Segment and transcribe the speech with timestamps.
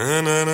[0.00, 0.49] na na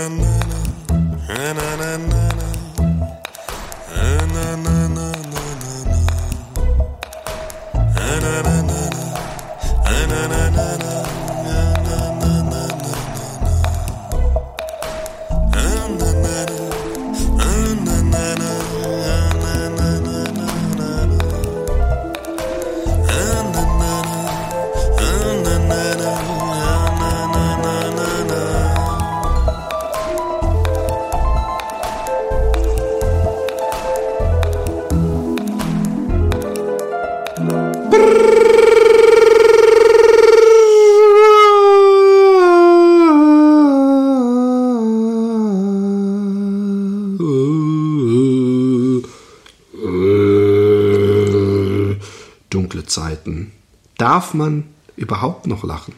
[54.06, 54.62] Darf man
[54.94, 55.92] überhaupt noch lachen?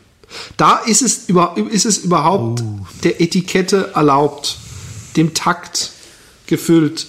[0.56, 2.64] Da ist es, über, ist es überhaupt
[3.04, 4.56] der Etikette erlaubt,
[5.16, 5.92] dem Takt
[6.46, 7.06] gefüllt,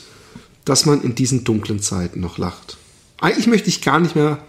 [0.66, 2.75] dass man in diesen dunklen Zeiten noch lacht.
[3.22, 4.39] Eigentlich möchte ich gar nicht mehr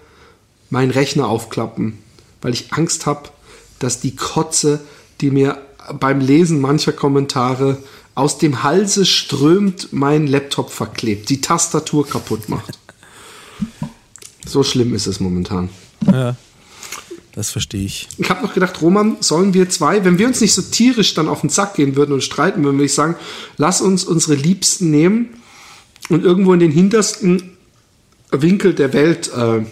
[0.71, 1.99] meinen Rechner aufklappen,
[2.43, 3.29] weil ich Angst habe,
[3.79, 4.81] dass die Kotze,
[5.21, 5.57] die mir
[6.01, 7.79] beim Lesen mancher Kommentare
[8.17, 12.77] aus dem Halse strömt, meinen Laptop verklebt, die Tastatur kaputt macht.
[14.45, 15.69] So schlimm ist es momentan.
[16.07, 16.37] Ja,
[17.35, 18.09] das verstehe ich.
[18.19, 21.29] Ich habe noch gedacht, Roman, sollen wir zwei, wenn wir uns nicht so tierisch dann
[21.29, 23.17] auf den Sack gehen würden und streiten würden, würde ich sagen,
[23.57, 25.31] lass uns unsere Liebsten nehmen
[26.09, 27.57] und irgendwo in den hintersten
[28.31, 29.65] Winkel der Welt äh,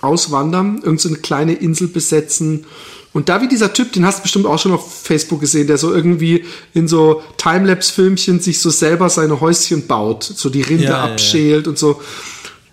[0.00, 2.66] auswandern, irgendeine so kleine Insel besetzen
[3.14, 5.78] und da wie dieser Typ, den hast du bestimmt auch schon auf Facebook gesehen, der
[5.78, 11.04] so irgendwie in so Timelapse-Filmchen sich so selber seine Häuschen baut, so die Rinde ja,
[11.04, 11.70] abschält ja.
[11.70, 12.02] und so.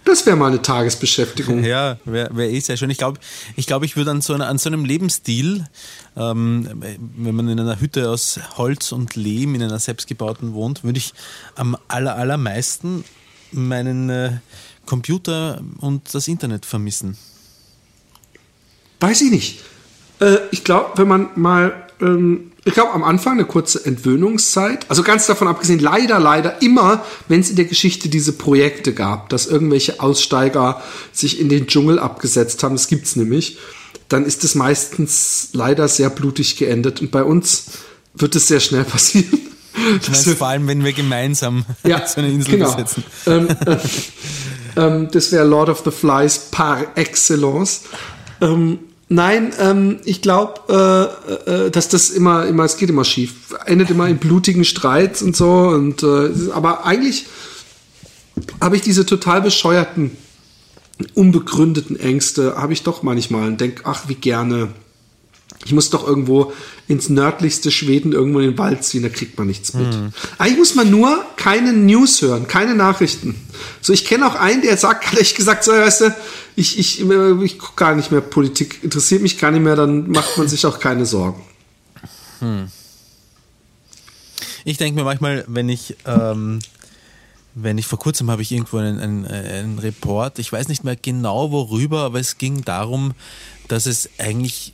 [0.04, 1.64] Das wäre mal eine Tagesbeschäftigung.
[1.64, 2.90] Ja, wäre wär eh sehr schön.
[2.90, 3.20] Ich glaube,
[3.56, 5.68] ich, glaub, ich würde an, so an so einem Lebensstil,
[6.18, 6.84] ähm,
[7.18, 11.14] wenn man in einer Hütte aus Holz und Lehm in einer selbstgebauten wohnt, würde ich
[11.56, 13.04] am aller, allermeisten
[13.52, 14.32] meinen äh,
[14.86, 17.18] Computer und das Internet vermissen.
[19.00, 19.60] Weiß ich nicht.
[20.20, 25.02] Äh, ich glaube, wenn man mal, ähm, ich glaube, am Anfang eine kurze Entwöhnungszeit, also
[25.02, 29.48] ganz davon abgesehen, leider, leider immer, wenn es in der Geschichte diese Projekte gab, dass
[29.48, 33.58] irgendwelche Aussteiger sich in den Dschungel abgesetzt haben, das gibt es nämlich,
[34.10, 37.02] dann ist es meistens leider sehr blutig geendet.
[37.02, 37.66] Und bei uns
[38.14, 39.40] wird es sehr schnell passieren.
[40.06, 42.72] Das vor allem, wenn wir gemeinsam ja, so eine Insel genau.
[42.74, 43.04] besetzen.
[43.26, 43.78] Ähm, äh,
[44.76, 47.84] ähm, das wäre Lord of the Flies par excellence.
[48.42, 48.80] Ähm,
[49.14, 51.14] Nein, ähm, ich glaube,
[51.46, 53.54] äh, äh, dass das immer, immer, es geht immer schief.
[53.66, 55.52] Endet immer in blutigen Streits und so.
[55.52, 57.26] Und äh, aber eigentlich
[58.62, 60.12] habe ich diese total bescheuerten,
[61.14, 64.70] unbegründeten Ängste, habe ich doch manchmal und denke, ach, wie gerne
[65.66, 66.54] ich muss doch irgendwo
[66.88, 69.88] ins nördlichste Schweden irgendwo in den Wald ziehen, da kriegt man nichts mit.
[69.88, 70.14] Mhm.
[70.38, 73.36] Eigentlich muss man nur keine News hören, keine Nachrichten.
[73.82, 76.16] So, ich kenne auch einen, der sagt, ehrlich gesagt, so, weißt du,
[76.56, 80.38] ich, ich, ich gucke gar nicht mehr Politik, interessiert mich gar nicht mehr, dann macht
[80.38, 81.42] man sich auch keine Sorgen.
[82.40, 82.68] Hm.
[84.66, 86.60] Ich denke mir manchmal, wenn ich, ähm,
[87.56, 90.96] wenn ich vor kurzem habe ich irgendwo einen, einen, einen Report, ich weiß nicht mehr
[90.96, 93.14] genau worüber, aber es ging darum,
[93.68, 94.74] dass es eigentlich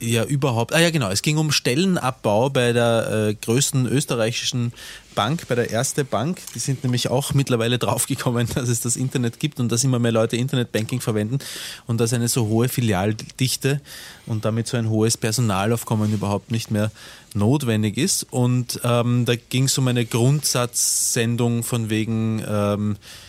[0.00, 4.72] ja überhaupt, ah ja genau, es ging um Stellenabbau bei der äh, größten österreichischen
[5.14, 6.40] Bank, bei der Erste Bank.
[6.54, 10.12] Die sind nämlich auch mittlerweile draufgekommen, dass es das Internet gibt und dass immer mehr
[10.12, 11.38] Leute Internetbanking verwenden
[11.86, 13.80] und dass eine so hohe Filialdichte
[14.26, 16.90] und damit so ein hohes Personalaufkommen überhaupt nicht mehr
[17.34, 18.26] notwendig ist.
[18.30, 23.25] Und ähm, da ging es um eine Grundsatzsendung von wegen ähm, äh,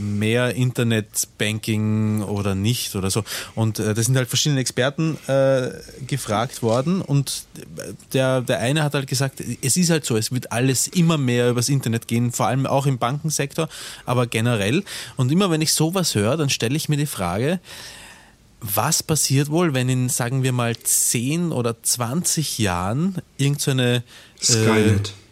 [0.00, 3.24] mehr Internetbanking oder nicht oder so.
[3.54, 5.70] Und äh, da sind halt verschiedene Experten äh,
[6.06, 7.44] gefragt worden und
[8.12, 11.50] der, der eine hat halt gesagt, es ist halt so, es wird alles immer mehr
[11.50, 13.68] übers Internet gehen, vor allem auch im Bankensektor,
[14.04, 14.84] aber generell.
[15.16, 17.60] Und immer wenn ich sowas höre, dann stelle ich mir die Frage,
[18.60, 24.02] was passiert wohl, wenn in, sagen wir mal, 10 oder 20 Jahren irgendeine
[24.40, 25.08] so Skynet.
[25.08, 25.25] Äh,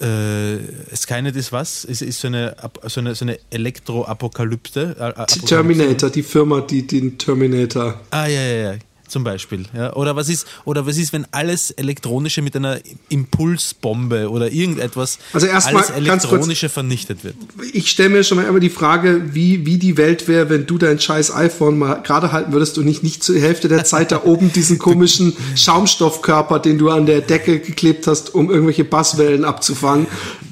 [0.00, 1.84] äh, Skynet ist was?
[1.84, 4.96] Ist, ist so eine, so eine, so eine Elektroapokalypse?
[4.98, 8.00] Äh, Terminator, die Firma, die den Terminator.
[8.10, 8.78] Ah, ja, ja, ja
[9.10, 9.64] zum Beispiel.
[9.74, 9.94] Ja?
[9.94, 12.78] Oder, was ist, oder was ist, wenn alles Elektronische mit einer
[13.08, 17.34] Impulsbombe oder irgendetwas, also erstmal alles Elektronische kurz, vernichtet wird?
[17.72, 20.78] Ich stelle mir schon mal immer die Frage, wie, wie die Welt wäre, wenn du
[20.78, 24.22] dein scheiß iPhone mal gerade halten würdest und nicht, nicht zur Hälfte der Zeit da
[24.24, 30.06] oben diesen komischen Schaumstoffkörper, den du an der Decke geklebt hast, um irgendwelche Basswellen abzufangen.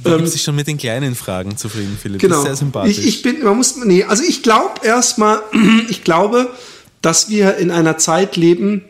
[0.04, 2.20] Du ähm, sich schon mit den kleinen Fragen zufrieden, Philipp.
[2.20, 2.36] Genau.
[2.36, 2.98] Das ist sehr sympathisch.
[2.98, 5.40] Ich, ich bin, man muss, nee, also ich glaube erstmal,
[5.88, 6.50] ich glaube,
[7.02, 8.82] dass wir in einer Zeit leben,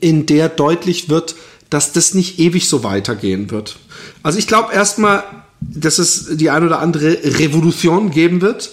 [0.00, 1.34] in der deutlich wird,
[1.68, 3.78] dass das nicht ewig so weitergehen wird.
[4.22, 5.24] Also ich glaube erstmal,
[5.60, 8.72] dass es die ein oder andere Revolution geben wird,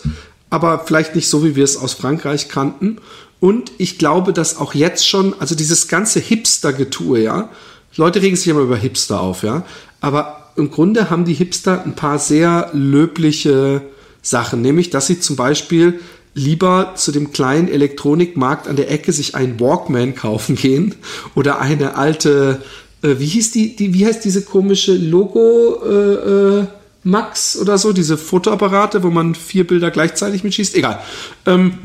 [0.49, 2.97] aber vielleicht nicht so, wie wir es aus Frankreich kannten.
[3.39, 7.49] Und ich glaube, dass auch jetzt schon, also dieses ganze Hipster-Getue, ja,
[7.95, 9.63] Leute regen sich immer über Hipster auf, ja,
[10.01, 13.81] aber im Grunde haben die Hipster ein paar sehr löbliche
[14.21, 15.99] Sachen, nämlich, dass sie zum Beispiel
[16.37, 20.93] lieber zu dem kleinen Elektronikmarkt an der Ecke sich einen Walkman kaufen gehen
[21.33, 22.61] oder eine alte,
[23.01, 26.67] äh, wie hieß die, die, wie heißt diese komische Logo, äh, äh,
[27.03, 30.75] Max oder so, diese Fotoapparate, wo man vier Bilder gleichzeitig mitschießt.
[30.75, 30.99] Egal.
[31.45, 31.79] Ähm,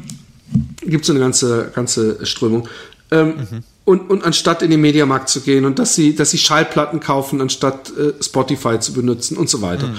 [0.82, 2.68] Gibt es eine ganze, ganze Strömung.
[3.10, 3.62] Ähm, mhm.
[3.84, 7.40] und, und anstatt in den Mediamarkt zu gehen und dass sie, dass sie Schallplatten kaufen,
[7.40, 9.88] anstatt äh, Spotify zu benutzen und so weiter.
[9.88, 9.96] Mhm.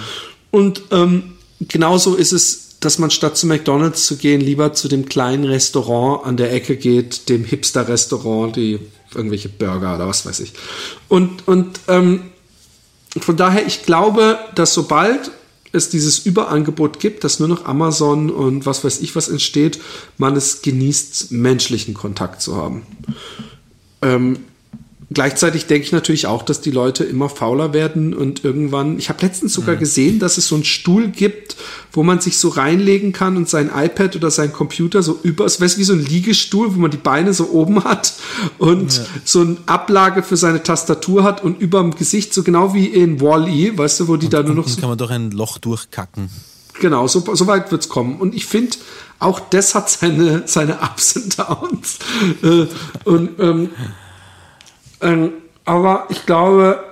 [0.51, 1.23] Und ähm,
[1.59, 6.25] genauso ist es, dass man statt zu McDonalds zu gehen, lieber zu dem kleinen Restaurant
[6.25, 8.79] an der Ecke geht, dem Hipster-Restaurant, die
[9.15, 10.53] irgendwelche Burger oder was weiß ich.
[11.07, 12.31] Und, und ähm,
[13.17, 15.31] von daher, ich glaube, dass sobald
[15.71, 19.79] es dieses Überangebot gibt, dass nur noch Amazon und was weiß ich was entsteht,
[20.17, 22.83] man es genießt, menschlichen Kontakt zu haben.
[24.01, 24.39] Ähm,
[25.13, 29.21] Gleichzeitig denke ich natürlich auch, dass die Leute immer fauler werden und irgendwann, ich habe
[29.25, 29.79] letztens sogar mhm.
[29.79, 31.55] gesehen, dass es so einen Stuhl gibt,
[31.91, 35.59] wo man sich so reinlegen kann und sein iPad oder sein Computer so über, weißt
[35.59, 38.13] du, wie so ein Liegestuhl, wo man die Beine so oben hat
[38.57, 39.05] und ja.
[39.23, 43.21] so eine Ablage für seine Tastatur hat und über dem Gesicht, so genau wie in
[43.21, 44.79] Wall-E, weißt du, wo die und, da nur noch so.
[44.79, 46.29] kann man doch ein Loch durchkacken.
[46.79, 48.19] Genau, so, so weit wird's kommen.
[48.19, 48.77] Und ich finde,
[49.19, 51.99] auch das hat seine, seine Ups und Downs.
[52.41, 52.65] Äh,
[53.05, 53.69] und ähm,
[55.65, 56.83] aber ich glaube,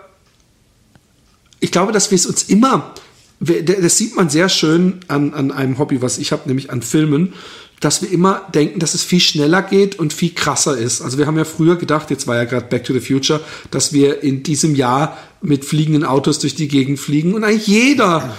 [1.59, 2.93] ich glaube, dass wir es uns immer,
[3.39, 7.33] das sieht man sehr schön an, an einem Hobby, was ich habe, nämlich an Filmen,
[7.79, 11.01] dass wir immer denken, dass es viel schneller geht und viel krasser ist.
[11.01, 13.41] Also wir haben ja früher gedacht, jetzt war ja gerade Back to the Future,
[13.71, 17.33] dass wir in diesem Jahr mit fliegenden Autos durch die Gegend fliegen.
[17.33, 18.37] Und eigentlich jeder,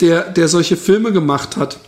[0.00, 1.78] der, der solche Filme gemacht hat,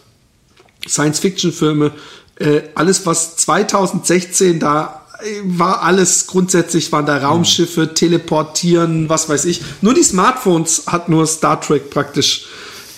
[0.89, 1.93] Science-Fiction-Filme,
[2.37, 5.04] äh, alles, was 2016 da
[5.45, 9.63] war alles grundsätzlich, waren da Raumschiffe, teleportieren, was weiß ich.
[9.81, 12.47] Nur die Smartphones hat nur Star Trek praktisch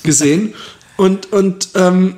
[0.03, 0.55] gesehen.
[0.97, 2.17] Und, und ähm,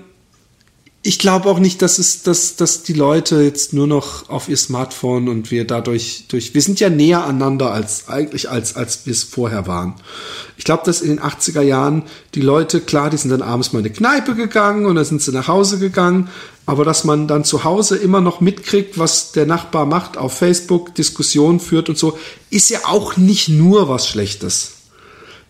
[1.08, 4.58] ich glaube auch nicht, dass es, dass, dass die Leute jetzt nur noch auf ihr
[4.58, 9.14] Smartphone und wir dadurch durch, wir sind ja näher aneinander als eigentlich als, als wir
[9.14, 9.94] es vorher waren.
[10.58, 12.02] Ich glaube, dass in den 80er Jahren
[12.34, 15.22] die Leute, klar, die sind dann abends mal in eine Kneipe gegangen und dann sind
[15.22, 16.28] sie nach Hause gegangen,
[16.66, 20.94] aber dass man dann zu Hause immer noch mitkriegt, was der Nachbar macht, auf Facebook
[20.94, 22.19] Diskussionen führt und so,
[22.50, 24.72] ist ja auch nicht nur was Schlechtes.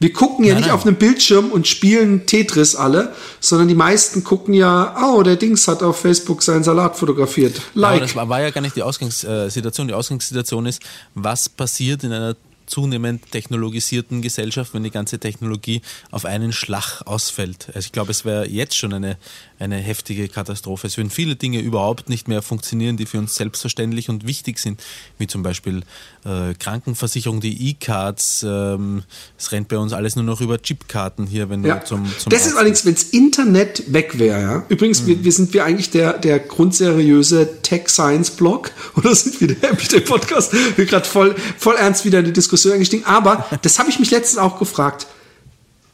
[0.00, 0.76] Wir gucken ja nein, nicht nein.
[0.76, 5.66] auf einem Bildschirm und spielen Tetris alle, sondern die meisten gucken ja, oh, der Dings
[5.66, 7.60] hat auf Facebook seinen Salat fotografiert.
[7.74, 7.94] Like.
[7.94, 9.88] Ja, das war, war ja gar nicht die Ausgangssituation.
[9.88, 10.82] Die Ausgangssituation ist,
[11.14, 12.36] was passiert in einer
[12.68, 17.68] zunehmend technologisierten Gesellschaft, wenn die ganze Technologie auf einen Schlag ausfällt.
[17.68, 19.16] Also ich glaube, es wäre jetzt schon eine,
[19.58, 20.86] eine heftige Katastrophe.
[20.86, 24.82] Es würden viele Dinge überhaupt nicht mehr funktionieren, die für uns selbstverständlich und wichtig sind,
[25.18, 25.82] wie zum Beispiel
[26.24, 28.44] äh, Krankenversicherung, die E-Cards.
[28.46, 29.02] Ähm,
[29.36, 31.84] es rennt bei uns alles nur noch über Chipkarten hier, wenn ja.
[31.84, 34.40] zum, zum Das Arzt ist allerdings, wenn das Internet weg wäre.
[34.40, 34.66] Ja?
[34.68, 35.06] Übrigens, mhm.
[35.06, 40.52] wir, wir, sind wir eigentlich der, der grundseriöse Tech-Science-Blog oder sind wir der Happy Podcast?
[40.76, 43.04] Wir gerade voll, voll ernst wieder in die Diskussion eingestiegen.
[43.06, 45.06] Aber das habe ich mich letztens auch gefragt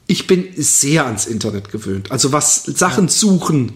[0.06, 2.10] ich bin sehr ans Internet gewöhnt.
[2.10, 3.10] Also was Sachen ja.
[3.10, 3.72] suchen,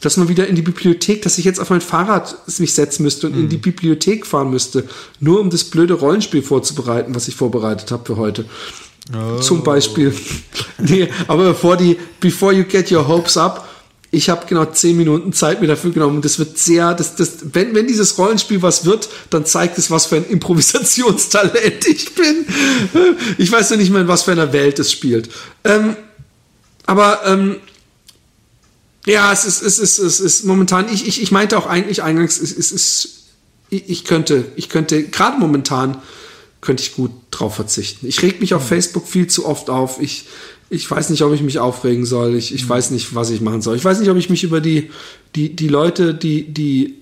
[0.00, 3.28] dass man wieder in die Bibliothek, dass ich jetzt auf mein Fahrrad mich setzen müsste
[3.28, 3.44] und mhm.
[3.44, 4.88] in die Bibliothek fahren müsste,
[5.20, 8.44] nur um das blöde Rollenspiel vorzubereiten, was ich vorbereitet habe für heute.
[9.14, 9.38] Oh.
[9.38, 10.12] Zum Beispiel.
[10.78, 13.68] nee, aber bevor die, before you get your hopes up,
[14.10, 17.38] ich habe genau zehn Minuten Zeit mir dafür genommen und das wird sehr, das, das,
[17.52, 22.46] wenn, wenn dieses Rollenspiel was wird, dann zeigt es, was für ein Improvisationstalent ich bin.
[23.36, 25.28] Ich weiß ja nicht mehr, in was für einer Welt es spielt.
[25.64, 25.94] Ähm,
[26.86, 27.56] aber ähm,
[29.04, 32.40] ja, es ist, es ist, es ist momentan, ich, ich, ich meinte auch eigentlich eingangs,
[32.40, 33.08] es, es ist,
[33.68, 36.00] ich könnte, ich könnte, gerade momentan
[36.62, 38.06] könnte ich gut drauf verzichten.
[38.06, 38.68] Ich reg mich auf mhm.
[38.68, 40.00] Facebook viel zu oft auf.
[40.00, 40.26] Ich,
[40.70, 42.34] ich weiß nicht, ob ich mich aufregen soll.
[42.36, 42.68] Ich, ich mhm.
[42.68, 43.76] weiß nicht, was ich machen soll.
[43.76, 44.90] Ich weiß nicht, ob ich mich über die,
[45.34, 46.94] die, die Leute, die, die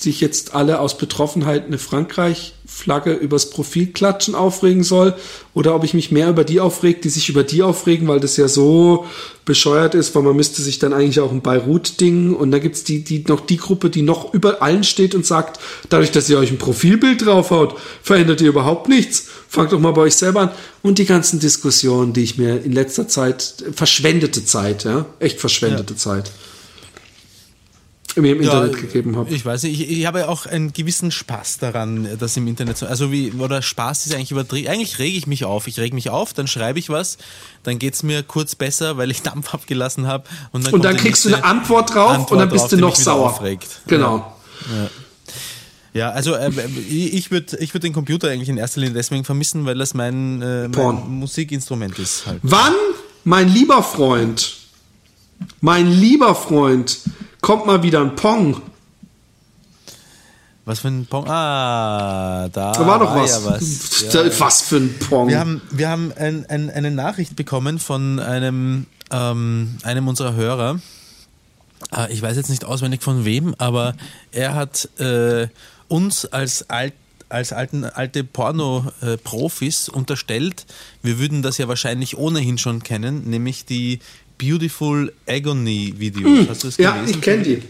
[0.00, 5.14] sich jetzt alle aus Betroffenheit eine Frankreich-Flagge übers Profil klatschen aufregen soll
[5.54, 8.36] oder ob ich mich mehr über die aufregt, die sich über die aufregen, weil das
[8.36, 9.06] ja so
[9.44, 13.02] bescheuert ist, weil man müsste sich dann eigentlich auch ein Beirut-Ding und da gibt's die,
[13.02, 16.52] die, noch die Gruppe, die noch über allen steht und sagt, dadurch, dass ihr euch
[16.52, 19.28] ein Profilbild draufhaut, verändert ihr überhaupt nichts.
[19.50, 20.50] Fangt doch mal bei euch selber an.
[20.82, 25.94] Und die ganzen Diskussionen, die ich mir in letzter Zeit, verschwendete Zeit, ja, echt verschwendete
[25.94, 25.98] ja.
[25.98, 26.30] Zeit.
[28.16, 29.34] mir im Internet gegeben habe.
[29.34, 32.86] Ich weiß nicht, ich, ich habe auch einen gewissen Spaß daran, das im Internet zu.
[32.86, 34.68] Also wie, oder Spaß ist eigentlich übertrieben.
[34.68, 35.66] Eigentlich rege ich mich auf.
[35.66, 37.16] Ich rege mich auf, dann schreibe ich was,
[37.62, 40.24] dann geht es mir kurz besser, weil ich Dampf abgelassen habe.
[40.52, 42.76] Und dann, und dann kriegst du eine Antwort drauf Antwort und dann bist drauf, du
[42.76, 43.30] noch sauer.
[43.30, 43.80] Aufregt.
[43.86, 44.36] Genau.
[44.68, 44.84] Ja.
[44.84, 44.90] Ja,
[45.94, 46.50] also äh,
[46.88, 50.42] ich würde ich würd den Computer eigentlich in erster Linie deswegen vermissen, weil das mein,
[50.42, 52.26] äh, mein Musikinstrument ist.
[52.26, 52.40] Halt.
[52.42, 52.74] Wann,
[53.24, 54.56] mein lieber Freund,
[55.60, 56.98] mein lieber Freund,
[57.40, 58.62] kommt mal wieder ein Pong?
[60.68, 61.26] Was für ein Pong?
[61.26, 63.30] Ah, da, da war doch was.
[63.30, 64.12] Ja was.
[64.12, 64.38] Ja.
[64.38, 64.60] was.
[64.60, 65.28] für ein Pong.
[65.28, 70.80] Wir haben, wir haben ein, ein, eine Nachricht bekommen von einem, ähm, einem unserer Hörer.
[71.96, 73.94] Äh, ich weiß jetzt nicht auswendig von wem, aber
[74.30, 75.48] er hat äh,
[75.88, 76.94] uns als alt
[77.30, 80.64] als alten, alte Porno-Profis unterstellt,
[81.02, 83.98] wir würden das ja wahrscheinlich ohnehin schon kennen, nämlich die
[84.38, 86.38] Beautiful Agony Videos.
[86.38, 87.14] Hm, Hast du das ja, gelesen?
[87.14, 87.62] ich kenne die.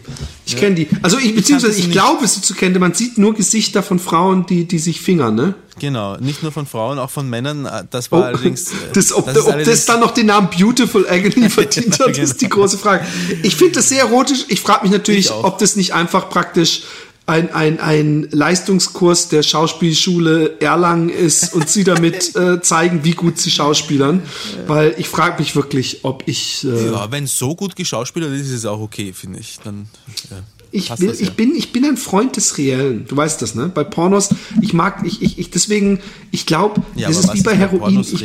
[0.45, 0.59] Ich ja.
[0.59, 0.87] kenne die.
[1.01, 2.79] Also ich beziehungsweise ich glaube, sie zu kennen.
[2.79, 5.55] Man sieht nur Gesichter von Frauen, die, die sich fingern, ne?
[5.79, 7.67] Genau, nicht nur von Frauen, auch von Männern.
[7.89, 8.71] Das war oh, allerdings.
[8.93, 12.23] Das, ob das, ob allerdings das dann noch den Namen Beautiful Agony verdient hat, genau.
[12.23, 13.05] ist die große Frage.
[13.41, 14.45] Ich finde das sehr erotisch.
[14.49, 16.83] Ich frage mich natürlich, ob das nicht einfach praktisch
[17.29, 23.37] ein, ein, ein Leistungskurs der Schauspielschule Erlangen ist und sie damit äh, zeigen, wie gut
[23.37, 24.23] sie schauspielern.
[24.67, 26.65] Weil ich frage mich wirklich, ob ich.
[26.65, 29.59] Äh, ja, wenn so gut geschauspielert ist, ist es auch okay, finde ich.
[29.63, 29.87] Dann.
[30.31, 30.37] Ja.
[30.71, 31.27] Ich, will, das, ja.
[31.27, 33.05] ich, bin, ich bin ein Freund des Reellen.
[33.07, 33.71] Du weißt das, ne?
[33.73, 34.29] Bei Pornos,
[34.61, 35.99] ich mag, ich, ich, ich deswegen,
[36.31, 37.99] ich glaube, ja, es ist wie bei Heroin.
[37.99, 38.23] Ich,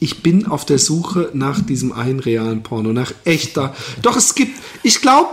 [0.00, 3.74] ich, bin auf der Suche nach diesem einen realen Porno, nach echter.
[4.02, 5.28] Doch es gibt, ich glaube,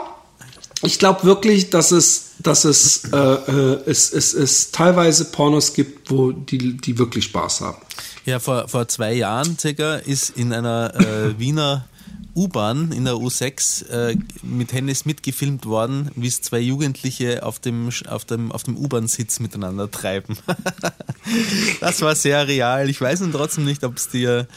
[0.84, 6.10] ich glaube wirklich, dass es, dass es, äh, äh, es, es, es teilweise Pornos gibt,
[6.12, 7.78] wo die, die wirklich Spaß haben.
[8.26, 11.86] Ja, vor, vor zwei Jahren circa ist in einer äh, Wiener
[12.38, 17.90] U-Bahn in der U6 äh, mit Hennis mitgefilmt worden, wie es zwei Jugendliche auf dem,
[18.08, 20.38] auf dem, auf dem U-Bahn-Sitz miteinander treiben.
[21.82, 22.90] das war sehr real.
[22.90, 24.48] Ich weiß nun trotzdem nicht, ob es dir,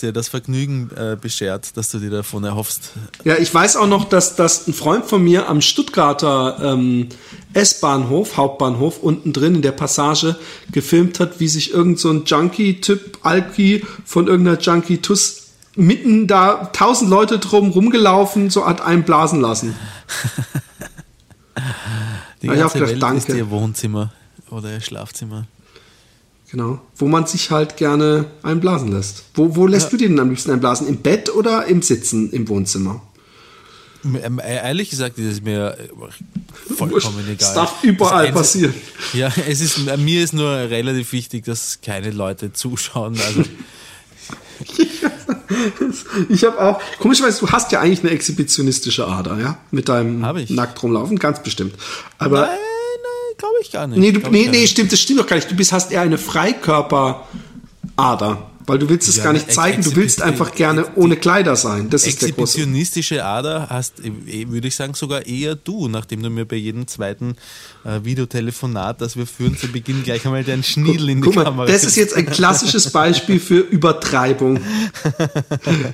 [0.00, 2.92] dir das Vergnügen äh, beschert, dass du dir davon erhoffst.
[3.24, 7.08] Ja, ich weiß auch noch, dass, dass ein Freund von mir am Stuttgarter ähm,
[7.52, 10.36] S-Bahnhof, Hauptbahnhof, unten drin in der Passage
[10.72, 17.38] gefilmt hat, wie sich irgend so Junkie-Typ Alki von irgendeiner Junkie-Tuss mitten da tausend Leute
[17.38, 19.76] drum rumgelaufen, so hat einen blasen lassen.
[22.42, 23.18] Die ganze ich gedacht, Welt danke.
[23.18, 24.12] ist ihr Wohnzimmer
[24.50, 25.46] oder ihr Schlafzimmer.
[26.50, 26.80] Genau.
[26.96, 29.24] Wo man sich halt gerne einblasen lässt.
[29.34, 29.90] Wo, wo lässt ja.
[29.90, 30.88] du dir denn am liebsten einblasen?
[30.88, 33.02] Im Bett oder im Sitzen im Wohnzimmer?
[34.02, 35.76] Ähm, äh, ehrlich gesagt ist es mir
[36.74, 37.36] vollkommen egal.
[37.38, 38.74] Es darf überall passieren.
[39.12, 43.20] Ja, es ist, mir ist nur relativ wichtig, dass keine Leute zuschauen.
[43.20, 43.44] Also
[46.28, 49.56] ich habe auch, komischerweise, du hast ja eigentlich eine exhibitionistische Ader, ja?
[49.70, 51.74] Mit deinem nackt rumlaufen, ganz bestimmt.
[52.18, 52.42] Aber.
[52.42, 53.98] Nein, nein, glaube ich gar nicht.
[53.98, 55.50] Nee, du, nee, nee, stimmt, das stimmt doch gar nicht.
[55.50, 59.96] Du bist, hast eher eine Freikörperader weil du willst es ja, gar nicht zeigen, du
[59.96, 61.90] willst einfach gerne ohne Kleider sein.
[61.90, 62.58] Das ist der große.
[62.58, 67.34] Exhibitionistische Ader hast, würde ich sagen, sogar eher du, nachdem du mir bei jedem zweiten
[67.84, 71.44] äh, Videotelefonat, das wir führen, zu Beginn gleich einmal deinen Schniedel in die Guck mal,
[71.44, 71.66] Kamera.
[71.66, 74.60] Das ist jetzt ein klassisches Beispiel für Übertreibung.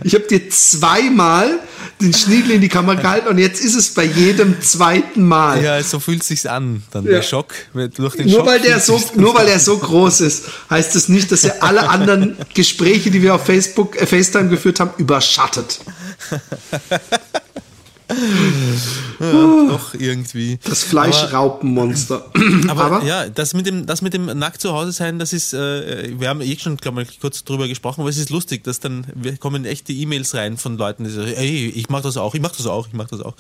[0.05, 1.59] Ich habe dir zweimal
[2.01, 5.63] den Schniedel in die Kamera gehalten und jetzt ist es bei jedem zweiten Mal.
[5.63, 6.83] Ja, so fühlt es sich an.
[6.91, 7.13] Dann ja.
[7.13, 10.45] der Schock durch den nur Schock Weil der so, nur weil er so groß ist,
[10.69, 14.81] heißt das nicht, dass er alle anderen Gespräche, die wir auf Facebook, äh, FaceTime geführt
[14.81, 15.79] haben, überschattet.
[18.09, 20.59] ja, doch irgendwie.
[20.65, 22.27] Das Fleischraupenmonster.
[22.69, 25.53] Aber, aber, ja, das mit dem, das mit dem nackt zu Hause sein, das ist,
[25.53, 28.81] äh, wir haben eh schon, glaube ich, kurz drüber gesprochen, aber es ist lustig, dass
[28.81, 32.35] dann wir kommen echte E-Mails rein von Leuten, die sagen, ey, ich mach das auch,
[32.35, 33.35] ich mach das auch, ich mach das auch.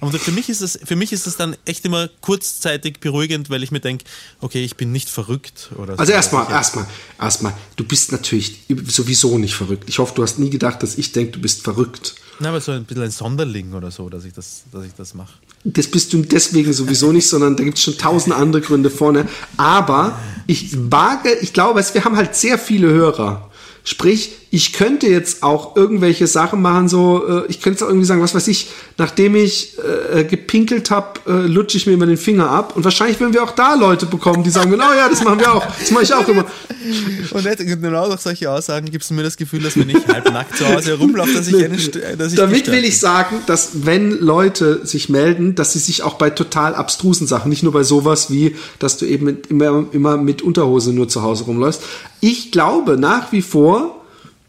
[0.00, 3.62] Aber für mich ist das, für mich ist das dann echt immer kurzzeitig beruhigend, weil
[3.62, 4.04] ich mir denke,
[4.40, 6.00] okay, ich bin nicht verrückt oder so.
[6.00, 6.86] Also erstmal, erstmal,
[7.20, 9.88] erstmal, du bist natürlich sowieso nicht verrückt.
[9.88, 12.14] Ich hoffe, du hast nie gedacht, dass ich denke, du bist verrückt.
[12.40, 15.14] Na, aber so ein bisschen ein Sonderling oder so, dass ich das, dass ich das
[15.14, 15.32] mache.
[15.64, 19.26] Das bist du deswegen sowieso nicht, sondern da gibt es schon tausend andere Gründe vorne.
[19.56, 23.50] Aber ich wage, ich glaube, wir haben halt sehr viele Hörer.
[23.82, 28.22] Sprich, ich könnte jetzt auch irgendwelche Sachen machen, so, äh, ich könnte auch irgendwie sagen,
[28.22, 29.76] was weiß ich, nachdem ich
[30.14, 32.74] äh, gepinkelt habe, äh, lutsche ich mir immer den Finger ab.
[32.74, 35.52] Und wahrscheinlich werden wir auch da Leute bekommen, die sagen, oh ja, das machen wir
[35.52, 35.66] auch.
[35.78, 36.46] Das mache ich auch immer.
[37.30, 40.56] Und genau durch solche Aussagen gibt es mir das Gefühl, dass wenn ich halb nackt
[40.56, 41.76] zu Hause herumlaufe, dass ich, eine,
[42.16, 46.14] dass ich Damit will ich sagen, dass wenn Leute sich melden, dass sie sich auch
[46.14, 50.40] bei total abstrusen Sachen, nicht nur bei sowas wie, dass du eben immer, immer mit
[50.40, 51.82] Unterhose nur zu Hause rumläufst.
[52.20, 53.97] Ich glaube nach wie vor,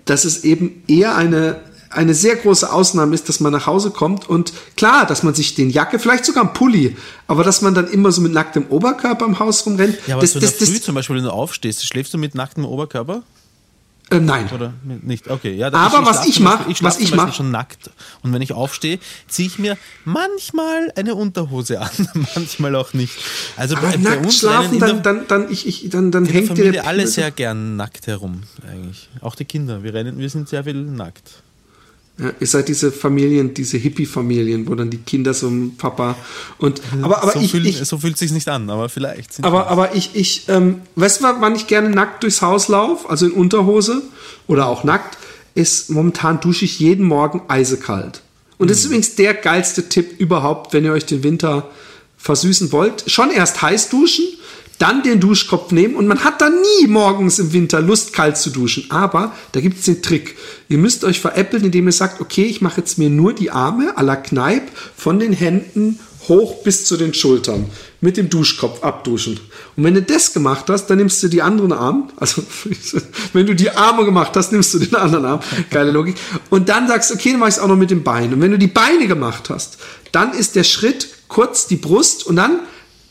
[0.09, 4.29] dass es eben eher eine, eine sehr große Ausnahme ist, dass man nach Hause kommt
[4.29, 6.95] und klar, dass man sich den Jacke, vielleicht sogar ein Pulli,
[7.27, 9.97] aber dass man dann immer so mit nacktem Oberkörper im Haus rumrennt.
[10.07, 12.17] Ja, aber das, so das, der Früh das, zum Beispiel, wenn du aufstehst, schläfst du
[12.17, 13.23] mit nacktem Oberkörper?
[14.11, 14.49] Äh, nein.
[14.53, 15.29] Oder nicht?
[15.29, 15.71] Okay, ja.
[15.71, 17.89] Aber was ich zum mach- Beispiel- ich schlaf was ich zum Beispiel mach- schon nackt.
[18.23, 21.89] Und wenn ich aufstehe, ziehe ich mir manchmal eine Unterhose an,
[22.35, 23.13] manchmal auch nicht.
[23.57, 26.43] Also Aber bei, bei nackt uns schlafen, dann, dann, dann, ich, ich, dann, dann hängt
[26.43, 29.09] dir Familie der alle sehr gern nackt herum, eigentlich.
[29.21, 29.83] Auch die Kinder.
[29.83, 31.43] Wir rennen, wir sind sehr viel nackt.
[32.19, 36.17] Ja, ihr seid diese Familien, diese Hippie-Familien, wo dann die Kinder so ein Papa
[36.57, 39.43] und aber aber so, ich, fühlt, ich so fühlt sich nicht an, aber vielleicht.
[39.43, 43.25] aber aber ich ich ähm, weißt du, wann ich gerne nackt durchs Haus laufe, also
[43.25, 44.01] in Unterhose
[44.47, 45.17] oder auch nackt,
[45.55, 48.21] ist momentan dusche ich jeden Morgen eisekalt.
[48.57, 51.69] Und das ist übrigens der geilste Tipp überhaupt, wenn ihr euch den Winter
[52.17, 53.05] versüßen wollt.
[53.07, 54.25] Schon erst heiß duschen,
[54.79, 58.49] dann den Duschkopf nehmen und man hat dann nie morgens im Winter Lust, kalt zu
[58.49, 58.89] duschen.
[58.89, 60.37] Aber da gibt es den Trick.
[60.69, 63.97] Ihr müsst euch veräppeln, indem ihr sagt, okay, ich mache jetzt mir nur die Arme
[63.97, 64.63] à la Kneipp
[64.95, 67.65] von den Händen hoch bis zu den Schultern
[68.01, 69.39] mit dem Duschkopf abduschen.
[69.75, 72.43] Und wenn du das gemacht hast, dann nimmst du die anderen Arme, also
[73.33, 75.39] wenn du die Arme gemacht hast, nimmst du den anderen Arm.
[75.69, 76.15] Geile Logik.
[76.49, 78.35] Und dann sagst du, okay, dann mach ich es auch noch mit den Beinen.
[78.35, 79.79] Und wenn du die Beine gemacht hast,
[80.11, 82.59] dann ist der Schritt kurz die Brust und dann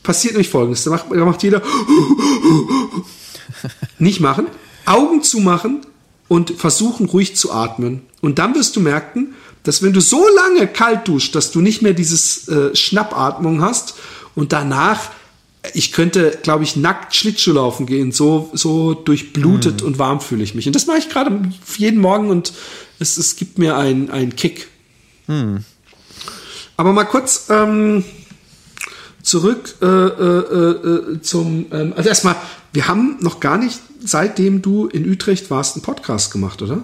[0.09, 0.83] passiert nämlich folgendes.
[0.85, 1.61] Da macht, da macht jeder
[3.99, 4.47] nicht machen,
[4.87, 5.81] Augen zumachen
[6.27, 8.01] und versuchen ruhig zu atmen.
[8.19, 11.83] Und dann wirst du merken, dass wenn du so lange kalt duschst, dass du nicht
[11.83, 13.97] mehr dieses äh, Schnappatmung hast
[14.33, 15.11] und danach,
[15.75, 20.55] ich könnte, glaube ich, nackt Schlittschuh laufen gehen, so, so durchblutet und warm fühle ich
[20.55, 20.65] mich.
[20.65, 21.39] Und das mache ich gerade
[21.77, 22.51] jeden Morgen und
[22.97, 24.69] es, es gibt mir einen Kick.
[26.77, 28.03] Aber mal kurz ähm,
[29.29, 31.67] zurück äh, äh, äh, zum.
[31.71, 32.35] Ähm, also erstmal,
[32.73, 36.83] wir haben noch gar nicht, seitdem du in Utrecht warst, einen Podcast gemacht, oder?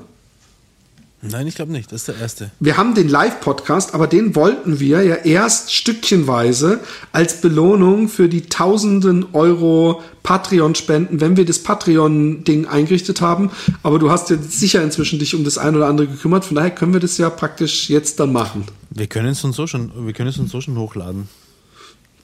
[1.21, 1.91] Nein, ich glaube nicht.
[1.91, 2.51] Das ist der erste.
[2.59, 6.81] Wir haben den Live-Podcast, aber den wollten wir ja erst stückchenweise
[7.13, 13.49] als Belohnung für die tausenden Euro Patreon-Spenden, wenn wir das Patreon-Ding eingerichtet haben.
[13.81, 16.45] Aber du hast ja sicher inzwischen dich um das ein oder andere gekümmert.
[16.45, 18.65] Von daher können wir das ja praktisch jetzt dann machen.
[18.91, 21.27] Wir können es uns so schon, wir können es uns so schon hochladen.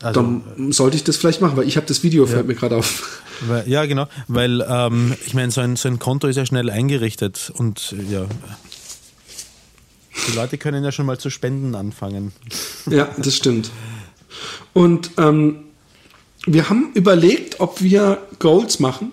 [0.01, 2.75] Also, Dann sollte ich das vielleicht machen, weil ich habe das Video, fällt mir gerade
[2.75, 3.21] auf.
[3.41, 6.69] weil, ja, genau, weil ähm, ich meine, so ein, so ein Konto ist ja schnell
[6.69, 8.25] eingerichtet und äh, ja,
[10.27, 12.31] die Leute können ja schon mal zu spenden anfangen.
[12.89, 13.71] Ja, das stimmt.
[14.73, 15.63] Und ähm,
[16.45, 19.11] wir haben überlegt, ob wir Goals machen.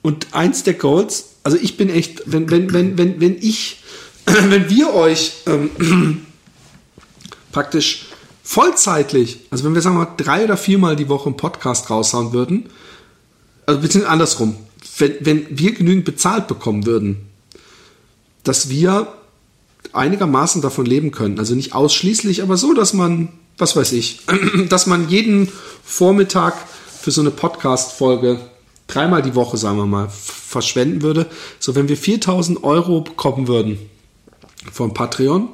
[0.00, 3.82] Und eins der Goals, also ich bin echt, wenn, wenn, wenn, wenn, wenn ich,
[4.26, 6.26] wenn wir euch ähm,
[7.52, 8.06] praktisch
[8.52, 12.34] vollzeitlich, also wenn wir sagen wir mal drei oder viermal die Woche einen Podcast raushauen
[12.34, 12.66] würden,
[13.64, 14.56] also beziehungsweise andersrum,
[14.98, 17.28] wenn, wenn wir genügend bezahlt bekommen würden,
[18.44, 19.08] dass wir
[19.94, 21.38] einigermaßen davon leben können.
[21.38, 24.20] Also nicht ausschließlich, aber so, dass man, was weiß ich,
[24.68, 25.48] dass man jeden
[25.82, 26.54] Vormittag
[27.00, 28.38] für so eine Podcast-Folge
[28.86, 31.26] dreimal die Woche, sagen wir mal, verschwenden würde.
[31.58, 33.78] So, wenn wir 4000 Euro bekommen würden
[34.70, 35.48] von Patreon,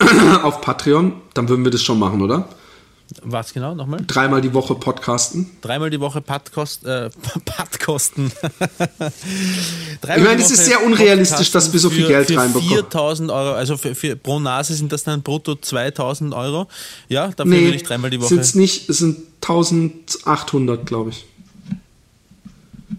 [0.42, 2.48] auf Patreon, dann würden wir das schon machen, oder?
[3.22, 4.04] Was genau nochmal?
[4.06, 5.50] Dreimal die Woche podcasten.
[5.62, 7.10] Dreimal die Woche Patkost, äh.
[10.02, 12.68] Ich meine, das ist sehr unrealistisch, dass wir so viel Geld für reinbekommen.
[12.72, 16.68] 4000 Euro, also für, für, pro Nase sind das dann brutto 2000 Euro.
[17.08, 18.28] Ja, dafür Nee, würde ich dreimal die Woche.
[18.28, 21.26] sind es nicht, es sind 1800, glaube ich.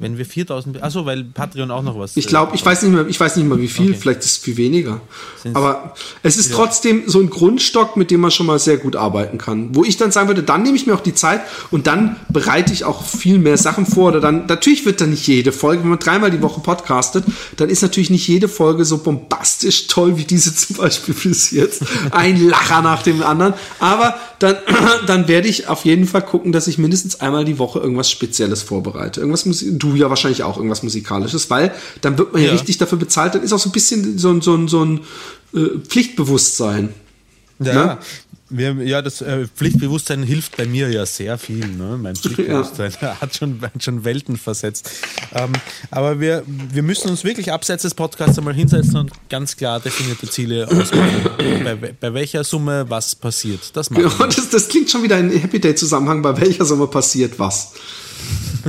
[0.01, 2.17] Wenn wir 4000, achso, weil Patreon auch noch was.
[2.17, 3.99] Ich glaube, ich weiß nicht mehr, ich weiß nicht mehr wie viel, Okay.
[4.01, 4.99] vielleicht ist es viel weniger.
[5.41, 8.95] Sind's- Aber es ist trotzdem so ein Grundstock, mit dem man schon mal sehr gut
[8.95, 9.75] arbeiten kann.
[9.75, 12.73] Wo ich dann sagen würde, dann nehme ich mir auch die Zeit und dann bereite
[12.73, 14.09] ich auch viel mehr Sachen vor.
[14.09, 17.23] Oder dann, natürlich wird dann nicht jede Folge, wenn man dreimal die Woche podcastet,
[17.57, 21.83] dann ist natürlich nicht jede Folge so bombastisch toll wie diese zum Beispiel bis jetzt.
[22.11, 23.53] Ein Lacher nach dem anderen.
[23.79, 24.55] Aber dann,
[25.07, 28.61] dann werde ich auf jeden Fall gucken, dass ich mindestens einmal die Woche irgendwas Spezielles
[28.63, 29.19] vorbereite.
[29.19, 32.53] Irgendwas Musik, du ja wahrscheinlich auch irgendwas Musikalisches, weil dann wird man ja, Ja.
[32.53, 34.99] richtig dafür bezahlt, dann ist auch so ein bisschen so ein, so ein, so ein
[35.53, 36.89] äh, Pflichtbewusstsein.
[37.59, 37.97] Ja, Ne?
[38.53, 41.65] wir, ja das äh, Pflichtbewusstsein hilft bei mir ja sehr viel.
[41.67, 41.97] Ne?
[42.01, 44.89] Mein Pflichtbewusstsein hat, schon, hat schon Welten versetzt.
[45.33, 45.51] Ähm,
[45.89, 50.29] aber wir, wir müssen uns wirklich abseits des Podcasts einmal hinsetzen und ganz klar definierte
[50.29, 51.29] Ziele ausmachen.
[51.63, 53.75] bei, bei welcher Summe was passiert.
[53.75, 54.27] Das machen wir.
[54.27, 57.73] das, das klingt schon wieder in Happy Day Zusammenhang, bei welcher Sommer passiert was.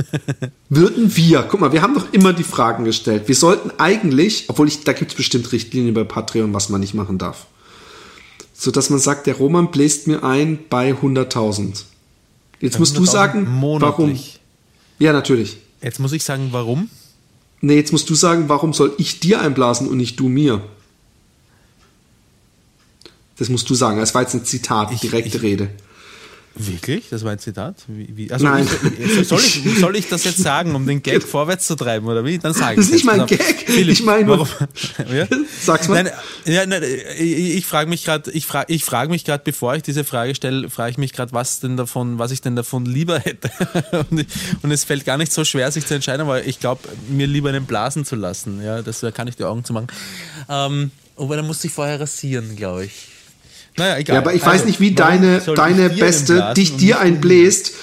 [0.69, 3.27] Würden wir, guck mal, wir haben doch immer die Fragen gestellt.
[3.27, 6.93] Wir sollten eigentlich, obwohl ich, da gibt es bestimmt Richtlinien bei Patreon, was man nicht
[6.93, 7.45] machen darf.
[8.53, 11.83] So dass man sagt, der Roman bläst mir ein bei 100.000.
[12.61, 13.59] Jetzt musst du 100.000 sagen, warum.
[13.59, 14.39] monatlich.
[14.99, 15.57] Ja, natürlich.
[15.81, 16.89] Jetzt muss ich sagen, warum?
[17.61, 20.61] Nee, jetzt musst du sagen, warum soll ich dir einblasen und nicht du mir?
[23.37, 23.99] Das musst du sagen.
[23.99, 25.69] Das war jetzt ein Zitat, Ich- direkte ich- Rede.
[26.55, 27.05] Wirklich?
[27.09, 27.77] Das war ein Zitat?
[27.87, 28.31] Wie, wie?
[28.31, 28.67] Also Nein.
[28.99, 32.23] Ich, soll, ich, soll ich das jetzt sagen, um den Gag vorwärts zu treiben, oder
[32.25, 32.37] wie?
[32.37, 33.41] Dann sage Das ich ist nicht mein Gag.
[33.41, 34.47] Philipp, Ich meine warum-
[35.11, 35.25] ja?
[35.61, 36.03] Sag's mal.
[36.03, 36.13] Nein,
[36.45, 36.83] ja, nein,
[37.17, 40.35] ich, ich frage mich gerade, ich frage ich frag mich gerade, bevor ich diese Frage
[40.35, 43.49] stelle, frage ich mich gerade, was denn davon, was ich denn davon lieber hätte.
[44.11, 44.25] und,
[44.61, 47.49] und es fällt gar nicht so schwer, sich zu entscheiden, aber ich glaube, mir lieber
[47.49, 48.61] einen blasen zu lassen.
[48.63, 49.87] Ja, das da kann ich die Augen zu machen.
[50.49, 53.07] Ähm, aber dann musste ich vorher rasieren, glaube ich.
[53.77, 54.15] Naja, egal.
[54.15, 57.73] Ja, aber ich Also, weiß nicht, wie deine, deine Beste dich dir einbläst,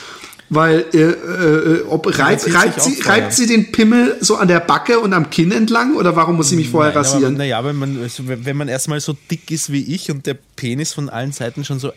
[0.49, 4.99] weil äh, äh, ob reibt, reibt, sie, reibt sie den Pimmel so an der Backe
[4.99, 7.37] und am Kinn entlang oder warum muss sie mich vorher Nein, rasieren?
[7.37, 10.93] naja, wenn man, also wenn man erstmal so dick ist wie ich und der Penis
[10.93, 11.93] von allen Seiten schon so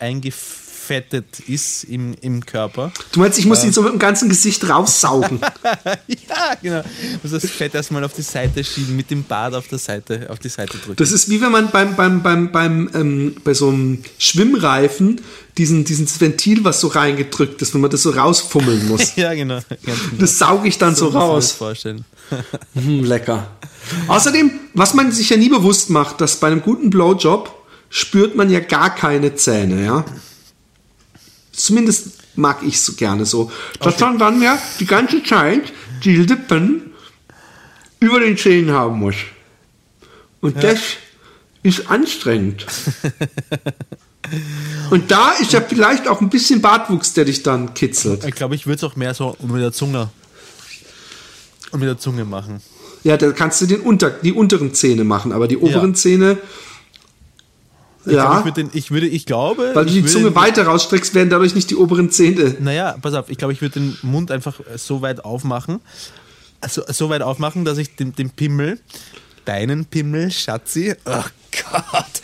[0.83, 2.91] eingefettet ist im, im Körper.
[3.11, 5.39] Du meinst, ich muss ihn so mit dem ganzen Gesicht raussaugen.
[6.07, 6.83] ja, genau.
[7.21, 10.39] Muss das Fett erstmal auf die Seite schieben, mit dem Bart auf der Seite, auf
[10.39, 10.95] die Seite drücken.
[10.97, 15.21] Das ist wie wenn man beim, beim, beim, beim, ähm, bei so einem Schwimmreifen
[15.57, 19.15] diesen, dieses Ventil, was so reingedrückt ist, wenn man das so rausfummeln muss.
[19.15, 19.59] ja, genau.
[19.83, 19.97] Genau.
[20.19, 21.51] Das sauge ich dann so, muss man das raus.
[21.51, 22.05] vorstellen.
[22.73, 23.47] Hm, lecker.
[24.07, 27.53] Außerdem, was man sich ja nie bewusst macht, dass bei einem guten Blowjob
[27.89, 30.05] spürt man ja gar keine Zähne, ja.
[31.53, 33.51] Zumindest mag ich es so gerne so.
[33.79, 35.71] Dass man dann ja die ganze Zeit
[36.03, 36.91] die Lippen
[37.99, 39.15] über den Zähnen haben muss.
[40.41, 40.79] Und das
[41.61, 42.65] ist anstrengend.
[44.89, 48.25] Und da ist ja vielleicht auch ein bisschen Bartwuchs, der dich dann kitzelt.
[48.25, 50.09] Ich glaube, ich würde es auch mehr so mit der Zunge
[51.71, 52.61] und mit der Zunge machen.
[53.03, 55.95] Ja, da kannst du den unter, die unteren Zähne machen, aber die oberen Ja.
[55.95, 56.37] Zähne.
[58.05, 59.71] Ich Ja, ich, würde den, ich, würde, ich glaube.
[59.73, 62.55] weil du die Zunge weiter rausstreckst, werden dadurch nicht die oberen Zähne.
[62.59, 65.79] Naja, pass auf, ich glaube, ich würde den Mund einfach so weit aufmachen,
[66.61, 68.79] also so weit aufmachen, dass ich den, den Pimmel,
[69.45, 71.23] deinen Pimmel, Schatzi, oh
[71.71, 72.21] Gott,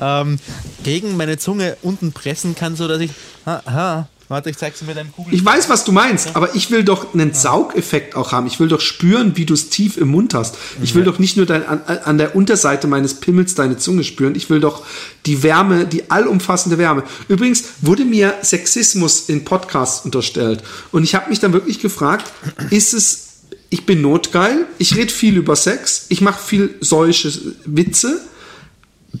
[0.00, 0.38] ähm,
[0.82, 3.10] gegen meine Zunge unten pressen kann, so dass ich,
[3.44, 5.34] aha, warte, ich zeig's dir mit einem Kugel.
[5.34, 8.46] Ich weiß, was du meinst, aber ich will doch einen Saugeffekt auch haben.
[8.46, 10.56] Ich will doch spüren, wie du es tief im Mund hast.
[10.82, 14.34] Ich will doch nicht nur dein, an, an der Unterseite meines Pimmels deine Zunge spüren.
[14.34, 14.84] Ich will doch
[15.26, 17.04] die Wärme, die allumfassende Wärme.
[17.28, 20.62] Übrigens wurde mir Sexismus in Podcasts unterstellt.
[20.90, 22.32] Und ich habe mich dann wirklich gefragt,
[22.70, 23.28] ist es,
[23.70, 27.32] ich bin notgeil, ich rede viel über Sex, ich mache viel solche
[27.64, 28.20] Witze.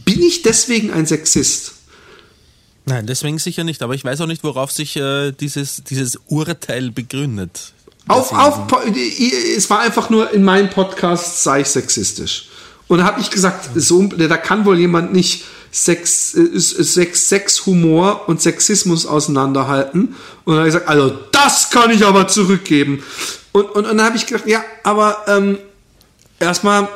[0.04, 1.73] Bin ich deswegen ein Sexist?
[2.86, 6.90] Nein, deswegen sicher nicht, aber ich weiß auch nicht, worauf sich äh, dieses, dieses Urteil
[6.90, 7.72] begründet.
[8.08, 8.84] Auf, auf,
[9.56, 12.48] es war einfach nur in meinem Podcast sei ich sexistisch.
[12.86, 17.64] Und da habe ich gesagt, so, da kann wohl jemand nicht Sex, äh, Sex, Sex,
[17.64, 20.14] Humor und Sexismus auseinanderhalten.
[20.44, 23.02] Und dann habe ich gesagt, also das kann ich aber zurückgeben.
[23.52, 25.58] Und, und, und dann habe ich gedacht, ja, aber ähm,
[26.38, 26.88] erstmal,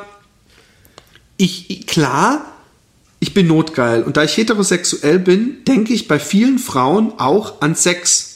[1.37, 2.45] ich- klar,
[3.19, 4.03] ich bin notgeil.
[4.03, 8.35] Und da ich heterosexuell bin, denke ich bei vielen Frauen auch an Sex.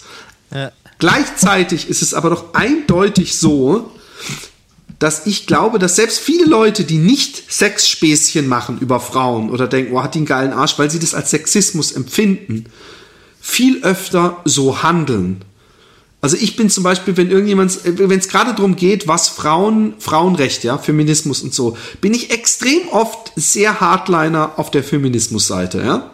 [0.54, 0.72] Ja.
[1.00, 3.92] Gleichzeitig ist es aber doch eindeutig so,
[5.00, 9.94] dass ich glaube, dass selbst viele Leute, die nicht Sexspäßchen machen über Frauen oder denken,
[9.94, 12.68] oh, hat die einen geilen Arsch, weil sie das als Sexismus empfinden,
[13.42, 15.44] viel öfter so handeln.
[16.24, 20.64] Also ich bin zum Beispiel, wenn irgendjemand, wenn es gerade darum geht, was Frauen, Frauenrecht,
[20.64, 26.12] ja, Feminismus und so, bin ich extrem oft sehr Hardliner auf der Feminismusseite, ja.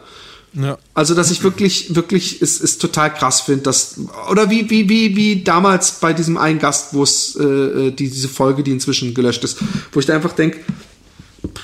[0.54, 0.80] Ja.
[0.96, 4.00] Also, dass ich wirklich, wirklich es, es total krass finde, dass,
[4.32, 8.10] oder wie, wie, wie, wie damals bei diesem einen Gast, wo es, äh, äh, die,
[8.10, 9.60] diese Folge, die inzwischen gelöscht ist,
[9.92, 10.58] wo ich da einfach denke,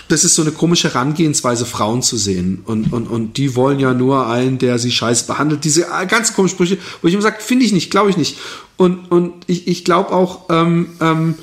[0.08, 2.62] das ist so eine komische Herangehensweise, Frauen zu sehen.
[2.66, 5.64] Und, und, und die wollen ja nur einen, der sie scheiße behandelt.
[5.64, 8.38] Diese äh, ganz komischen Sprüche, wo ich immer sage, finde ich nicht, glaube ich nicht.
[8.78, 11.36] Und, und ich, ich glaube auch, ähm, ähm,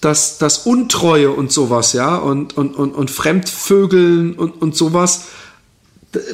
[0.00, 5.24] dass das Untreue und sowas, ja, und, und, und, und Fremdvögeln und, und sowas,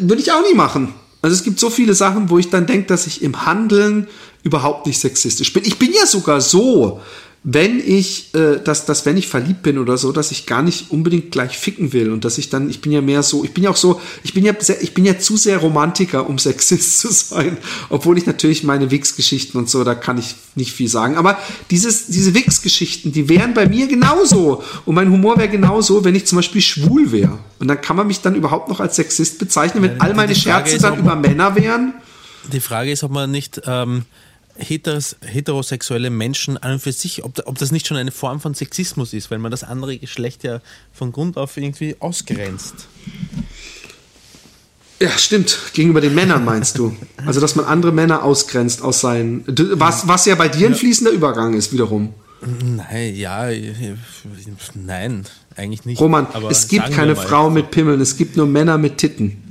[0.01, 0.95] würde ich auch nie machen.
[1.23, 4.09] Also es gibt so viele Sachen, wo ich dann denke, dass ich im Handeln
[4.43, 5.65] überhaupt nicht sexistisch bin.
[5.65, 7.01] Ich bin ja sogar so,
[7.47, 10.91] wenn ich, äh, dass, dass wenn ich verliebt bin oder so, dass ich gar nicht
[10.91, 13.65] unbedingt gleich ficken will und dass ich dann, ich bin ja mehr so, ich bin
[13.65, 17.01] ja auch so, ich bin ja, sehr, ich bin ja zu sehr Romantiker, um Sexist
[17.01, 17.59] zu sein,
[17.91, 21.17] obwohl ich natürlich meine Wix-Geschichten und so, da kann ich nicht viel sagen.
[21.17, 21.37] Aber
[21.71, 26.27] dieses, diese Wix-Geschichten, die wären bei mir genauso und mein Humor wäre genauso, wenn ich
[26.27, 27.39] zum Beispiel schwul wäre.
[27.59, 30.79] Und dann kann man mich dann überhaupt noch als Sexist bezeichnen, wenn all meine Scherze
[30.79, 31.93] dann über Männer wären.
[32.51, 34.05] Die Frage ist, ob man nicht ähm,
[34.57, 38.55] heteros, heterosexuelle Menschen an und für sich, ob, ob das nicht schon eine Form von
[38.55, 40.61] Sexismus ist, weil man das andere Geschlecht ja
[40.93, 42.87] von Grund auf irgendwie ausgrenzt.
[45.01, 45.59] Ja, stimmt.
[45.73, 46.97] Gegenüber den Männern meinst du.
[47.27, 49.45] Also, dass man andere Männer ausgrenzt aus seinen.
[49.47, 52.13] Was, was ja bei dir ein fließender Übergang ist, wiederum.
[52.43, 53.49] Nein, ja,
[54.75, 55.25] nein,
[55.57, 56.01] eigentlich nicht.
[56.01, 57.17] Roman, es gibt keine.
[57.17, 59.43] Frau mit Pimmeln, es gibt nur Männer mit Titten.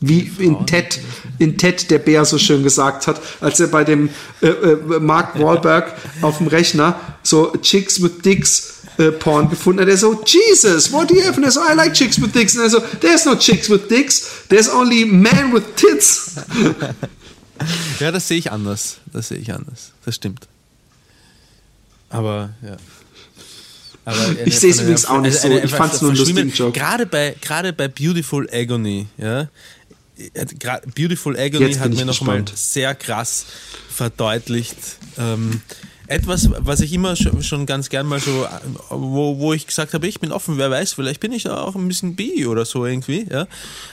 [0.00, 1.00] Wie in Ted,
[1.38, 4.10] in Ted der Bär so schön gesagt hat, als er bei dem
[4.42, 9.88] äh, äh, Mark Wahlberg auf dem Rechner so Chicks with Dicks äh, Porn gefunden hat.
[9.88, 11.36] Er so, Jesus, what do you have?
[11.36, 12.54] And er so, I like chicks with dicks.
[12.56, 16.36] Und er so, there's no chicks with dicks, there's only men with tits.
[17.98, 18.98] Ja, das sehe ich anders.
[19.12, 19.92] Das sehe ich anders.
[20.04, 20.48] Das stimmt.
[22.10, 22.76] Aber, ja.
[24.04, 25.48] Eine- Ich sehe es übrigens auch nicht so.
[25.50, 26.78] Ich fand's nur einen lustigen verschwimmen- Joke.
[26.78, 29.48] Gerade bei, gerade bei Beautiful Agony, ja.
[30.94, 32.52] Beautiful Agony hat ich mir noch mal gespannt.
[32.56, 33.46] sehr krass
[33.90, 34.76] verdeutlicht.
[35.18, 35.60] Ähm,
[36.06, 38.46] etwas, was ich immer schon, ganz gern mal so,
[38.90, 41.88] wo, wo ich gesagt habe, ich bin offen, wer weiß, vielleicht bin ich auch ein
[41.88, 43.46] bisschen bi oder so irgendwie, ja.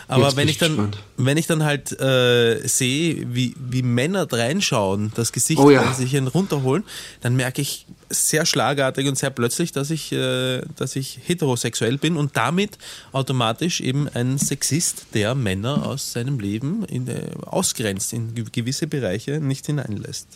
[0.10, 4.28] Aber Jetzt wenn ich ich dann, wenn ich dann halt äh, sehe, wie, wie Männer
[4.32, 5.94] reinschauen, das Gesicht Oh ja.
[5.94, 6.84] sich einen runterholen,
[7.22, 12.18] dann merke ich sehr schlagartig und sehr plötzlich, dass ich, äh, dass ich heterosexuell bin
[12.18, 12.78] und damit
[13.12, 18.88] automatisch eben ein Sexist, der Männer aus seinem Leben in, äh, ausgrenzt, in ge- gewisse
[18.88, 20.28] Bereiche nicht hineinlässt.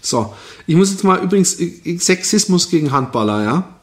[0.00, 0.34] So,
[0.66, 3.80] ich muss jetzt mal übrigens äh, Sexismus gegen Handballer, ja?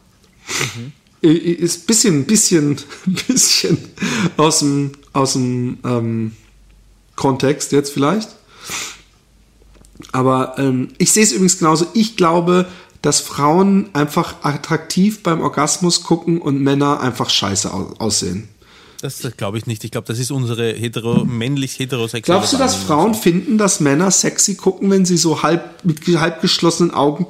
[1.21, 2.77] Äh, Ist ein bisschen, bisschen,
[3.27, 3.77] bisschen
[4.37, 6.31] aus dem, aus dem ähm,
[7.15, 8.29] Kontext jetzt vielleicht.
[10.11, 11.87] Aber ähm, ich sehe es übrigens genauso.
[11.93, 12.67] Ich glaube,
[13.05, 18.47] dass Frauen einfach attraktiv beim Orgasmus gucken und Männer einfach scheiße au aussehen.
[19.01, 19.83] Das, das glaube ich nicht.
[19.83, 22.75] Ich glaube, das ist unsere hetero, männlich heterosexuelle Glaubst du, dass.
[22.75, 27.27] Frauen finden, dass Männer sexy gucken, wenn sie so halb mit halb geschlossenen Augen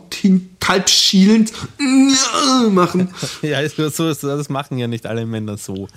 [0.64, 1.52] halb schielend
[2.72, 3.10] machen?
[3.42, 5.90] Ja, das machen ja nicht alle Männer so.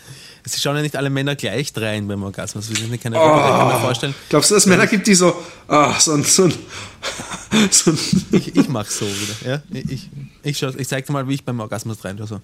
[0.55, 2.69] Es schauen ja nicht alle Männer gleich rein beim Orgasmus.
[2.71, 3.17] Wir sind keine.
[3.17, 5.37] Ich kann mir vorstellen, Glaubst du, dass es Männer gibt, die so,
[5.69, 6.55] ah, so ein, so ein,
[7.71, 7.99] so ein
[8.33, 9.51] ich, ich mache so wieder.
[9.53, 9.63] Ja?
[9.71, 10.11] Ich, ich,
[10.43, 12.27] ich, schau- ich zeig dir mal, wie ich beim Orgasmus rein tue.
[12.27, 12.41] So,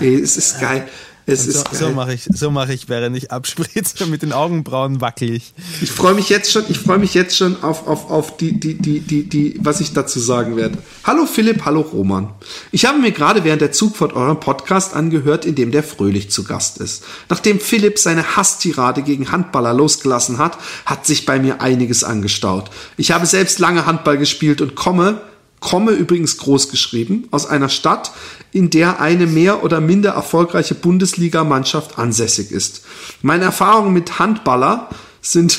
[0.00, 0.88] Ey, es ist geil.
[1.24, 4.06] Es so, so mache ich, so mache ich, während ich abspritze.
[4.06, 5.54] Mit den Augenbrauen wackel ich.
[5.80, 8.74] Ich freue mich jetzt schon, ich freue mich jetzt schon auf, auf, auf die, die,
[8.74, 10.78] die, die, die, was ich dazu sagen werde.
[11.04, 12.30] Hallo Philipp, hallo Roman.
[12.72, 16.42] Ich habe mir gerade während der Zugfahrt euren Podcast angehört, in dem der Fröhlich zu
[16.42, 17.04] Gast ist.
[17.28, 22.70] Nachdem Philipp seine Hasstirade gegen Handballer losgelassen hat, hat sich bei mir einiges angestaut.
[22.96, 25.20] Ich habe selbst lange Handball gespielt und komme,
[25.62, 28.12] komme übrigens groß geschrieben, aus einer Stadt,
[28.50, 32.82] in der eine mehr oder minder erfolgreiche Bundesligamannschaft ansässig ist.
[33.22, 34.90] Meine Erfahrungen mit Handballer
[35.22, 35.58] sind,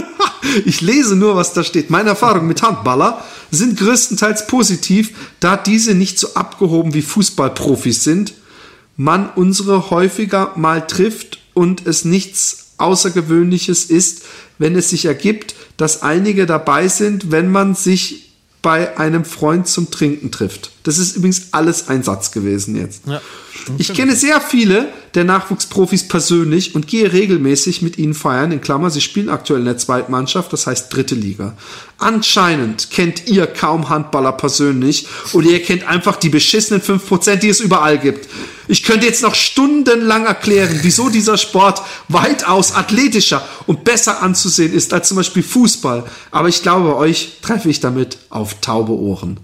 [0.64, 5.94] ich lese nur, was da steht, meine Erfahrungen mit Handballer sind größtenteils positiv, da diese
[5.94, 8.34] nicht so abgehoben wie Fußballprofis sind,
[8.96, 14.22] man unsere häufiger mal trifft und es nichts Außergewöhnliches ist,
[14.58, 18.23] wenn es sich ergibt, dass einige dabei sind, wenn man sich
[18.64, 20.70] bei einem Freund zum Trinken trifft.
[20.84, 23.02] Das ist übrigens alles ein Satz gewesen jetzt.
[23.06, 23.20] Ja.
[23.78, 28.52] Ich kenne sehr viele der Nachwuchsprofis persönlich und gehe regelmäßig mit ihnen feiern.
[28.52, 31.56] In Klammer, sie spielen aktuell in der Zweitmannschaft, das heißt dritte Liga.
[31.98, 37.60] Anscheinend kennt ihr kaum Handballer persönlich oder ihr kennt einfach die beschissenen 5%, die es
[37.60, 38.28] überall gibt.
[38.66, 44.92] Ich könnte jetzt noch stundenlang erklären, wieso dieser Sport weitaus athletischer und besser anzusehen ist
[44.92, 46.04] als zum Beispiel Fußball.
[46.30, 49.38] Aber ich glaube, bei euch treffe ich damit auf taube Ohren.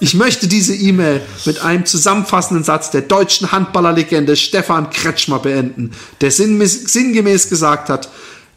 [0.00, 6.30] Ich möchte diese E-Mail mit einem zusammenfassenden Satz der deutschen Handballerlegende Stefan Kretschmer beenden, der
[6.30, 8.08] sinngemäß gesagt hat,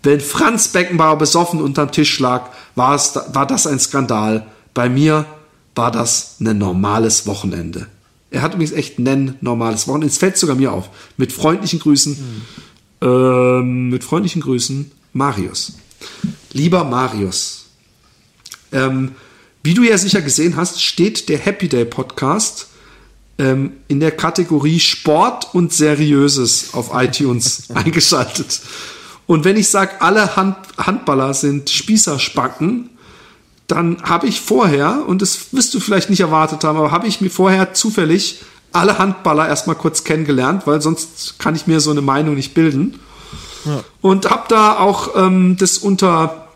[0.03, 4.45] wenn Franz Beckenbauer besoffen unterm Tisch lag, war, es, war das ein Skandal.
[4.73, 5.25] Bei mir
[5.73, 7.87] war das ein normales Wochenende.
[8.29, 10.07] Er hat übrigens echt ein normales Wochenende.
[10.07, 10.89] Es fällt sogar mir auf.
[11.17, 12.45] Mit freundlichen Grüßen,
[13.01, 15.73] ähm, mit freundlichen Grüßen, Marius.
[16.53, 17.65] Lieber Marius,
[18.71, 19.13] ähm,
[19.63, 22.67] wie du ja sicher gesehen hast, steht der Happy Day Podcast
[23.37, 28.61] ähm, in der Kategorie Sport und Seriöses auf iTunes eingeschaltet.
[29.27, 32.89] Und wenn ich sage, alle Hand Handballer sind Spießerspacken,
[33.67, 37.21] dann habe ich vorher, und das wirst du vielleicht nicht erwartet haben, aber habe ich
[37.21, 42.01] mir vorher zufällig alle Handballer erstmal kurz kennengelernt, weil sonst kann ich mir so eine
[42.01, 42.99] Meinung nicht bilden.
[44.01, 46.47] Und habe da auch ähm, das unter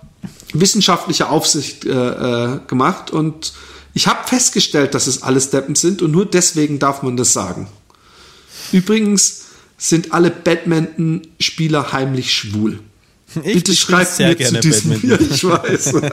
[0.54, 3.54] wissenschaftlicher Aufsicht äh, äh, gemacht und
[3.94, 7.68] ich habe festgestellt, dass es alles Deppen sind und nur deswegen darf man das sagen.
[8.72, 9.46] Übrigens
[9.78, 12.80] sind alle Badminton-Spieler heimlich schwul.
[13.44, 14.92] Ich Bitte schreibt sehr mir gerne zu diesem.
[14.92, 15.30] Badminton.
[15.32, 15.94] ich weiß.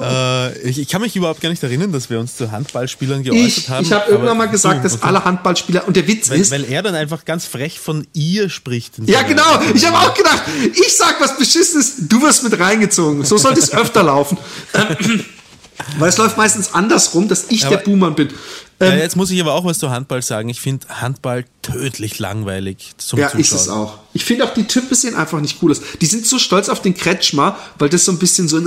[0.00, 3.46] Äh, ich, ich kann mich überhaupt gar nicht erinnern, dass wir uns zu Handballspielern geäußert
[3.58, 3.84] Ich, haben.
[3.86, 6.82] ich habe irgendwann mal gesagt, dass alle Handballspieler, und der Witz Weil, ist, weil er
[6.82, 8.94] dann einfach ganz frech von ihr spricht.
[9.06, 9.42] ja genau,
[9.74, 10.42] ich habe auch gedacht,
[10.74, 13.24] ich sag was Beschissenes, du wirst mit reingezogen.
[13.24, 14.36] So sollte es öfter laufen.
[14.74, 15.24] Ähm,
[15.98, 18.28] Weil es läuft meistens andersrum, dass ich Aber- der Buhmann bin.
[18.78, 20.48] Ja, Ähm, jetzt muss ich aber auch was zu Handball sagen.
[20.48, 23.40] Ich finde Handball tödlich langweilig zum ja, Zuschauen.
[23.40, 23.98] ist es auch.
[24.12, 25.80] Ich finde auch, die Typen sehen einfach nicht cool aus.
[26.00, 28.60] Die sind so stolz auf den Kretschmer, weil das so ein bisschen so,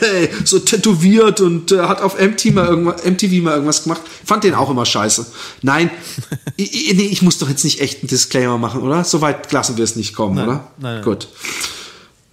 [0.44, 4.02] so tätowiert und äh, hat auf MTV mal, irgendwas, MTV mal irgendwas gemacht.
[4.24, 5.26] Fand den auch immer scheiße.
[5.62, 5.90] Nein,
[6.56, 9.02] ich, nee, ich muss doch jetzt nicht echt einen Disclaimer machen, oder?
[9.02, 10.70] So weit lassen wir es nicht kommen, oder?
[10.78, 11.02] nein, nein.
[11.02, 11.28] Gut.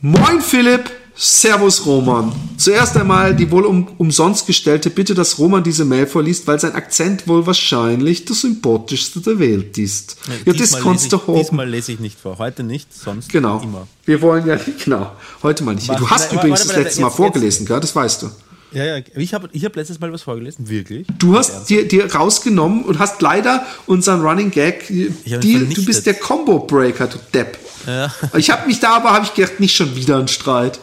[0.01, 2.31] Moin Philipp, Servus Roman.
[2.57, 6.73] Zuerst einmal die wohl um, umsonst gestellte Bitte, dass Roman diese Mail vorliest, weil sein
[6.73, 10.17] Akzent wohl wahrscheinlich der sympathischste der Welt ist.
[10.27, 11.39] Ja, das diesmal, kannst lese du ich, hoffen.
[11.41, 12.39] diesmal lese ich nicht vor.
[12.39, 13.61] Heute nicht, sonst Genau.
[13.61, 13.87] immer.
[14.05, 15.11] Wir wollen ja, genau,
[15.43, 15.87] heute mal nicht.
[15.87, 17.79] Warte, du hast warte, übrigens warte, das warte, letzte Mal jetzt- vorgelesen, gell?
[17.79, 18.29] das weißt du.
[18.71, 19.03] Ja, ja.
[19.15, 20.67] Ich habe ich hab letztes Mal was vorgelesen.
[20.67, 21.05] Wirklich?
[21.19, 25.85] Du hast dir, dir rausgenommen und hast leider unseren Running Gag, die, hab ihn du
[25.85, 27.59] bist der Combo Breaker, du Depp.
[27.85, 28.11] Ja.
[28.35, 30.79] Ich habe mich da aber, habe ich gedacht, nicht schon wieder ein Streit.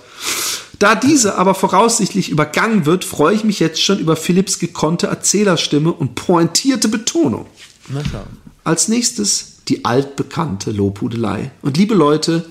[0.78, 5.92] Da diese aber voraussichtlich übergangen wird, freue ich mich jetzt schon über Philipps gekonnte Erzählerstimme
[5.92, 7.46] und pointierte Betonung.
[7.88, 8.22] Na schau.
[8.64, 11.50] Als nächstes die altbekannte Lobhudelei.
[11.62, 12.46] Und liebe Leute,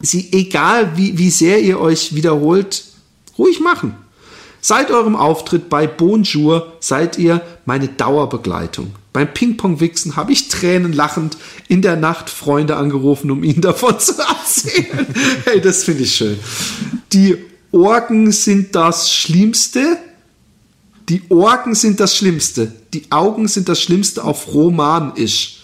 [0.00, 2.84] sie, egal wie, wie sehr ihr euch wiederholt,
[3.38, 3.94] ruhig machen.
[4.60, 8.94] Seit eurem Auftritt bei Bonjour seid ihr meine Dauerbegleitung.
[9.14, 11.36] Beim Ping-Pong-Wichsen habe ich tränenlachend
[11.68, 15.06] in der Nacht Freunde angerufen, um ihnen davon zu erzählen.
[15.44, 16.36] hey, das finde ich schön.
[17.12, 17.36] Die
[17.70, 19.98] Orgen sind das Schlimmste.
[21.08, 22.72] Die Orgen sind das Schlimmste.
[22.92, 25.60] Die Augen sind das Schlimmste auf Romanisch.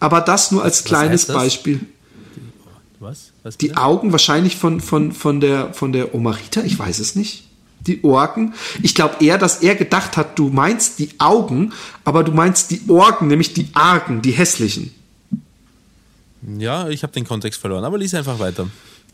[0.00, 1.26] Aber das nur als kleines?
[1.26, 1.80] Beispiel.
[3.00, 3.32] Was?
[3.42, 3.76] Was Die?
[3.76, 7.47] Augen wahrscheinlich von, von, von der, von der Omarita, ich weiß es nicht.
[7.88, 8.54] Die Orgen.
[8.82, 11.72] Ich glaube eher, dass er gedacht hat, du meinst die Augen,
[12.04, 14.94] aber du meinst die Orgen, nämlich die Argen, die hässlichen.
[16.58, 18.68] Ja, ich habe den Kontext verloren, aber lies einfach weiter.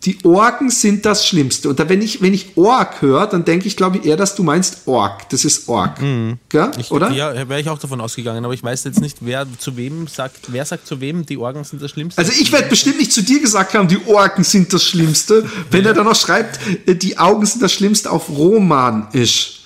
[0.04, 1.70] Die Orgen sind das Schlimmste.
[1.70, 4.34] Und da, wenn ich, wenn ich Org höre, dann denke ich, glaube ich, eher, dass
[4.34, 5.28] du meinst Org.
[5.30, 5.98] Das ist Org.
[5.98, 6.70] Gell?
[6.78, 7.10] Ich, Oder?
[7.10, 10.52] Ja, wäre ich auch davon ausgegangen, aber ich weiß jetzt nicht, wer zu wem sagt,
[10.52, 12.18] wer sagt zu wem, die Orgen sind das Schlimmste.
[12.18, 15.86] Also ich werde bestimmt nicht zu dir gesagt haben, die Orgen sind das Schlimmste, wenn
[15.86, 19.60] er dann noch schreibt, äh, die Augen sind das Schlimmste auf Romanisch.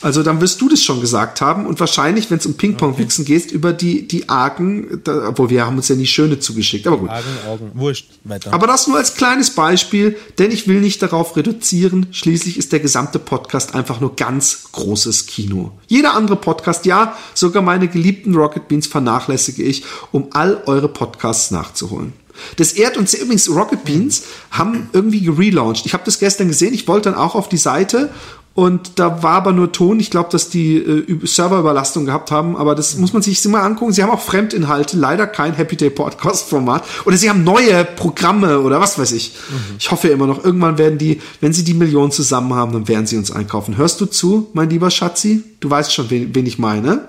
[0.00, 3.50] Also dann wirst du das schon gesagt haben und wahrscheinlich, wenn es um Ping-Pong-Wichsen geht,
[3.50, 7.10] über die, die Argen, da, obwohl wir haben uns ja nie schöne zugeschickt, aber gut.
[7.10, 8.52] Augen, Augen, wurscht, weiter.
[8.52, 12.06] Aber das nur als kleines Beispiel, denn ich will nicht darauf reduzieren.
[12.12, 15.72] Schließlich ist der gesamte Podcast einfach nur ganz großes Kino.
[15.88, 21.50] Jeder andere Podcast, ja, sogar meine geliebten Rocket Beans vernachlässige ich, um all eure Podcasts
[21.50, 22.12] nachzuholen.
[22.56, 25.86] Das ehrt uns übrigens, Rocket Beans haben irgendwie gelauncht.
[25.86, 28.10] Ich habe das gestern gesehen, ich wollte dann auch auf die Seite
[28.58, 30.00] und da war aber nur Ton.
[30.00, 33.92] Ich glaube, dass die äh, Serverüberlastung gehabt haben, aber das muss man sich mal angucken.
[33.92, 36.82] Sie haben auch Fremdinhalte, leider kein Happy Day Podcast Format.
[37.04, 39.30] Oder sie haben neue Programme oder was weiß ich.
[39.78, 43.06] Ich hoffe immer noch, irgendwann werden die, wenn sie die Millionen zusammen haben, dann werden
[43.06, 43.76] sie uns einkaufen.
[43.76, 45.44] Hörst du zu, mein lieber Schatzi?
[45.60, 47.06] Du weißt schon, wen, wen ich meine.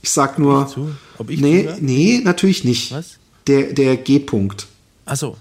[0.00, 0.66] Ich sag nur.
[0.66, 0.88] zu?
[1.18, 2.90] Ob ich nee, nee, natürlich nicht.
[2.90, 3.18] Was?
[3.48, 4.66] Der, der G-Punkt.
[5.04, 5.36] Achso,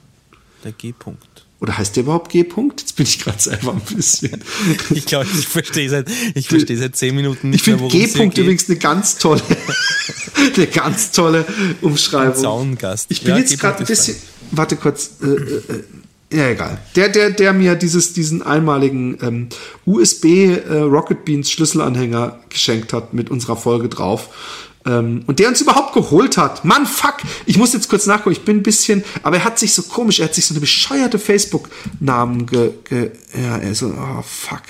[0.65, 1.32] der G-Punkt.
[1.63, 2.81] Oder heißt der überhaupt G-Punkt?
[2.81, 4.43] Jetzt bin ich gerade selber ein bisschen.
[4.93, 8.37] Ich glaube, ich verstehe seit, ich verstehe seit zehn Minuten nicht Ich mehr, worum G-Punkt
[8.37, 9.41] übrigens eine ganz tolle,
[10.55, 11.45] eine ganz tolle
[11.79, 12.35] Umschreibung.
[12.35, 13.05] Zaungast.
[13.09, 14.17] Ich bin Ja, jetzt gerade ein bisschen,
[14.51, 16.79] warte kurz, äh, äh, äh, ja egal.
[16.97, 19.47] Der, der, der mir dieses, diesen einmaligen ähm,
[19.85, 24.29] USB äh, Rocket Beans Schlüsselanhänger geschenkt hat mit unserer Folge drauf.
[24.85, 26.65] Ähm, und der uns überhaupt geholt hat.
[26.65, 27.17] Mann, fuck!
[27.45, 28.33] Ich muss jetzt kurz nachgucken.
[28.33, 30.61] Ich bin ein bisschen, aber er hat sich so komisch, er hat sich so eine
[30.61, 34.63] bescheuerte Facebook-Namen ge, ge, ja, er so, oh fuck.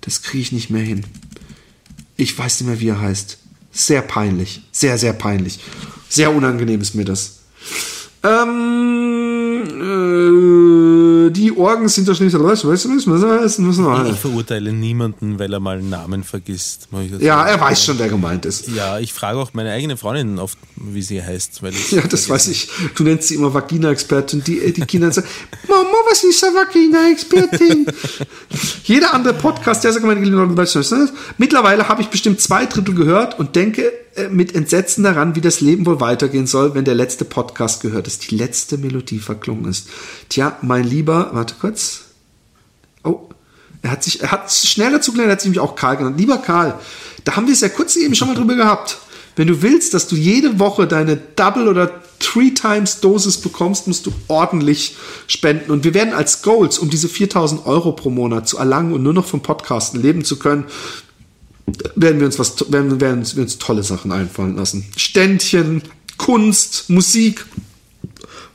[0.00, 1.04] Das kriege ich nicht mehr hin.
[2.16, 3.38] Ich weiß nicht mehr, wie er heißt.
[3.72, 4.62] Sehr peinlich.
[4.72, 5.60] Sehr, sehr peinlich.
[6.08, 7.40] Sehr unangenehm ist mir das.
[8.22, 12.20] Ähm, äh, die Orgen sind das
[14.04, 16.88] wir- Ich verurteile niemanden, weil er mal einen Namen vergisst.
[17.20, 18.68] Ja, er weiß schon, wer gemeint ist.
[18.68, 21.62] Ja, ich frage auch meine eigene Freundin oft, wie sie heißt.
[21.62, 22.68] Weil Ja, das weiß ich.
[22.94, 24.42] Du nennst sie immer Vagina-Expertin.
[24.44, 25.26] Die, die Kinder sagen,
[25.68, 27.86] Mama, was ist eine Vagina-Expertin?
[28.84, 30.04] Jeder andere Podcast, der sagt,
[31.38, 33.92] mittlerweile habe ich bestimmt zwei Drittel gehört und denke äh,
[34.30, 38.30] mit Entsetzen daran, wie das Leben wohl weitergehen soll, wenn der letzte Podcast gehört ist,
[38.30, 39.88] die letzte Melodie verklungen ist.
[40.28, 42.02] Tja, mein Lieber, warte kurz.
[43.04, 43.28] Oh,
[43.82, 46.18] er hat sich, er hat schnell dazu gelernt, er hat sich nämlich auch Karl genannt.
[46.18, 46.78] Lieber Karl,
[47.24, 48.98] da haben wir es ja kurz eben schon mal drüber gehabt.
[49.36, 54.06] Wenn du willst, dass du jede Woche deine Double oder Three Times Dosis bekommst, musst
[54.06, 55.70] du ordentlich spenden.
[55.70, 59.12] Und wir werden als Goals, um diese 4000 Euro pro Monat zu erlangen und nur
[59.12, 60.64] noch vom Podcasten leben zu können,
[61.94, 64.86] werden wir uns was, werden, werden wir uns tolle Sachen einfallen lassen.
[64.96, 65.82] Ständchen,
[66.16, 67.46] Kunst, Musik,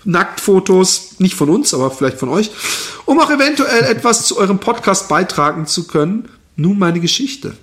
[0.04, 2.52] Nacktfotos, nicht von uns, aber vielleicht von euch,
[3.06, 6.30] um auch eventuell etwas zu eurem Podcast beitragen zu können.
[6.56, 7.54] nun meine Geschichte.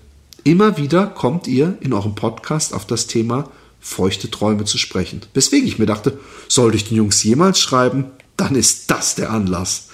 [0.45, 5.21] Immer wieder kommt ihr in eurem Podcast auf das Thema feuchte Träume zu sprechen.
[5.35, 6.19] Weswegen ich mir dachte,
[6.49, 9.88] sollte ich den Jungs jemals schreiben, dann ist das der Anlass.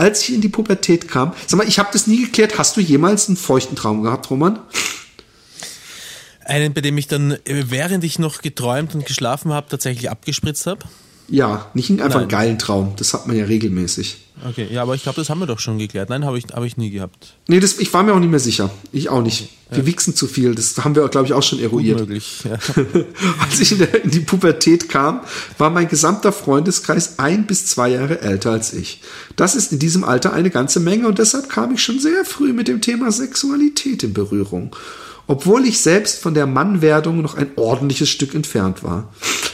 [0.00, 2.80] Als ich in die Pubertät kam, sag mal, ich habe das nie geklärt, hast du
[2.80, 4.58] jemals einen feuchten Traum gehabt, Roman?
[6.42, 10.86] Einen, bei dem ich dann, während ich noch geträumt und geschlafen habe, tatsächlich abgespritzt habe?
[11.28, 12.18] Ja, nicht einfach Nein.
[12.18, 12.94] einen geilen Traum.
[12.96, 14.29] Das hat man ja regelmäßig.
[14.48, 16.08] Okay, ja, aber ich glaube, das haben wir doch schon geklärt.
[16.08, 17.34] Nein, habe ich, hab ich nie gehabt.
[17.46, 18.70] Nee, das, ich war mir auch nicht mehr sicher.
[18.92, 19.50] Ich auch nicht.
[19.70, 19.86] Wir ja.
[19.86, 20.54] wichsen zu viel.
[20.54, 22.00] Das haben wir, glaube ich, auch schon eruiert.
[22.00, 22.52] Unmöglich, ja.
[23.40, 25.20] als ich in, der, in die Pubertät kam,
[25.58, 29.00] war mein gesamter Freundeskreis ein bis zwei Jahre älter als ich.
[29.36, 32.52] Das ist in diesem Alter eine ganze Menge und deshalb kam ich schon sehr früh
[32.52, 34.74] mit dem Thema Sexualität in Berührung
[35.30, 39.10] obwohl ich selbst von der Mannwerdung noch ein ordentliches Stück entfernt war.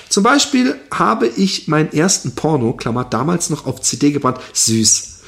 [0.09, 4.39] Zum Beispiel habe ich meinen ersten Porno, Klammer, damals noch auf CD gebrannt.
[4.55, 5.19] Süß.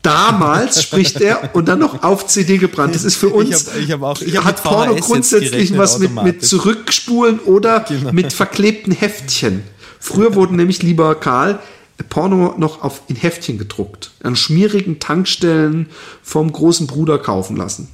[0.00, 2.94] Damals spricht er und dann noch auf CD gebrannt.
[2.94, 6.14] Das ist für uns, ich hab, ich hab auch, ich hat Porno grundsätzlich was mit,
[6.22, 8.10] mit Zurückspulen oder genau.
[8.12, 9.62] mit verklebten Heftchen.
[10.00, 11.58] Früher wurden nämlich, lieber Karl,
[12.08, 15.90] Porno noch auf, in Heftchen gedruckt, an schmierigen Tankstellen
[16.22, 17.88] vom großen Bruder kaufen lassen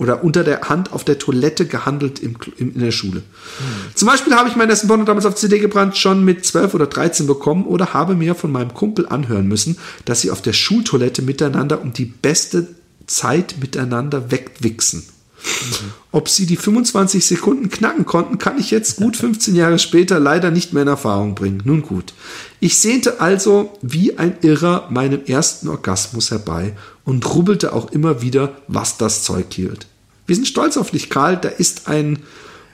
[0.00, 3.20] oder unter der Hand auf der Toilette gehandelt im, im, in der Schule.
[3.20, 3.94] Hm.
[3.94, 6.86] Zum Beispiel habe ich mein ersten Porno damals auf CD gebrannt schon mit 12 oder
[6.86, 9.76] 13 bekommen oder habe mir von meinem Kumpel anhören müssen,
[10.06, 12.68] dass sie auf der Schultoilette miteinander um die beste
[13.06, 15.04] Zeit miteinander wegwichsen.
[15.42, 15.92] Mhm.
[16.12, 20.50] Ob sie die 25 Sekunden knacken konnten, kann ich jetzt gut 15 Jahre später leider
[20.50, 21.60] nicht mehr in Erfahrung bringen.
[21.64, 22.14] Nun gut.
[22.58, 26.74] Ich sehnte also wie ein Irrer meinem ersten Orgasmus herbei
[27.04, 29.86] und rubbelte auch immer wieder, was das Zeug hielt.
[30.30, 31.38] Wir sind stolz auf dich, Karl.
[31.38, 32.20] Da ist ein,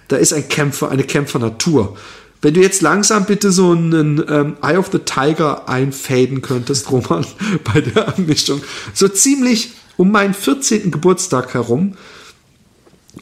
[0.09, 1.97] da ist ein Kämpfer, eine Kämpfernatur.
[2.43, 7.25] Wenn du jetzt langsam bitte so einen ähm, Eye of the Tiger einfaden könntest, Roman,
[7.65, 8.61] bei der Mischung.
[8.93, 10.91] So ziemlich um meinen 14.
[10.91, 11.97] Geburtstag herum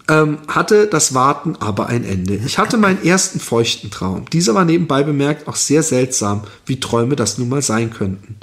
[0.08, 2.34] ähm, hatte das Warten aber ein Ende.
[2.44, 4.24] Ich hatte meinen ersten feuchten Traum.
[4.32, 8.40] Dieser war nebenbei bemerkt auch sehr seltsam, wie Träume das nun mal sein könnten.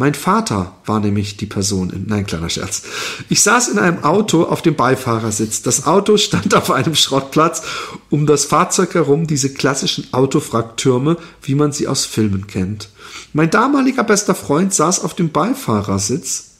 [0.00, 2.84] Mein Vater war nämlich die Person in, nein, kleiner Scherz.
[3.28, 5.60] Ich saß in einem Auto auf dem Beifahrersitz.
[5.60, 7.60] Das Auto stand auf einem Schrottplatz,
[8.08, 12.88] um das Fahrzeug herum diese klassischen Autofraktürme, wie man sie aus Filmen kennt.
[13.34, 16.52] Mein damaliger bester Freund saß auf dem Beifahrersitz,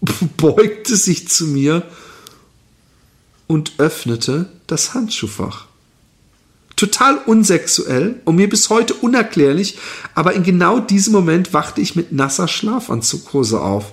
[0.38, 1.82] beugte sich zu mir
[3.48, 5.66] und öffnete das Handschuhfach
[6.76, 9.78] total unsexuell und mir bis heute unerklärlich,
[10.14, 13.92] aber in genau diesem Moment wachte ich mit nasser Schlafanzughose auf.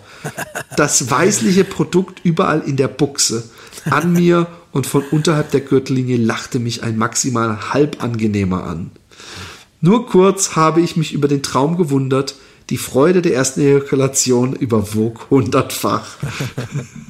[0.78, 3.44] Das weißliche Produkt überall in der Buchse,
[3.90, 8.92] an mir und von unterhalb der Gürtellinie lachte mich ein maximal halb angenehmer an.
[9.82, 12.36] Nur kurz habe ich mich über den Traum gewundert,
[12.72, 16.16] die Freude der ersten Ejakulation überwog hundertfach.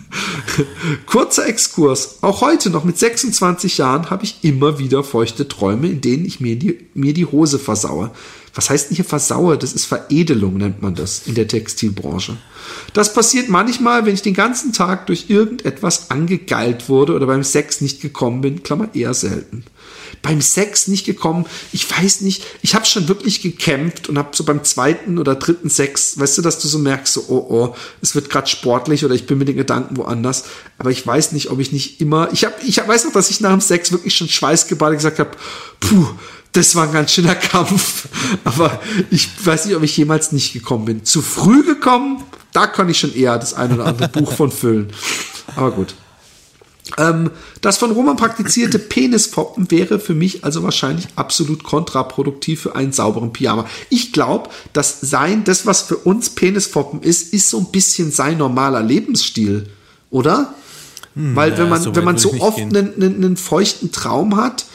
[1.05, 2.17] Kurzer Exkurs.
[2.21, 6.39] Auch heute noch mit 26 Jahren habe ich immer wieder feuchte Träume, in denen ich
[6.39, 8.09] mir die, mir die Hose versaue.
[8.55, 9.57] Was heißt denn hier versaue?
[9.57, 12.37] Das ist Veredelung, nennt man das in der Textilbranche.
[12.93, 17.81] Das passiert manchmal, wenn ich den ganzen Tag durch irgendetwas angegeilt wurde oder beim Sex
[17.81, 19.63] nicht gekommen bin, Klammer eher selten
[20.21, 21.45] beim Sex nicht gekommen.
[21.71, 25.69] Ich weiß nicht, ich habe schon wirklich gekämpft und habe so beim zweiten oder dritten
[25.69, 29.15] Sex, weißt du, dass du so merkst, so, oh, oh, es wird gerade sportlich oder
[29.15, 30.45] ich bin mit den Gedanken woanders.
[30.77, 33.29] Aber ich weiß nicht, ob ich nicht immer, ich habe, ich hab, weiß noch, dass
[33.29, 35.31] ich nach dem Sex wirklich schon schweißgebadet gesagt habe,
[35.79, 36.07] puh,
[36.53, 38.07] das war ein ganz schöner Kampf.
[38.43, 41.05] Aber ich weiß nicht, ob ich jemals nicht gekommen bin.
[41.05, 44.91] Zu früh gekommen, da kann ich schon eher das ein oder andere Buch von füllen.
[45.55, 45.95] Aber gut.
[46.97, 47.31] Ähm,
[47.61, 53.33] das von Roman praktizierte Penisfoppen wäre für mich also wahrscheinlich absolut kontraproduktiv für einen sauberen
[53.33, 53.65] Pyjama.
[53.89, 58.37] Ich glaube, dass sein, das, was für uns Penisfoppen ist, ist so ein bisschen sein
[58.37, 59.69] normaler Lebensstil,
[60.09, 60.53] oder?
[61.15, 64.65] Hm, Weil wenn man, so wenn man so oft einen, einen, einen feuchten Traum hat,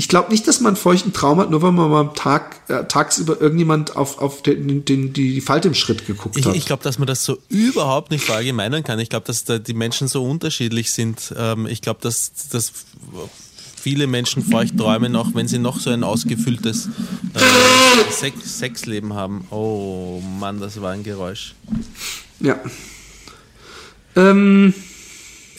[0.00, 2.62] ich glaube nicht, dass man einen feuchten Traum hat, nur weil man mal am Tag,
[2.68, 6.56] äh, tagsüber irgendjemand auf, auf den, den, die Falte im Schritt geguckt ich, hat.
[6.56, 8.98] Ich glaube, dass man das so überhaupt nicht verallgemeinern kann.
[8.98, 11.34] Ich glaube, dass da die Menschen so unterschiedlich sind.
[11.36, 12.72] Ähm, ich glaube, dass, dass
[13.78, 16.88] viele Menschen feucht träumen, auch wenn sie noch so ein ausgefülltes
[17.34, 19.46] äh, Sex Sexleben haben.
[19.50, 21.54] Oh Mann, das war ein Geräusch.
[22.40, 22.58] Ja.
[24.16, 24.72] Ähm,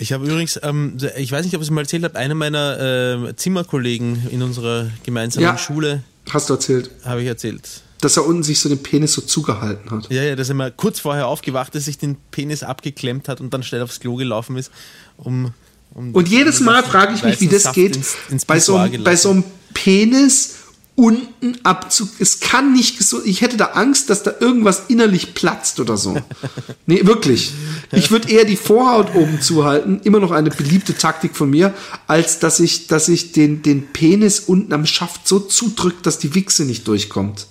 [0.02, 3.28] ich habe übrigens, ähm, ich weiß nicht, ob ich es mal erzählt habe, einer meiner
[3.30, 6.04] äh, Zimmerkollegen in unserer gemeinsamen ja, Schule.
[6.32, 6.90] Hast du erzählt?
[7.06, 7.70] Habe ich erzählt.
[8.02, 10.10] Dass er unten sich so den Penis so zugehalten hat.
[10.10, 13.54] Ja, ja, dass er mal kurz vorher aufgewacht ist, sich den Penis abgeklemmt hat und
[13.54, 14.72] dann schnell aufs Klo gelaufen ist,
[15.18, 15.54] um.
[15.94, 17.96] um und jedes Mal frage ich mich, wie das geht.
[17.96, 19.44] Ins, ins bei, so, bei so einem
[19.76, 20.56] Penis
[21.02, 22.08] unten abzu.
[22.20, 23.26] Es kann nicht gesund.
[23.26, 26.16] Ich hätte da Angst, dass da irgendwas innerlich platzt oder so.
[26.86, 27.54] nee, wirklich.
[27.92, 30.00] Ich würde eher die Vorhaut oben zuhalten.
[30.04, 31.74] Immer noch eine beliebte Taktik von mir,
[32.06, 36.36] als dass ich, dass ich den, den Penis unten am Schaft so zudrückt, dass die
[36.36, 37.48] Wichse nicht durchkommt.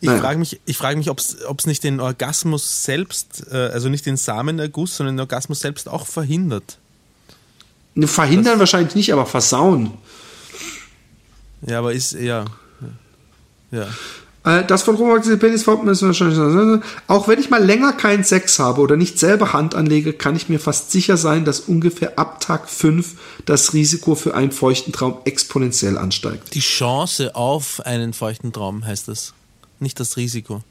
[0.00, 0.20] Ich naja.
[0.20, 4.16] frage mich, ich frage mich, ob es nicht den Orgasmus selbst, äh, also nicht den
[4.16, 6.78] Samenerguss, sondern den Orgasmus selbst auch verhindert.
[7.94, 9.92] Ne, verhindern das, wahrscheinlich nicht, aber versauen.
[11.64, 12.46] Ja, aber ist, ja.
[13.72, 13.88] Ja.
[14.44, 16.82] Äh, das von Romaxi Penis ist wahrscheinlich.
[17.06, 20.48] Auch wenn ich mal länger keinen Sex habe oder nicht selber Hand anlege, kann ich
[20.48, 23.14] mir fast sicher sein, dass ungefähr ab Tag 5
[23.46, 26.54] das Risiko für einen feuchten Traum exponentiell ansteigt.
[26.54, 29.34] Die Chance auf einen feuchten Traum heißt das
[29.78, 30.62] nicht das Risiko.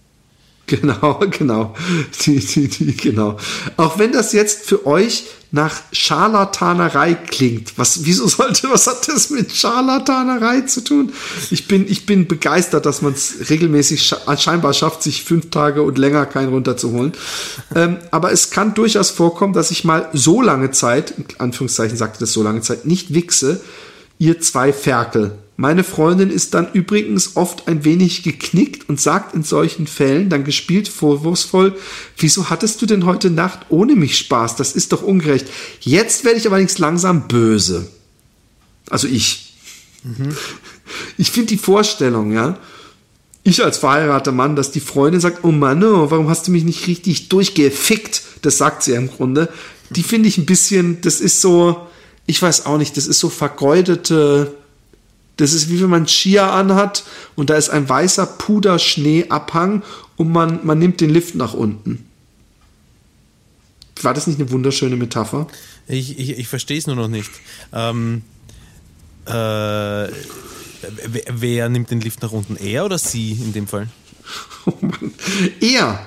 [0.68, 1.76] Genau, genau.
[2.26, 3.38] Die, die, die, genau.
[3.78, 7.78] Auch wenn das jetzt für euch nach Scharlatanerei klingt.
[7.78, 11.12] Was, wieso sollte, was hat das mit Scharlatanerei zu tun?
[11.50, 15.98] Ich bin, ich bin begeistert, dass man es regelmäßig scheinbar schafft, sich fünf Tage und
[15.98, 17.12] länger keinen runterzuholen.
[17.76, 22.20] Ähm, aber es kann durchaus vorkommen, dass ich mal so lange Zeit, in Anführungszeichen sagte
[22.20, 23.60] das so lange Zeit, nicht wichse,
[24.20, 25.34] ihr zwei Ferkel.
[25.62, 30.44] Meine Freundin ist dann übrigens oft ein wenig geknickt und sagt in solchen Fällen dann
[30.44, 31.78] gespielt vorwurfsvoll,
[32.18, 34.56] wieso hattest du denn heute Nacht ohne mich Spaß?
[34.56, 35.46] Das ist doch ungerecht.
[35.82, 37.88] Jetzt werde ich aber allerdings langsam böse.
[38.90, 39.54] Also ich.
[40.04, 40.36] Mhm.
[41.20, 42.58] Ich finde die Vorstellung, ja,
[43.44, 46.64] ich als verheirateter Mann, dass die Freundin sagt, oh Mann, oh, warum hast du mich
[46.64, 48.24] nicht richtig durchgefickt?
[48.42, 49.48] Das sagt sie ja im Grunde.
[49.92, 51.86] Die finde ich ein bisschen, das ist so,
[52.26, 54.58] ich weiß auch nicht, das ist so vergeudete
[55.42, 57.04] das ist wie wenn man Skier anhat
[57.36, 59.82] und da ist ein weißer Puderschneeabhang
[60.16, 62.06] und man, man nimmt den Lift nach unten.
[64.02, 65.48] War das nicht eine wunderschöne Metapher?
[65.88, 67.32] Ich, ich, ich verstehe es nur noch nicht.
[67.74, 68.22] Ähm,
[69.26, 69.32] äh,
[71.32, 72.56] wer nimmt den Lift nach unten?
[72.56, 73.88] Er oder sie in dem Fall?
[74.68, 75.12] Oh Mann.
[75.60, 76.06] Er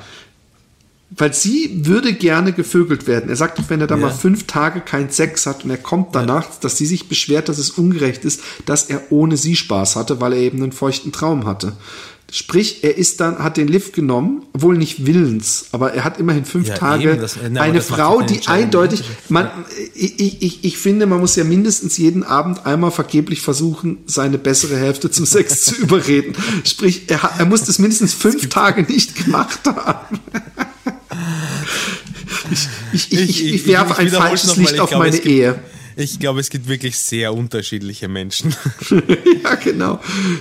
[1.17, 3.29] weil sie würde gerne gevögelt werden.
[3.31, 4.03] Er sagt doch, wenn er da ja.
[4.03, 6.57] mal fünf Tage keinen Sex hat und er kommt danach, ja.
[6.61, 10.33] dass sie sich beschwert, dass es ungerecht ist, dass er ohne sie Spaß hatte, weil
[10.33, 11.75] er eben einen feuchten Traum hatte.
[12.33, 16.45] Sprich, er ist dann, hat den Lift genommen, wohl nicht willens, aber er hat immerhin
[16.45, 19.49] fünf ja, Tage das, na, eine Frau, die eindeutig, man,
[19.95, 24.77] ich, ich, ich finde, man muss ja mindestens jeden Abend einmal vergeblich versuchen, seine bessere
[24.77, 26.35] Hälfte zum Sex zu überreden.
[26.65, 30.19] Sprich, er, er muss das mindestens fünf Tage nicht gemacht haben.
[32.51, 35.59] Ich, ich, ich, werfe ein falsches Licht auf meine Ehe.
[35.97, 38.55] Ich glaube, es gibt wirklich sehr unterschiedliche Menschen.
[39.45, 40.01] ja, genau.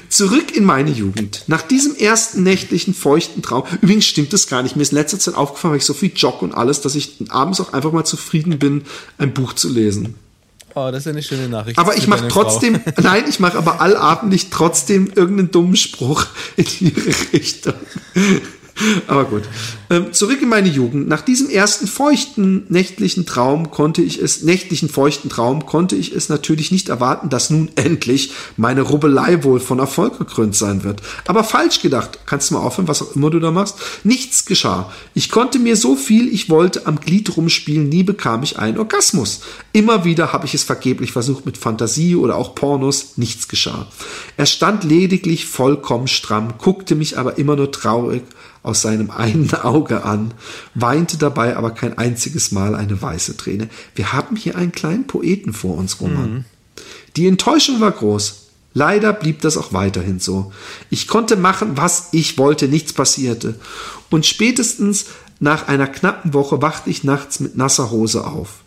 [0.10, 1.44] Zurück in meine Jugend.
[1.48, 5.20] Nach diesem ersten nächtlichen feuchten Traum, übrigens stimmt das gar nicht, mir ist in letzter
[5.20, 8.04] Zeit aufgefallen, weil ich so viel jogge und alles, dass ich abends auch einfach mal
[8.04, 8.84] zufrieden bin,
[9.20, 10.16] ein Buch zu lesen.
[10.76, 11.78] Oh, das ist eine schöne Nachricht.
[11.78, 12.94] Aber ich mache trotzdem, Frau.
[13.04, 16.26] nein, ich mache aber allabendlich trotzdem irgendeinen dummen Spruch
[16.56, 17.76] in ihre Richtung.
[19.08, 19.44] Aber gut.
[19.90, 21.08] Ähm, zurück in meine Jugend.
[21.08, 26.30] Nach diesem ersten feuchten nächtlichen Traum konnte ich es, nächtlichen feuchten Traum konnte ich es
[26.30, 31.02] natürlich nicht erwarten, dass nun endlich meine Rubbelei wohl von Erfolg gekrönt sein wird.
[31.28, 32.20] Aber falsch gedacht.
[32.26, 33.78] Kannst du mal aufhören, was auch immer du da machst?
[34.04, 34.92] Nichts geschah.
[35.14, 39.42] Ich konnte mir so viel ich wollte am Glied rumspielen, nie bekam ich einen Orgasmus.
[39.72, 43.18] Immer wieder habe ich es vergeblich versucht mit Fantasie oder auch Pornos.
[43.18, 43.88] Nichts geschah.
[44.38, 48.24] Er stand lediglich vollkommen stramm, guckte mich aber immer nur traurig
[48.64, 50.34] aus seinem einen Auge an,
[50.74, 53.70] weinte dabei aber kein einziges Mal eine weiße Träne.
[53.94, 56.34] Wir haben hier einen kleinen Poeten vor uns, Roman.
[56.34, 56.46] Mhm.
[57.16, 58.40] Die Enttäuschung war groß.
[58.74, 60.52] Leider blieb das auch weiterhin so.
[60.90, 63.60] Ich konnte machen, was ich wollte, nichts passierte.
[64.10, 65.06] Und spätestens
[65.40, 68.63] nach einer knappen Woche wachte ich nachts mit nasser Hose auf.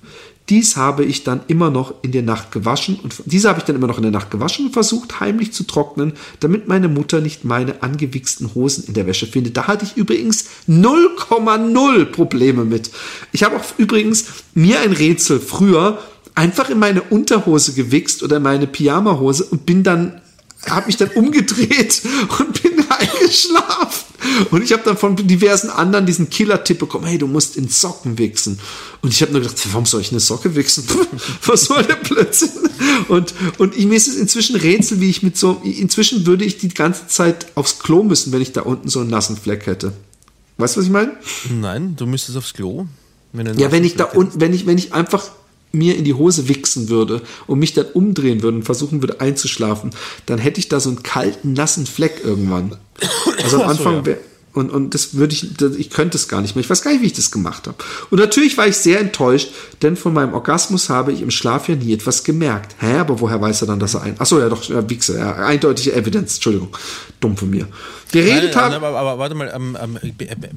[0.49, 3.74] Dies habe ich dann immer noch in der Nacht gewaschen und diese habe ich dann
[3.74, 7.44] immer noch in der Nacht gewaschen und versucht heimlich zu trocknen, damit meine Mutter nicht
[7.44, 9.57] meine angewichsten Hosen in der Wäsche findet.
[9.57, 12.90] Da hatte ich übrigens 0,0 Probleme mit.
[13.32, 15.99] Ich habe auch übrigens mir ein Rätsel früher
[16.36, 20.20] einfach in meine Unterhose gewichst oder in meine Pyjamahose und bin dann
[20.71, 22.03] habe mich dann umgedreht
[22.39, 24.07] und bin eingeschlafen.
[24.51, 28.19] Und ich habe dann von diversen anderen diesen Killer-Tipp bekommen, hey, du musst in Socken
[28.19, 28.59] wichsen.
[29.03, 30.85] Und ich habe nur gedacht, warum soll ich eine Socke wichsen?
[31.45, 32.51] Was soll der Blödsinn?
[33.09, 36.69] Und, und mir ist es inzwischen Rätsel, wie ich mit so, inzwischen würde ich die
[36.69, 39.93] ganze Zeit aufs Klo müssen, wenn ich da unten so einen nassen Fleck hätte.
[40.59, 41.12] Weißt du, was ich meine?
[41.51, 42.87] Nein, du müsstest aufs Klo.
[43.33, 45.31] Wenn ja, wenn ich da unten, wenn ich, wenn ich einfach
[45.73, 49.91] mir in die Hose wichsen würde und mich dann umdrehen würde und versuchen würde einzuschlafen,
[50.27, 52.77] dann hätte ich da so einen kalten, nassen Fleck irgendwann.
[53.43, 54.19] Also am Anfang wäre
[54.57, 56.64] Und, und das würde ich, ich könnte es gar nicht mehr.
[56.64, 57.76] Ich weiß gar nicht, wie ich das gemacht habe.
[58.09, 59.50] Und natürlich war ich sehr enttäuscht,
[59.82, 62.74] denn von meinem Orgasmus habe ich im Schlaf ja nie etwas gemerkt.
[62.78, 64.18] Hä, aber woher weiß er dann, dass er ein.
[64.18, 66.74] Achso, ja doch, ja, Wichse, ja, eindeutige Evidence, Entschuldigung.
[67.20, 67.68] Dumm von mir.
[68.12, 68.74] Geredet Nein, haben.
[68.76, 69.98] aber, aber warte mal, ähm, ähm,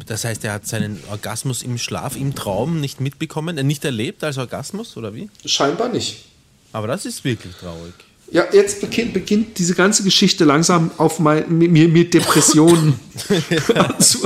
[0.06, 4.24] das heißt, er hat seinen Orgasmus im Schlaf, im Traum nicht mitbekommen, äh, nicht erlebt
[4.24, 5.30] als Orgasmus, oder wie?
[5.46, 6.24] Scheinbar nicht.
[6.72, 7.94] Aber das ist wirklich traurig.
[8.32, 13.00] Ja, jetzt beginnt, beginnt diese ganze Geschichte langsam auf mein, mir, mir Depressionen
[14.00, 14.20] zu.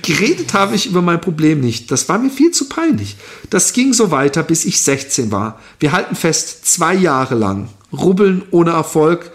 [0.00, 1.90] Geredet habe ich über mein Problem nicht.
[1.90, 3.16] Das war mir viel zu peinlich.
[3.50, 5.60] Das ging so weiter, bis ich 16 war.
[5.78, 7.68] Wir halten fest, zwei Jahre lang.
[7.92, 9.30] Rubbeln ohne Erfolg.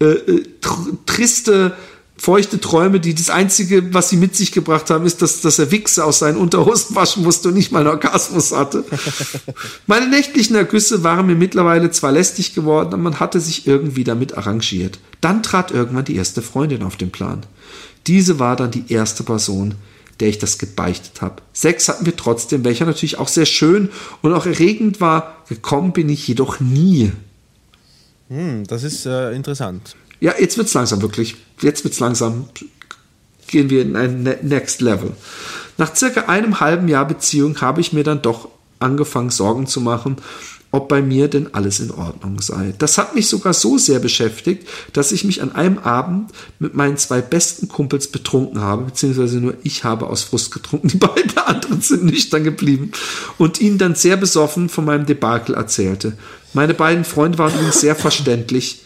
[0.00, 1.76] Äh, äh, tr triste
[2.22, 5.72] feuchte Träume, die das Einzige, was sie mit sich gebracht haben, ist, dass, dass er
[5.72, 8.84] Wichse aus seinen Unterhosen waschen musste und nicht mal einen Orgasmus hatte.
[9.88, 14.38] Meine nächtlichen Ergüsse waren mir mittlerweile zwar lästig geworden, aber man hatte sich irgendwie damit
[14.38, 15.00] arrangiert.
[15.20, 17.44] Dann trat irgendwann die erste Freundin auf den Plan.
[18.06, 19.74] Diese war dann die erste Person,
[20.20, 21.42] der ich das gebeichtet habe.
[21.52, 23.88] Sex hatten wir trotzdem, welcher natürlich auch sehr schön
[24.22, 25.38] und auch erregend war.
[25.48, 27.10] Gekommen bin ich jedoch nie.
[28.28, 29.96] Hm, das ist äh, interessant.
[30.22, 31.34] Ja, jetzt wird's langsam wirklich.
[31.60, 32.44] Jetzt wird's langsam.
[33.48, 35.10] Gehen wir in ein Ne- Next Level.
[35.78, 38.48] Nach circa einem halben Jahr Beziehung habe ich mir dann doch
[38.78, 40.16] angefangen, Sorgen zu machen,
[40.70, 42.72] ob bei mir denn alles in Ordnung sei.
[42.78, 46.98] Das hat mich sogar so sehr beschäftigt, dass ich mich an einem Abend mit meinen
[46.98, 51.80] zwei besten Kumpels betrunken habe, beziehungsweise nur ich habe aus Frust getrunken, die beiden anderen
[51.80, 52.92] sind nüchtern geblieben
[53.38, 56.16] und ihnen dann sehr besoffen von meinem Debakel erzählte.
[56.54, 58.81] Meine beiden Freunde waren übrigens sehr verständlich.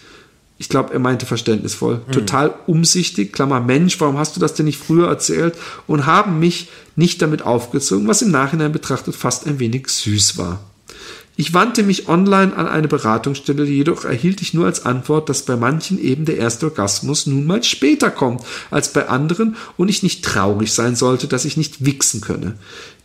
[0.58, 2.00] Ich glaube, er meinte verständnisvoll.
[2.10, 5.54] Total umsichtig, Klammer Mensch, warum hast du das denn nicht früher erzählt?
[5.86, 10.60] Und haben mich nicht damit aufgezogen, was im Nachhinein betrachtet fast ein wenig süß war.
[11.38, 15.56] Ich wandte mich online an eine Beratungsstelle, jedoch erhielt ich nur als Antwort, dass bei
[15.56, 20.24] manchen eben der erste Orgasmus nun mal später kommt als bei anderen und ich nicht
[20.24, 22.54] traurig sein sollte, dass ich nicht wichsen könne.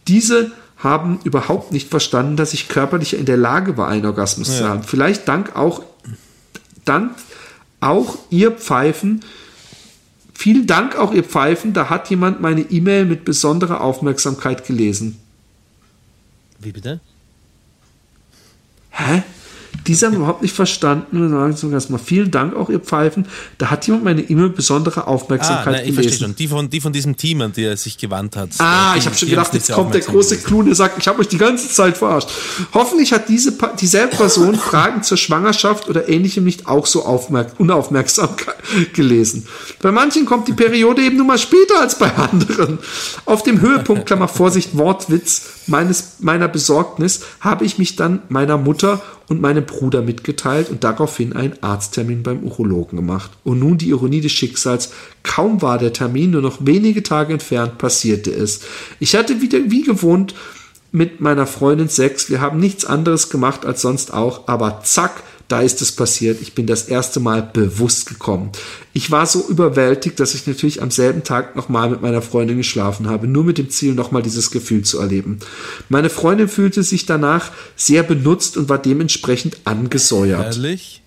[0.07, 4.67] Diese haben überhaupt nicht verstanden, dass ich körperlich in der Lage war, einen Orgasmus zu
[4.67, 4.83] haben.
[4.83, 5.83] Vielleicht dank auch
[6.85, 7.11] dank
[7.81, 9.21] auch ihr Pfeifen.
[10.33, 11.73] Vielen Dank auch ihr Pfeifen.
[11.73, 15.19] Da hat jemand meine E-Mail mit besonderer Aufmerksamkeit gelesen.
[16.59, 16.99] Wie bitte?
[18.91, 19.23] Hä?
[19.91, 21.21] Diese haben überhaupt nicht verstanden.
[21.21, 23.25] Und sagen so erstmal vielen Dank auch ihr Pfeifen.
[23.57, 26.23] Da hat jemand meine E-Mail mit besonderer Ah, Aufmerksamkeit nein, ich verstehe gelesen.
[26.27, 26.35] schon.
[26.37, 28.51] Die von, die von diesem Team, an die er sich gewandt hat.
[28.59, 30.37] Ah, Die- ich habe schon gedacht, jetzt kommt der große.
[30.37, 32.29] Clou und er sagt, ich habe euch die ganze Zeit verarscht.
[32.73, 38.29] Hoffentlich hat diese dieselbe Person Fragen zur Schwangerschaft oder ähnlichem nicht auch so aufmerk unaufmerksam
[38.93, 39.45] gelesen.
[39.81, 42.79] Bei manchen kommt die Periode eben nur mal später als bei anderen.
[43.25, 49.01] Auf dem Höhepunkt, Klammer Vorsicht, Wortwitz, meines, meiner Besorgnis habe ich mich dann meiner Mutter
[49.27, 53.31] und meinem Bruder mitgeteilt und daraufhin einen Arzttermin beim Urologen gemacht.
[53.43, 54.91] Und nun die Ironie des Schicksals.
[55.23, 58.61] Kaum war der Termin nur noch wenige Tage entfernt, passierte es.
[58.99, 60.35] Ich hatte wieder wie gewohnt
[60.91, 62.29] mit meiner Freundin Sex.
[62.29, 66.41] Wir haben nichts anderes gemacht als sonst auch, aber zack, da ist es passiert.
[66.41, 68.51] Ich bin das erste Mal bewusst gekommen.
[68.93, 73.09] Ich war so überwältigt, dass ich natürlich am selben Tag nochmal mit meiner Freundin geschlafen
[73.09, 75.39] habe, nur mit dem Ziel, nochmal dieses Gefühl zu erleben.
[75.89, 80.55] Meine Freundin fühlte sich danach sehr benutzt und war dementsprechend angesäuert.
[80.55, 81.01] Ehrlich?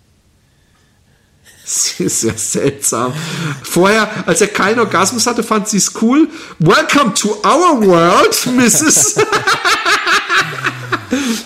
[1.67, 3.15] Sehr, sehr seltsam.
[3.63, 6.29] Vorher, als er keinen Orgasmus hatte, fand sie es cool.
[6.59, 9.15] Welcome to our world, Mrs.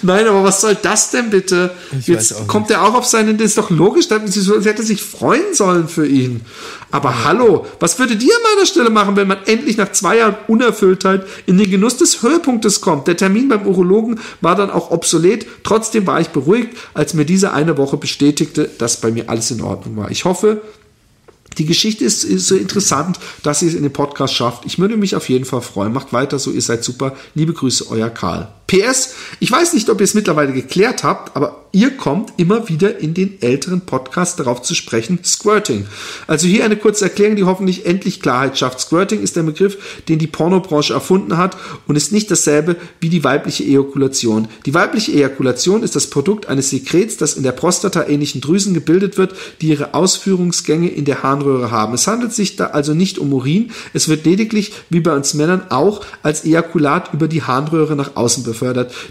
[0.08, 1.70] Nein, aber was soll das denn bitte?
[1.98, 5.52] Ich Jetzt kommt er auch auf seinen, das ist doch logisch, sie hätte sich freuen
[5.52, 6.40] sollen für ihn.
[6.90, 10.36] Aber hallo, was würdet ihr an meiner Stelle machen, wenn man endlich nach zwei Jahren
[10.46, 13.06] Unerfülltheit in den Genuss des Höhepunktes kommt?
[13.06, 15.44] Der Termin beim Urologen war dann auch obsolet.
[15.62, 19.60] Trotzdem war ich beruhigt, als mir diese eine Woche bestätigte, dass bei mir alles in
[19.60, 20.10] Ordnung war.
[20.10, 20.62] Ich hoffe,
[21.58, 24.64] die Geschichte ist, ist so interessant, dass ihr es in den Podcast schafft.
[24.64, 25.92] Ich würde mich auf jeden Fall freuen.
[25.92, 27.14] Macht weiter so, ihr seid super.
[27.34, 28.48] Liebe Grüße, euer Karl.
[28.68, 32.98] PS, ich weiß nicht, ob ihr es mittlerweile geklärt habt, aber ihr kommt immer wieder
[32.98, 35.86] in den älteren Podcasts darauf zu sprechen, Squirting.
[36.26, 38.80] Also hier eine kurze Erklärung, die hoffentlich endlich Klarheit schafft.
[38.80, 41.56] Squirting ist der Begriff, den die Pornobranche erfunden hat
[41.86, 44.48] und ist nicht dasselbe wie die weibliche Ejakulation.
[44.66, 49.16] Die weibliche Ejakulation ist das Produkt eines Sekrets, das in der Prostata ähnlichen Drüsen gebildet
[49.16, 51.94] wird, die ihre Ausführungsgänge in der Harnröhre haben.
[51.94, 55.70] Es handelt sich da also nicht um Urin, es wird lediglich, wie bei uns Männern,
[55.70, 58.57] auch als Ejakulat über die Harnröhre nach außen befördert.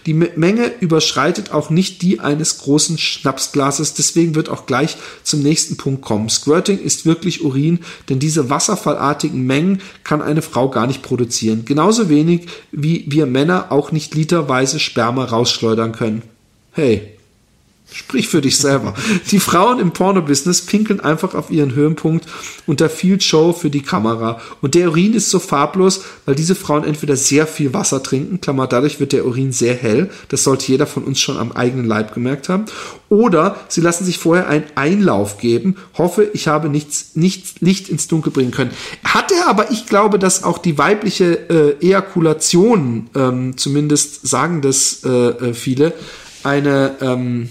[0.06, 5.42] Die Me- Menge überschreitet auch nicht die eines großen Schnapsglases, deswegen wird auch gleich zum
[5.42, 6.30] nächsten Punkt kommen.
[6.30, 7.80] Squirting ist wirklich Urin,
[8.10, 11.66] denn diese wasserfallartigen Mengen kann eine Frau gar nicht produzieren.
[11.66, 16.22] Genauso wenig wie wir Männer auch nicht literweise Sperma rausschleudern können.
[16.72, 17.17] Hey,
[17.90, 18.94] Sprich für dich selber.
[19.32, 22.28] Die Frauen im Porno-Business pinkeln einfach auf ihren Höhenpunkt
[22.66, 24.42] unter viel Show für die Kamera.
[24.62, 28.68] Und der Urin ist so farblos, weil diese Frauen entweder sehr viel Wasser trinken, Klammer,
[28.68, 30.10] dadurch wird der Urin sehr hell.
[30.28, 32.66] Das sollte jeder von uns schon am eigenen Leib gemerkt haben.
[33.08, 35.78] Oder sie lassen sich vorher einen Einlauf geben.
[35.98, 38.72] Hoffe, ich habe nichts, nichts Licht ins Dunkel bringen können.
[39.06, 45.04] Hat er aber, ich glaube, dass auch die weibliche äh, Ejakulation, ähm, zumindest sagen das
[45.06, 45.94] äh, äh viele,
[46.44, 47.50] eine, ähm,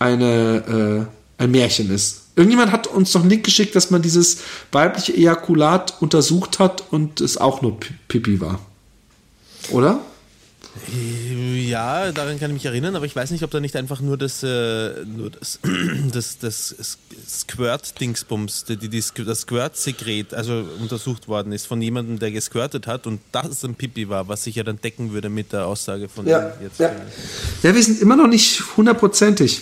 [0.00, 1.06] eine,
[1.38, 2.22] äh, ein Märchen ist.
[2.34, 4.38] Irgendjemand hat uns noch einen Link geschickt, dass man dieses
[4.72, 7.78] weibliche Ejakulat untersucht hat und es auch nur
[8.08, 8.60] Pipi war.
[9.70, 10.00] Oder?
[11.70, 14.16] Ja, daran kann ich mich erinnern, aber ich weiß nicht, ob da nicht einfach nur
[14.16, 15.58] das, äh, nur das,
[16.12, 16.74] das, das
[17.28, 18.88] Squirt-Dingsbums, die, die,
[19.24, 24.08] das Squirt-Sekret, also untersucht worden ist von jemandem, der gesquirtet hat und das ein Pipi
[24.08, 26.80] war, was sich ja dann decken würde mit der Aussage von ja, jetzt.
[26.80, 26.92] Ja.
[27.62, 29.60] ja, wir sind immer noch nicht hundertprozentig.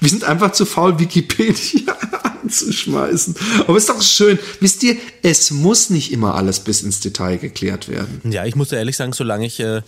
[0.00, 1.96] Wir sind einfach zu faul, Wikipedia
[2.44, 3.34] anzuschmeißen.
[3.66, 4.38] Aber ist doch schön.
[4.60, 8.20] Wisst ihr, es muss nicht immer alles bis ins Detail geklärt werden.
[8.30, 9.82] Ja, ich muss ehrlich sagen, solange ich äh,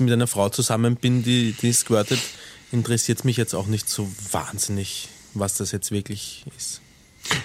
[0.00, 2.20] mit einer Frau zusammen bin, die, die squirtet,
[2.72, 6.80] interessiert es mich jetzt auch nicht so wahnsinnig, was das jetzt wirklich ist.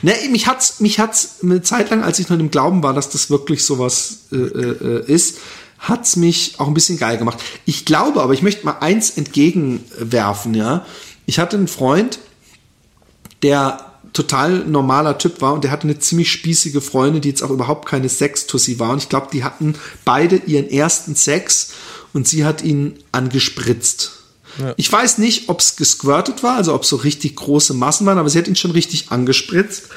[0.02, 3.10] Ne, mich hat's, mich hat's eine Zeit lang, als ich noch im Glauben war, dass
[3.10, 5.40] das wirklich sowas äh, äh, ist,
[5.80, 7.40] hat's mich auch ein bisschen geil gemacht.
[7.66, 10.86] Ich glaube, aber ich möchte mal eins entgegenwerfen, ja.
[11.26, 12.20] Ich hatte einen Freund,
[13.44, 17.50] der total normaler Typ war und der hatte eine ziemlich spießige Freundin, die jetzt auch
[17.50, 18.92] überhaupt keine Sextussi war.
[18.92, 19.76] Und ich glaube, die hatten
[20.06, 21.74] beide ihren ersten Sex
[22.16, 24.14] und sie hat ihn angespritzt.
[24.58, 24.74] Ja.
[24.78, 28.30] Ich weiß nicht, ob es gesquirtet war, also ob so richtig große Massen waren, aber
[28.30, 29.90] sie hat ihn schon richtig angespritzt.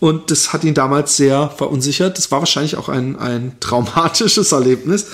[0.00, 2.18] Und das hat ihn damals sehr verunsichert.
[2.18, 5.06] Das war wahrscheinlich auch ein, ein traumatisches Erlebnis.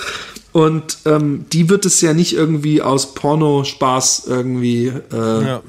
[0.53, 5.63] Und ähm, die wird es ja nicht irgendwie aus Pornospaß irgendwie äh, ja.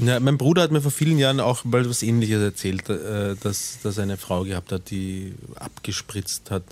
[0.00, 3.78] Ja, mein Bruder hat mir vor vielen Jahren auch mal was Ähnliches erzählt, äh, dass,
[3.82, 6.64] dass er eine Frau gehabt hat, die abgespritzt hat.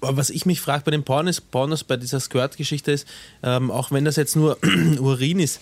[0.00, 3.06] Aber was ich mich frage bei den Pornos, Pornos bei dieser Squirt-Geschichte ist,
[3.42, 4.58] ähm, auch wenn das jetzt nur
[4.98, 5.60] Urin ist,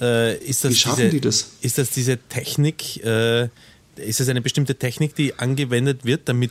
[0.00, 1.50] äh, ist, das Wie schaffen diese, die das?
[1.60, 3.48] ist das diese Technik, äh,
[3.96, 6.50] ist das eine bestimmte Technik, die angewendet wird, damit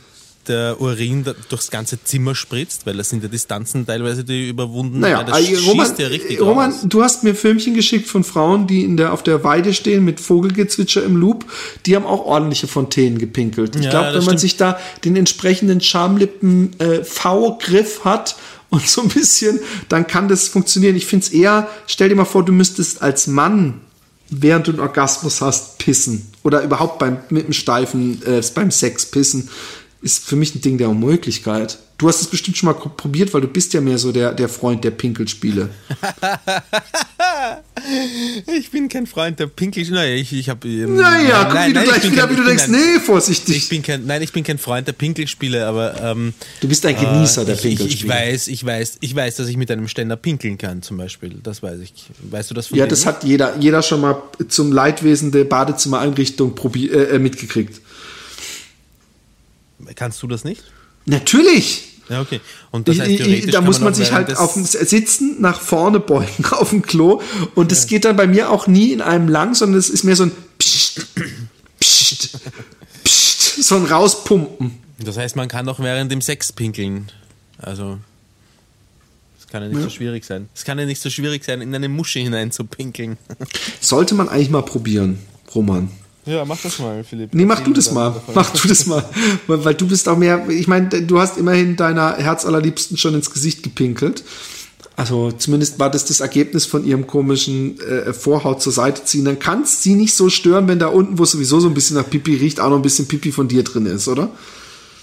[0.50, 5.22] der Urin durchs ganze Zimmer spritzt, weil das sind ja Distanzen teilweise, die überwunden naja,
[5.22, 8.96] das also Roman, ja richtig Roman du hast mir Filmchen geschickt von Frauen, die in
[8.96, 11.44] der, auf der Weide stehen mit Vogelgezwitscher im Loop,
[11.86, 13.76] die haben auch ordentliche Fontänen gepinkelt.
[13.76, 14.40] Ich ja, glaube, wenn man stimmt.
[14.40, 18.36] sich da den entsprechenden Schamlippen äh, V-Griff hat
[18.70, 20.96] und so ein bisschen, dann kann das funktionieren.
[20.96, 23.80] Ich finde es eher, stell dir mal vor, du müsstest als Mann
[24.30, 26.30] während du einen Orgasmus hast, pissen.
[26.44, 29.48] Oder überhaupt beim, mit dem Steifen, äh, beim Sex pissen
[30.02, 31.78] ist für mich ein Ding der Unmöglichkeit.
[31.98, 34.48] Du hast es bestimmt schon mal probiert, weil du bist ja mehr so der, der
[34.48, 35.68] Freund der Pinkelspiele.
[38.58, 40.00] ich bin kein Freund der Pinkelspiele.
[40.00, 40.66] Naja, ich, ich habe.
[40.66, 43.58] Ähm, naja, guck, wie du gleich wieder, kein, wie du denkst, kein, nee, vorsichtig.
[43.58, 46.00] Ich bin kein, nein, ich bin kein Freund der Pinkelspiele, aber.
[46.02, 46.32] Ähm,
[46.62, 47.88] du bist ein Genießer äh, der Pinkelspiele.
[47.88, 50.96] Ich, ich, weiß, ich weiß, ich weiß, dass ich mit einem Ständer pinkeln kann, zum
[50.96, 51.38] Beispiel.
[51.42, 51.92] Das weiß ich.
[52.30, 56.54] Weißt du das von Ja, das hat jeder, jeder schon mal zum Leidwesen der Badezimmereinrichtung
[56.54, 57.82] probier, äh, mitgekriegt.
[59.94, 60.62] Kannst du das nicht?
[61.06, 61.90] Natürlich.
[62.10, 62.40] Ja, okay.
[62.72, 66.00] Und das heißt, theoretisch da muss man, man sich halt auf dem Sitzen nach vorne
[66.00, 67.22] beugen auf dem Klo.
[67.54, 67.88] Und das ja.
[67.90, 70.32] geht dann bei mir auch nie in einem lang, sondern es ist mehr so ein
[70.58, 71.06] Psst,
[71.78, 72.38] Psst,
[73.04, 74.78] Psst, so ein Rauspumpen.
[74.98, 77.10] Das heißt, man kann auch während dem Sex pinkeln.
[77.58, 77.98] Also,
[79.38, 79.84] das kann ja nicht ja.
[79.84, 80.48] so schwierig sein.
[80.54, 83.18] Es kann ja nicht so schwierig sein, in eine Musche hinein zu pinkeln.
[83.80, 85.20] Sollte man eigentlich mal probieren,
[85.54, 85.90] Roman.
[86.26, 87.34] Ja, mach das mal, Philipp.
[87.34, 88.14] Nee, mach du das mal.
[88.34, 89.04] Mach du das mal.
[89.46, 93.62] weil, du bist auch mehr, ich meine, du hast immerhin deiner Herzallerliebsten schon ins Gesicht
[93.62, 94.22] gepinkelt.
[94.96, 99.24] Also zumindest war das das Ergebnis von ihrem komischen äh, Vorhaut zur Seite ziehen.
[99.24, 101.74] Dann kann es sie nicht so stören, wenn da unten, wo es sowieso so ein
[101.74, 104.28] bisschen nach Pipi riecht, auch noch ein bisschen Pipi von dir drin ist, oder?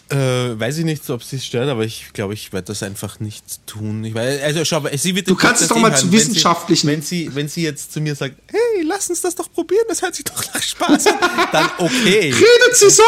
[0.09, 3.19] Äh, weiß ich nicht, ob sie es stört, aber ich glaube, ich werde das einfach
[3.19, 4.05] nicht tun.
[4.05, 6.87] Ich weiß, also schau, sie wird du kannst es doch mal zu wissenschaftlichen.
[6.87, 10.01] Wenn sie, wenn sie jetzt zu mir sagt, hey, lass uns das doch probieren, das
[10.01, 11.15] hört sich doch nach Spaß an,
[11.51, 12.31] dann okay.
[12.31, 13.03] Redet sie so!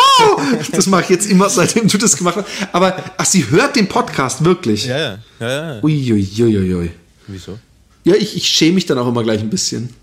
[0.74, 2.48] Das mache ich jetzt immer, seitdem du das gemacht hast.
[2.74, 4.86] Aber, ach, sie hört den Podcast wirklich.
[4.86, 5.20] Ja, ja.
[5.40, 5.84] ja, ja.
[5.84, 6.42] Uiuiuiui.
[6.42, 6.92] Ui, ui, ui.
[7.28, 7.58] Wieso?
[8.04, 9.94] Ja, ich, ich schäme mich dann auch immer gleich ein bisschen.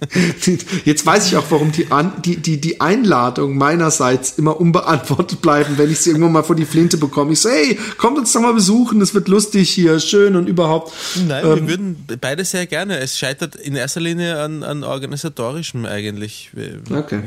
[0.84, 5.78] Jetzt weiß ich auch, warum die, An die, die, die Einladung meinerseits immer unbeantwortet bleiben,
[5.78, 7.32] wenn ich sie irgendwann mal vor die Flinte bekomme.
[7.32, 10.92] Ich so, hey, kommt uns doch mal besuchen, es wird lustig hier, schön und überhaupt.
[11.26, 12.98] Nein, ähm, wir würden beide sehr gerne.
[12.98, 16.50] Es scheitert in erster Linie an, an organisatorischem eigentlich.
[16.90, 17.22] Okay.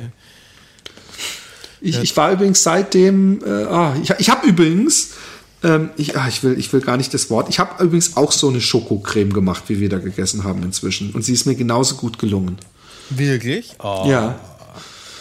[1.79, 5.11] Ich, ich war übrigens seitdem, äh, ah, ich, ich habe übrigens
[5.63, 7.49] Ähm, ich, ah, ich, will, ich will gar nicht das Wort.
[7.49, 11.11] Ich habe übrigens auch so eine Schokocreme gemacht, wie wir da gegessen haben inzwischen.
[11.11, 12.57] Und sie ist mir genauso gut gelungen.
[13.09, 13.75] Wirklich?
[13.79, 14.39] Oh, ja.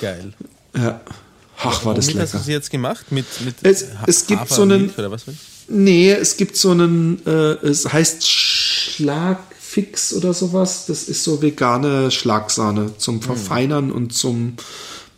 [0.01, 0.33] Geil.
[0.77, 1.01] Ja.
[1.59, 2.21] Ach, war das lecker.
[2.21, 3.11] hast du sie jetzt gemacht?
[3.11, 4.91] Mit, mit Es, es gibt so einen.
[4.91, 5.25] Oder was?
[5.69, 10.85] Nee, es gibt so einen, äh, es heißt Schlagfix oder sowas.
[10.87, 14.57] Das ist so vegane Schlagsahne zum Verfeinern und zum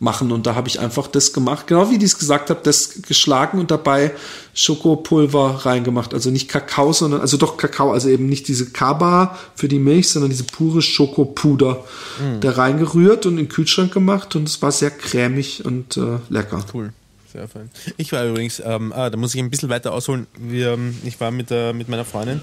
[0.01, 0.31] Machen.
[0.31, 3.59] Und da habe ich einfach das gemacht, genau wie ich es gesagt habe, das geschlagen
[3.59, 4.13] und dabei
[4.55, 6.15] Schokopulver reingemacht.
[6.15, 10.11] Also nicht Kakao, sondern, also doch Kakao, also eben nicht diese Kaba für die Milch,
[10.11, 11.85] sondern diese pure Schokopuder
[12.41, 14.37] da reingerührt und in den Kühlschrank gemacht.
[14.37, 16.65] Und es war sehr cremig und äh, lecker.
[16.73, 16.93] Cool.
[17.33, 17.71] Sehr fein.
[17.99, 20.27] Ich war übrigens, ähm, ah, da muss ich ein bisschen weiter ausholen.
[20.39, 22.41] Wir, ähm, ich war mit, der, mit meiner Freundin,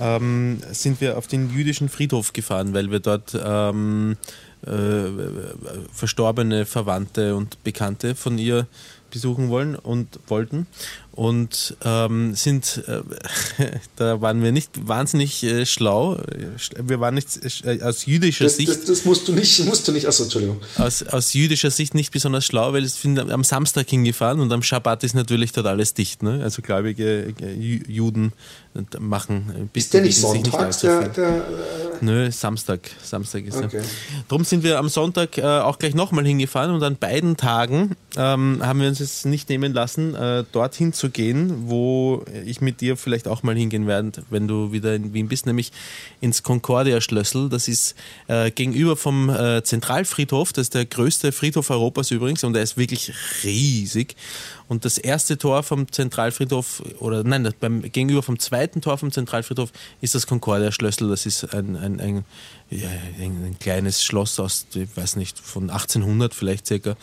[0.00, 4.16] ähm, sind wir auf den jüdischen Friedhof gefahren, weil wir dort ähm,
[4.66, 5.10] äh,
[5.92, 8.66] verstorbene Verwandte und Bekannte von ihr
[9.10, 10.66] besuchen wollen und wollten
[11.12, 13.02] und ähm, sind äh,
[13.96, 16.18] da waren wir nicht wahnsinnig äh, schlau
[16.82, 17.28] wir waren nicht
[17.64, 20.60] äh, aus jüdischer Das, Sicht das, das musst du nicht, musst du nicht, achso, Entschuldigung.
[20.78, 24.64] aus, aus jüdischer Sicht nicht besonders schlau, weil es sind am Samstag hingefahren und am
[24.64, 26.24] Schabbat ist natürlich dort alles dicht.
[26.24, 26.40] Ne?
[26.42, 28.32] Also gläubige äh, Ju- Juden
[28.98, 31.44] machen Ist der nicht sonntags, allzu der, der,
[32.00, 32.80] Nö, Samstag.
[33.02, 33.78] Samstag ist Okay.
[33.78, 33.84] er.
[34.28, 38.60] Darum sind wir am Sonntag äh, auch gleich nochmal hingefahren und an beiden Tagen ähm,
[38.64, 42.96] haben wir uns es nicht nehmen lassen, äh, dorthin zu gehen, wo ich mit dir
[42.96, 45.72] vielleicht auch mal hingehen werde, wenn du wieder in Wien bist, nämlich
[46.20, 47.48] ins Concordia-Schlössl.
[47.48, 47.94] Das ist
[48.26, 52.76] äh, gegenüber vom äh, Zentralfriedhof, das ist der größte Friedhof Europas übrigens und er ist
[52.76, 53.12] wirklich
[53.44, 54.16] riesig.
[54.68, 59.70] Und das erste Tor vom Zentralfriedhof, oder nein, beim, gegenüber vom zweiten Tor vom Zentralfriedhof
[60.00, 61.08] ist das Concordia-Schlössl.
[61.08, 62.24] Das ist ein, ein, ein,
[62.70, 62.88] ja,
[63.20, 66.96] ein kleines Schloss aus, ich weiß nicht, von 1800 vielleicht circa.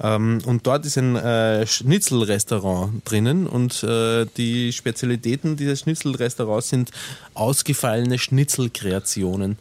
[0.00, 6.90] Ähm, und dort ist ein äh, Schnitzelrestaurant drinnen und äh, die Spezialitäten dieses Schnitzelrestaurants sind
[7.34, 9.58] ausgefallene Schnitzelkreationen.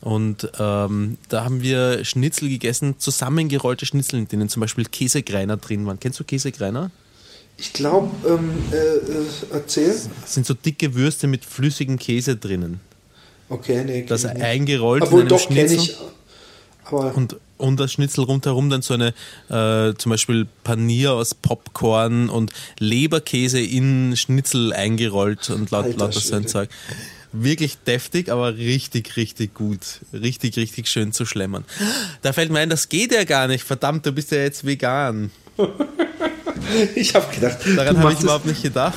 [0.00, 5.86] Und ähm, da haben wir Schnitzel gegessen, zusammengerollte Schnitzel, in denen zum Beispiel Käsegreiner drin
[5.86, 5.98] waren.
[5.98, 6.90] Kennst du Käsegreiner?
[7.58, 9.88] ich glaube, ähm, äh, äh, erzähl.
[10.20, 12.80] Das sind so dicke Würste mit flüssigem Käse drinnen.
[13.48, 14.04] Okay, nee.
[14.06, 14.40] Das nicht.
[14.40, 15.78] eingerollt Obwohl, in einem doch, kenne Schnitzel.
[15.78, 15.96] ich.
[16.84, 19.12] Aber Und um das Schnitzel rundherum dann so eine,
[19.48, 26.36] äh, zum Beispiel Panier aus Popcorn und Leberkäse in Schnitzel eingerollt und laut, lauter so
[26.36, 26.46] ein.
[26.46, 26.70] Zeug.
[27.32, 29.80] Wirklich deftig, aber richtig, richtig gut.
[30.12, 31.64] Richtig, richtig schön zu schlemmern.
[32.22, 33.64] Da fällt mir ein, das geht ja gar nicht.
[33.64, 35.30] Verdammt, du bist ja jetzt vegan.
[36.94, 38.96] ich habe gedacht, Daran habe ich überhaupt nicht gedacht.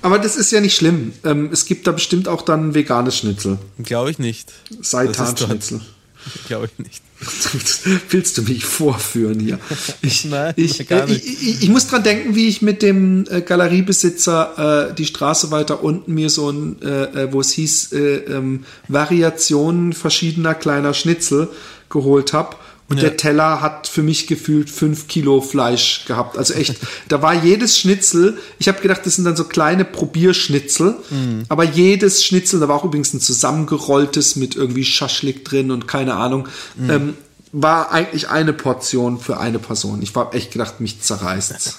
[0.00, 1.12] aber das ist ja nicht schlimm.
[1.24, 3.58] Ähm, es gibt da bestimmt auch dann veganes Schnitzel.
[3.78, 4.52] Glaube ich nicht.
[4.80, 5.80] Seitanschnitzel.
[6.46, 7.02] Glaube ich nicht.
[8.10, 9.58] Willst du mich vorführen hier?
[10.02, 14.90] Ich, Nein, ich, äh, ich, ich, muss dran denken, wie ich mit dem äh, Galeriebesitzer
[14.90, 18.64] äh, die Straße weiter unten mir so ein, äh, äh, wo es hieß, äh, ähm,
[18.86, 21.48] Variationen verschiedener kleiner Schnitzel
[21.90, 22.56] geholt habe.
[22.90, 23.02] Und Ja.
[23.04, 26.38] der Teller hat für mich gefühlt fünf Kilo Fleisch gehabt.
[26.38, 26.76] Also echt,
[27.08, 31.44] da war jedes Schnitzel, ich habe gedacht, das sind dann so kleine Probierschnitzel, Mhm.
[31.50, 36.14] aber jedes Schnitzel, da war auch übrigens ein zusammengerolltes mit irgendwie Schaschlik drin und keine
[36.14, 36.90] Ahnung, Mhm.
[36.90, 37.14] ähm,
[37.52, 40.02] war eigentlich eine Portion für eine Person.
[40.02, 41.76] Ich war echt gedacht, mich zerreißt's.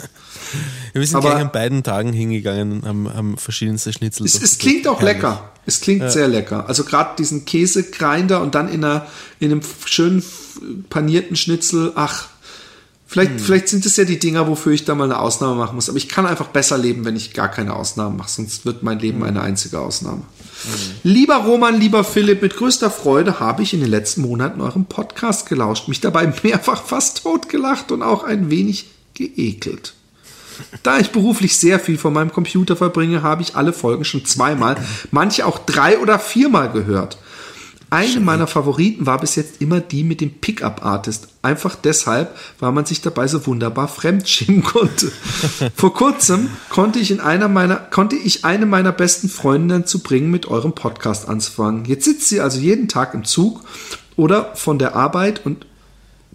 [0.94, 4.26] Wir sind Aber- gleich an beiden Tagen hingegangen und haben, haben verschiedenste Schnitzel.
[4.26, 5.18] Es, es klingt auch herrlich.
[5.18, 5.52] lecker.
[5.70, 6.68] Es klingt sehr lecker.
[6.68, 9.06] Also gerade diesen Käsegrinder und dann in, einer,
[9.40, 10.24] in einem schönen
[10.90, 11.92] panierten Schnitzel.
[11.96, 12.28] Ach,
[13.08, 13.40] vielleicht, Hm.
[13.40, 15.90] vielleicht sind es ja die Dinger, wofür ich da mal eine Ausnahme machen muss.
[15.90, 18.30] Aber ich kann einfach besser leben, wenn ich gar keine Ausnahmen mache.
[18.30, 19.04] Sonst wird mein Hm.
[19.06, 20.24] Leben eine einzige Ausnahme.
[21.04, 25.48] Lieber Roman, lieber Philipp, mit größter Freude habe ich in den letzten Monaten eurem Podcast
[25.48, 29.94] gelauscht, mich dabei mehrfach fast totgelacht und auch ein wenig geekelt.
[30.84, 34.76] Da ich beruflich sehr viel vor meinem Computer verbringe, habe ich alle Folgen schon zweimal,
[35.12, 37.18] manche auch drei oder viermal gehört.
[37.92, 41.30] Eine meiner Favoriten war bis jetzt immer die mit dem Pickup-Artist.
[41.42, 45.12] Einfach deshalb, weil man sich dabei so wunderbar fremdschämen konnte.
[45.76, 50.30] Vor kurzem konnte ich in einer meiner, konnte ich eine meiner besten Freundinnen zu bringen,
[50.30, 51.86] mit eurem Podcast anzufangen.
[51.86, 53.62] Jetzt sitzt sie also jeden Tag im Zug
[54.16, 55.66] oder von der Arbeit und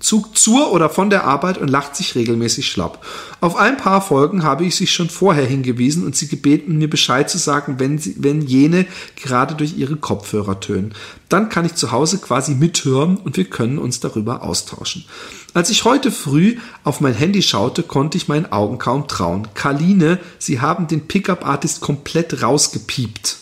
[0.05, 3.05] Zug zur oder von der Arbeit und lacht sich regelmäßig schlapp.
[3.41, 7.31] Auf ein paar Folgen habe ich sie schon vorher hingewiesen und sie gebeten, mir Bescheid
[7.31, 8.85] zu sagen, wenn, sie, wenn jene
[9.17, 10.95] gerade durch ihre Kopfhörer tönen.
[11.31, 15.07] Dann kann ich zu Hause quasi mithören und wir können uns darüber austauschen.
[15.55, 19.49] Als ich heute früh auf mein Handy schaute, konnte ich meinen Augen kaum trauen.
[19.55, 23.37] Karline, sie haben den Pickup-Artist komplett rausgepiept.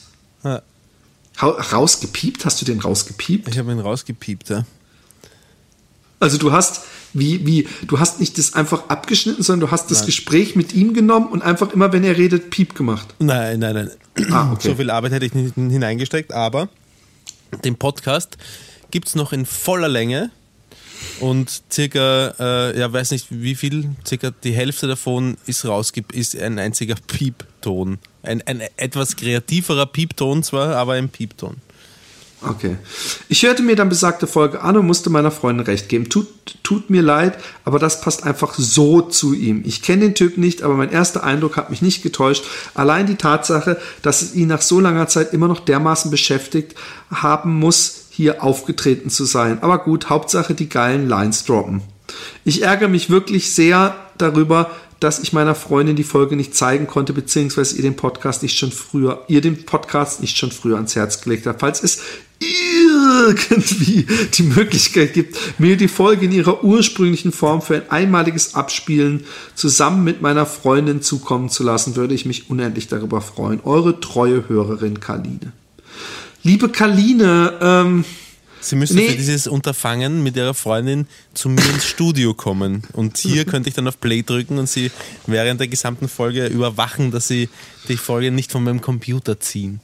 [0.44, 0.62] Ja,
[1.40, 2.44] Hau- Rausgepiept?
[2.44, 3.48] Hast du den rausgepiept?
[3.48, 4.64] ich habe ihn rausgepiept, ja.
[6.22, 6.82] Also du hast
[7.14, 10.06] Wie, wie, du hast nicht das einfach abgeschnitten, sondern du hast das Nein.
[10.06, 13.14] Gespräch mit ihm genommen und einfach immer, wenn er redet, Piep gemacht.
[13.18, 13.90] Nein, nein, nein.
[14.30, 14.68] Ah, okay.
[14.68, 16.68] So viel Arbeit hätte ich nicht hineingesteckt, aber
[17.64, 18.38] den Podcast
[18.90, 20.30] gibt es noch in voller Länge
[21.20, 26.34] und circa, äh, ja, weiß nicht wie viel, circa die Hälfte davon ist rausgibt, ist
[26.34, 27.98] ein einziger Piepton.
[28.22, 31.56] Ein, ein etwas kreativerer Piepton zwar, aber ein Piepton.
[32.44, 32.76] Okay.
[33.28, 36.08] Ich hörte mir dann besagte Folge an und musste meiner Freundin recht geben.
[36.08, 36.26] Tut,
[36.62, 39.62] tut mir leid, aber das passt einfach so zu ihm.
[39.64, 42.44] Ich kenne den Typ nicht, aber mein erster Eindruck hat mich nicht getäuscht.
[42.74, 46.74] Allein die Tatsache, dass es ihn nach so langer Zeit immer noch dermaßen beschäftigt
[47.10, 49.62] haben muss, hier aufgetreten zu sein.
[49.62, 51.82] Aber gut, Hauptsache die geilen Lines droppen.
[52.44, 54.70] Ich ärgere mich wirklich sehr darüber,
[55.02, 58.70] dass ich meiner Freundin die Folge nicht zeigen konnte, beziehungsweise ihr den Podcast nicht schon
[58.70, 61.58] früher, ihr den Podcast nicht schon früher ans Herz gelegt habe.
[61.58, 62.00] Falls es
[62.42, 69.24] irgendwie die Möglichkeit gibt, mir die Folge in ihrer ursprünglichen Form für ein einmaliges Abspielen
[69.54, 73.60] zusammen mit meiner Freundin zukommen zu lassen, würde ich mich unendlich darüber freuen.
[73.64, 75.52] Eure treue Hörerin Kaline.
[76.42, 78.04] Liebe Kaline, ähm,
[78.64, 79.08] Sie müsste Nee.
[79.08, 82.84] für dieses Unterfangen mit ihrer Freundin zu mir ins Studio kommen.
[82.92, 84.92] Und hier könnte ich dann auf Play drücken und sie
[85.26, 87.48] während der gesamten Folge überwachen, dass sie
[87.88, 89.80] die Folge nicht von meinem Computer ziehen.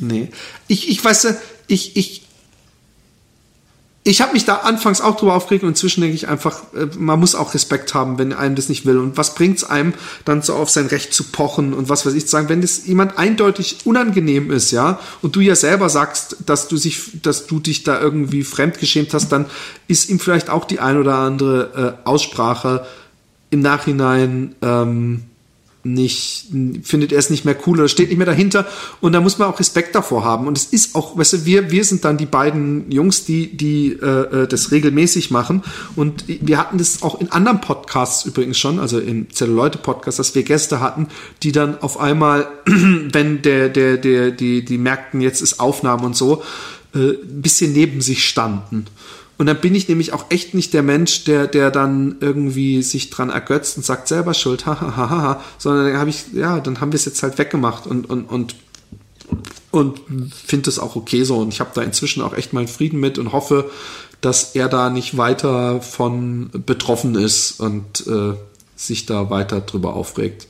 [0.00, 0.28] Nee.
[0.66, 1.36] Ich, ich weiß, ja,
[1.66, 2.22] ich, ich,
[4.08, 7.18] ich habe mich da anfangs auch drüber aufgeregt und inzwischen denke ich einfach, äh, man
[7.18, 8.98] muss auch Respekt haben, wenn einem das nicht will.
[8.98, 9.94] Und was bringt's einem,
[10.24, 12.86] dann so auf sein Recht zu pochen und was weiß ich zu sagen, wenn das
[12.86, 17.58] jemand eindeutig unangenehm ist, ja, und du ja selber sagst, dass du sich, dass du
[17.58, 19.46] dich da irgendwie fremdgeschämt hast, dann
[19.88, 22.86] ist ihm vielleicht auch die ein oder andere äh, Aussprache
[23.50, 25.24] im Nachhinein ähm,
[25.94, 26.46] nicht,
[26.82, 28.66] findet er es nicht mehr cool oder steht nicht mehr dahinter.
[29.00, 30.46] Und da muss man auch Respekt davor haben.
[30.46, 33.92] Und es ist auch, weißt du, wir, wir sind dann die beiden Jungs, die, die
[33.92, 35.62] äh, äh, das regelmäßig machen.
[35.94, 40.42] Und wir hatten das auch in anderen Podcasts übrigens schon, also im Zelluleute-Podcast, dass wir
[40.42, 41.08] Gäste hatten,
[41.42, 46.16] die dann auf einmal, wenn der, der, der, die, die merkten, jetzt ist Aufnahme und
[46.16, 46.42] so,
[46.94, 48.86] äh, ein bisschen neben sich standen.
[49.38, 53.10] Und dann bin ich nämlich auch echt nicht der Mensch, der, der dann irgendwie sich
[53.10, 56.60] dran ergötzt und sagt selber Schuld, hahaha, ha, ha, ha, sondern dann habe ich, ja,
[56.60, 58.56] dann haben wir es jetzt halt weggemacht und, und, und,
[59.70, 60.00] und
[60.32, 61.36] finde es auch okay so.
[61.38, 63.70] Und ich habe da inzwischen auch echt meinen Frieden mit und hoffe,
[64.20, 68.34] dass er da nicht weiter von betroffen ist und äh,
[68.74, 70.48] sich da weiter drüber aufregt.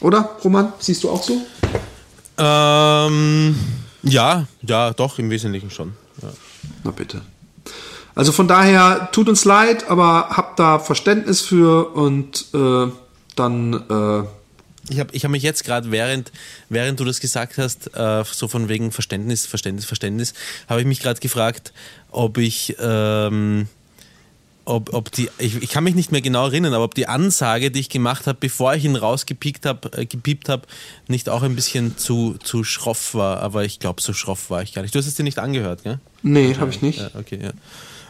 [0.00, 0.72] Oder, Roman?
[0.78, 1.40] Siehst du auch so?
[2.38, 3.54] Ähm,
[4.04, 5.94] ja, ja, doch, im Wesentlichen schon.
[6.22, 6.28] Ja.
[6.84, 7.22] Na bitte.
[8.14, 12.86] Also von daher tut uns leid, aber habt da Verständnis für und äh,
[13.34, 14.28] dann äh,
[14.92, 16.30] Ich habe ich hab mich jetzt gerade, während,
[16.68, 20.34] während du das gesagt hast, äh, so von wegen Verständnis, Verständnis, Verständnis,
[20.68, 21.72] habe ich mich gerade gefragt,
[22.10, 23.66] ob ich, ähm,
[24.66, 27.70] ob, ob die, ich, ich kann mich nicht mehr genau erinnern, aber ob die Ansage,
[27.70, 30.62] die ich gemacht habe, bevor ich ihn rausgepiept habe, äh, gepiept habe,
[31.08, 33.40] nicht auch ein bisschen zu, zu schroff war.
[33.40, 34.94] Aber ich glaube, so schroff war ich gar nicht.
[34.94, 35.98] Du hast es dir nicht angehört, gell?
[36.22, 36.98] nee, habe ich nicht.
[36.98, 37.50] Ja, okay, ja.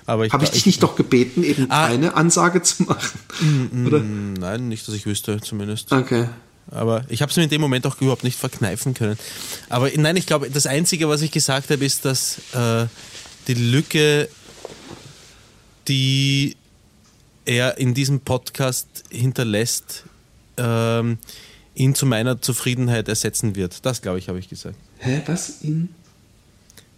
[0.07, 1.87] Aber ich, Habe ich dich nicht doch gebeten, eben Ah.
[1.87, 3.87] eine Ansage zu machen?
[3.87, 4.01] Oder?
[4.01, 5.91] Nein, nicht, dass ich wüsste, zumindest.
[5.93, 6.29] Okay.
[6.71, 9.19] Aber ich habe es mir in dem Moment auch überhaupt nicht verkneifen können.
[9.71, 12.87] Aber nein, ich glaube, das Einzige, was ich gesagt habe, ist, dass äh,
[13.49, 14.29] die Lücke,
[15.89, 16.57] die
[17.45, 20.05] er in diesem Podcast hinterlässt,
[20.57, 21.19] ähm,
[21.75, 23.85] ihn zu meiner Zufriedenheit ersetzen wird.
[23.85, 24.77] Das, glaube ich, habe ich gesagt.
[24.99, 25.63] Hä, was?
[25.63, 25.95] Ihn?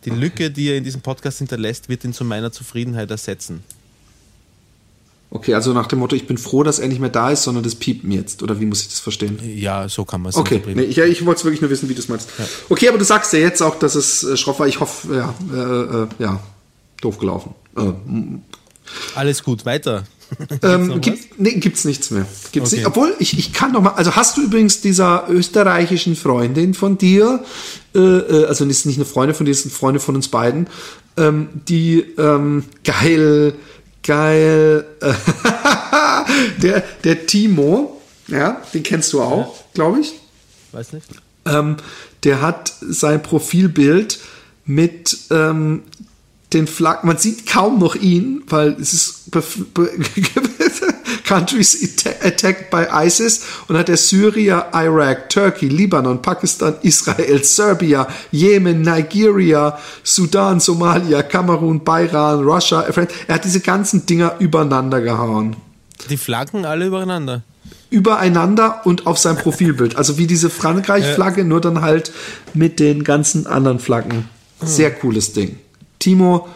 [0.05, 3.65] Die Lücke, die er in diesem Podcast hinterlässt, wird ihn zu meiner Zufriedenheit ersetzen.
[5.31, 7.65] Okay, also nach dem Motto, ich bin froh, dass er nicht mehr da ist, sondern
[7.65, 8.43] das piept mir jetzt.
[8.43, 9.39] Oder wie muss ich das verstehen?
[9.43, 11.95] Ja, so kann man es Okay, nee, ich, ja, ich wollte wirklich nur wissen, wie
[11.95, 12.31] du es meinst.
[12.69, 14.69] Okay, aber du sagst ja jetzt auch, dass es äh, schroff war.
[14.69, 16.41] Ich hoffe, ja, äh, äh, ja,
[17.01, 17.55] doof gelaufen.
[17.77, 17.93] Äh,
[19.15, 20.05] Alles gut, weiter.
[20.63, 22.27] ähm, gibt, nee, gibt's nichts mehr.
[22.53, 22.81] Gibt's Okay.
[22.81, 22.87] nicht.
[22.87, 27.45] Obwohl, ich, ich kann noch mal, also hast du übrigens dieser österreichischen Freundin von dir,
[27.95, 30.67] äh, äh, also ist nicht eine Freundin von dir, ist eine Freundin von uns beiden,
[31.17, 33.55] ähm, die ähm, geil,
[34.03, 35.13] geil, äh,
[36.63, 40.15] der, der Timo, ja, den kennst du auch, glaube ich.
[40.73, 41.07] Weiß nicht.
[41.45, 41.77] Ähm,
[42.25, 44.19] der hat sein Profilbild
[44.65, 45.83] mit ähm,
[46.57, 47.07] den Flaggen.
[47.07, 49.31] Man sieht kaum noch ihn, weil es ist
[51.25, 58.07] Countries atta- attacked by ISIS und hat der Syria, Iraq, Turkey, Libanon, Pakistan, Israel, Serbia,
[58.31, 62.83] Jemen, Nigeria, Sudan, Somalia, Kamerun, Bayern, Russia.
[63.27, 65.57] Er hat diese ganzen Dinger übereinander gehauen
[66.11, 67.43] Die Flaggen alle übereinander.
[67.91, 69.97] übereinander und auf sein Profilbild.
[69.97, 72.13] Also wie diese Frankreich-Flagge, nur dann halt
[72.55, 74.29] mit den ganzen anderen Flaggen.
[74.63, 75.59] Sehr cooles Ding.
[76.07, 76.49] Timo,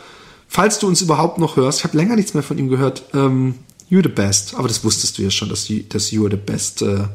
[0.47, 3.59] falls du uns überhaupt noch hörst, ich habe länger nichts mehr von ihm gehört, ähm,
[3.91, 4.55] you're the best.
[4.55, 7.09] Aber das wusstest du ja schon, dass, you, dass you're the best äh,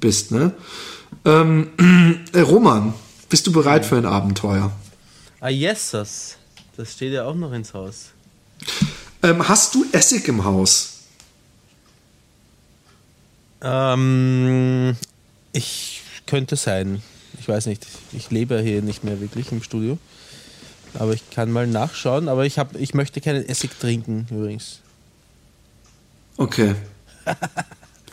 [0.00, 0.54] bist, ne?
[1.26, 1.68] Ähm,
[2.32, 2.94] äh, Roman,
[3.28, 4.72] bist du bereit für ein Abenteuer?
[5.40, 6.36] Ah, yes, das.
[6.74, 8.06] Das steht ja auch noch ins Haus.
[9.22, 11.00] Ähm, hast du Essig im Haus?
[13.60, 14.96] Ähm,
[15.52, 17.02] ich könnte sein.
[17.38, 17.86] Ich weiß nicht.
[18.12, 19.98] Ich lebe hier nicht mehr wirklich im Studio.
[20.98, 22.28] Aber ich kann mal nachschauen.
[22.28, 24.80] Aber ich, hab, ich möchte keinen Essig trinken, übrigens.
[26.36, 26.74] Okay.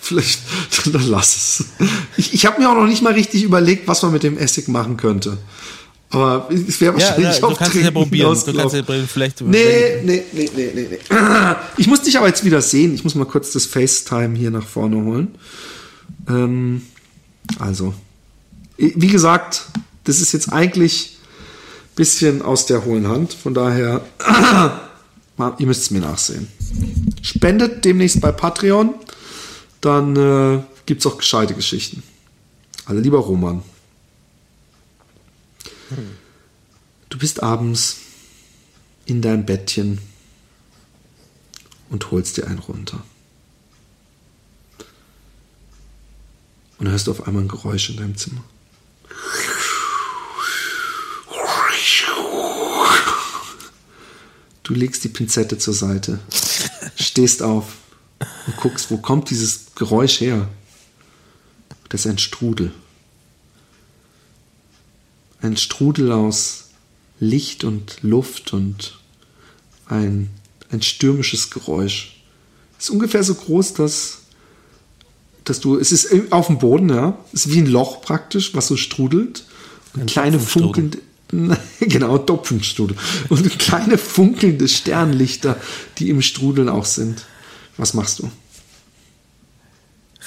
[0.02, 0.40] Vielleicht,
[0.94, 1.66] dann lass es.
[2.18, 4.68] Ich, ich habe mir auch noch nicht mal richtig überlegt, was man mit dem Essig
[4.68, 5.38] machen könnte.
[6.10, 8.38] Aber es wäre wahrscheinlich ja, ja, auch du kannst es ja probieren.
[8.46, 9.08] Du kannst ja probieren.
[9.08, 11.00] Vielleicht nee, nee, nee, nee, nee, nee.
[11.78, 12.94] Ich muss dich aber jetzt wieder sehen.
[12.94, 15.36] Ich muss mal kurz das FaceTime hier nach vorne holen.
[16.28, 16.82] Ähm,
[17.60, 17.94] also,
[18.78, 19.68] wie gesagt,
[20.04, 21.18] das ist jetzt eigentlich
[21.96, 23.34] bisschen aus der hohlen Hand.
[23.34, 24.02] Von daher,
[25.58, 26.48] ihr müsst es mir nachsehen.
[27.22, 28.96] Spendet demnächst bei Patreon.
[29.82, 32.04] Dann äh, gibt es auch gescheite Geschichten.
[32.86, 33.64] Also, lieber Roman.
[37.10, 37.98] Du bist abends
[39.06, 40.00] in deinem Bettchen
[41.90, 43.04] und holst dir einen runter.
[46.78, 48.44] Und hörst du auf einmal ein Geräusch in deinem Zimmer.
[54.64, 56.20] Du legst die Pinzette zur Seite,
[56.96, 57.78] stehst auf
[58.48, 60.48] und guckst, wo kommt dieses Geräusch her?
[61.90, 62.72] Das ist ein Strudel
[65.42, 66.66] ein Strudel aus
[67.20, 69.00] Licht und Luft und
[69.88, 70.30] ein,
[70.72, 72.22] ein stürmisches Geräusch.
[72.78, 74.20] Es ist ungefähr so groß, dass,
[75.44, 78.68] dass du, es ist auf dem Boden, ja, es ist wie ein Loch praktisch, was
[78.68, 79.46] so strudelt.
[79.94, 81.00] Und ein kleine funkelnde,
[81.80, 82.98] genau, Topfenstrudel.
[83.30, 85.58] Und kleine funkelnde Sternlichter,
[85.98, 87.26] die im Strudeln auch sind.
[87.78, 88.30] Was machst du?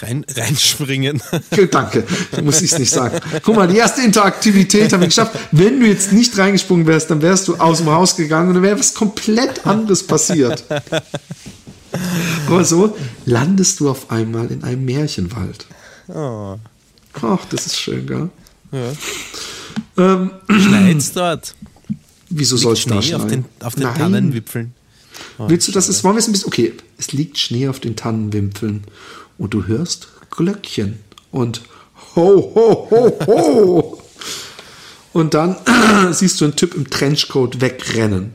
[0.00, 1.22] Rein, reinspringen.
[1.70, 2.04] Danke,
[2.42, 3.20] muss ich es nicht sagen.
[3.44, 5.38] Guck mal, die erste Interaktivität haben wir geschafft.
[5.52, 8.62] Wenn du jetzt nicht reingesprungen wärst, dann wärst du aus dem Haus gegangen und dann
[8.64, 10.64] wäre was komplett anderes passiert.
[12.48, 15.66] Aber so landest du auf einmal in einem Märchenwald.
[16.08, 16.56] Oh.
[17.22, 18.30] Ach, das ist schön, gell?
[18.72, 18.92] Ja.
[19.96, 21.54] Ähm, Schneit's dort?
[22.30, 23.20] Wieso soll es da schneien?
[23.20, 24.74] Auf den, auf den Tannenwipfeln.
[25.38, 25.88] Oh, Willst du das?
[25.88, 26.48] Ist, wollen wir es ein bisschen.
[26.48, 28.84] Okay, es liegt Schnee auf den Tannenwipfeln
[29.38, 30.98] und du hörst Glöckchen
[31.30, 31.62] und
[32.16, 34.00] ho, ho, ho, ho.
[35.14, 35.56] Und dann
[36.12, 38.34] siehst du einen Typ im Trenchcoat wegrennen.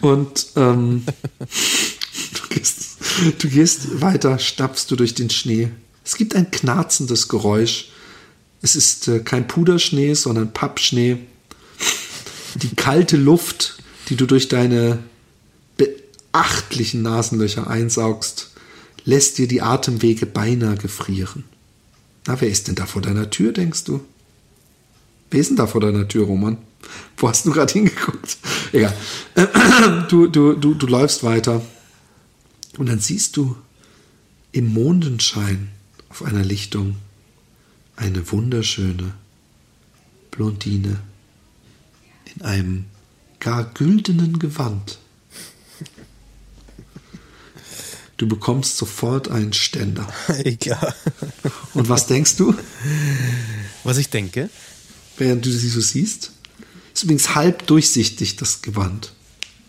[0.00, 1.04] Und ähm,
[1.38, 2.96] du, gehst,
[3.38, 5.70] du gehst weiter, stapfst du durch den Schnee.
[6.04, 7.91] Es gibt ein knarzendes Geräusch.
[8.62, 11.18] Es ist äh, kein Puderschnee, sondern Pappschnee.
[12.54, 15.00] Die kalte Luft, die du durch deine
[15.76, 18.50] beachtlichen Nasenlöcher einsaugst,
[19.04, 21.44] lässt dir die Atemwege beinahe gefrieren.
[22.26, 24.00] Na, wer ist denn da vor deiner Tür, denkst du?
[25.30, 26.58] Wer ist denn da vor deiner Tür, Roman?
[27.16, 28.38] Wo hast du gerade hingeguckt?
[28.72, 28.96] Egal.
[30.08, 31.62] Du, du, du, du läufst weiter
[32.76, 33.56] und dann siehst du
[34.52, 35.70] im Mondenschein
[36.08, 36.96] auf einer Lichtung
[38.02, 39.14] eine wunderschöne
[40.32, 40.98] Blondine
[42.34, 42.84] in einem
[43.38, 44.98] gar güldenen Gewand.
[48.16, 50.12] Du bekommst sofort einen Ständer.
[50.60, 50.94] Klar.
[51.74, 52.54] Und was denkst du?
[53.84, 54.50] Was ich denke?
[55.16, 56.32] Während du sie so siehst?
[56.94, 59.12] Ist übrigens halb durchsichtig, das Gewand.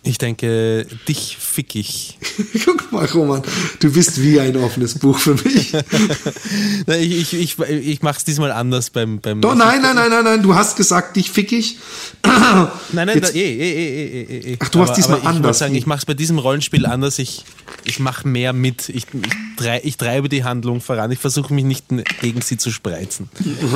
[0.06, 2.18] Ich denke, dich fick ich.
[2.66, 3.42] Guck mal, Roman,
[3.80, 5.72] du bist wie ein offenes Buch für mich.
[6.86, 9.20] ich ich, ich, ich mache es diesmal anders beim.
[9.20, 11.78] beim Doch, nein, nein, nein, nein, nein, du hast gesagt, dich fick ich.
[12.22, 14.56] nein, nein, Jetzt, da, eh, eh, eh, eh, eh.
[14.60, 15.58] Ach, du aber, hast diesmal ich anders.
[15.58, 17.18] Sagen, ich mache es bei diesem Rollenspiel anders.
[17.18, 17.46] Ich,
[17.84, 18.90] ich mache mehr mit.
[18.90, 21.10] Ich, ich, trei, ich treibe die Handlung voran.
[21.12, 21.86] Ich versuche mich nicht
[22.20, 23.30] gegen sie zu spreizen.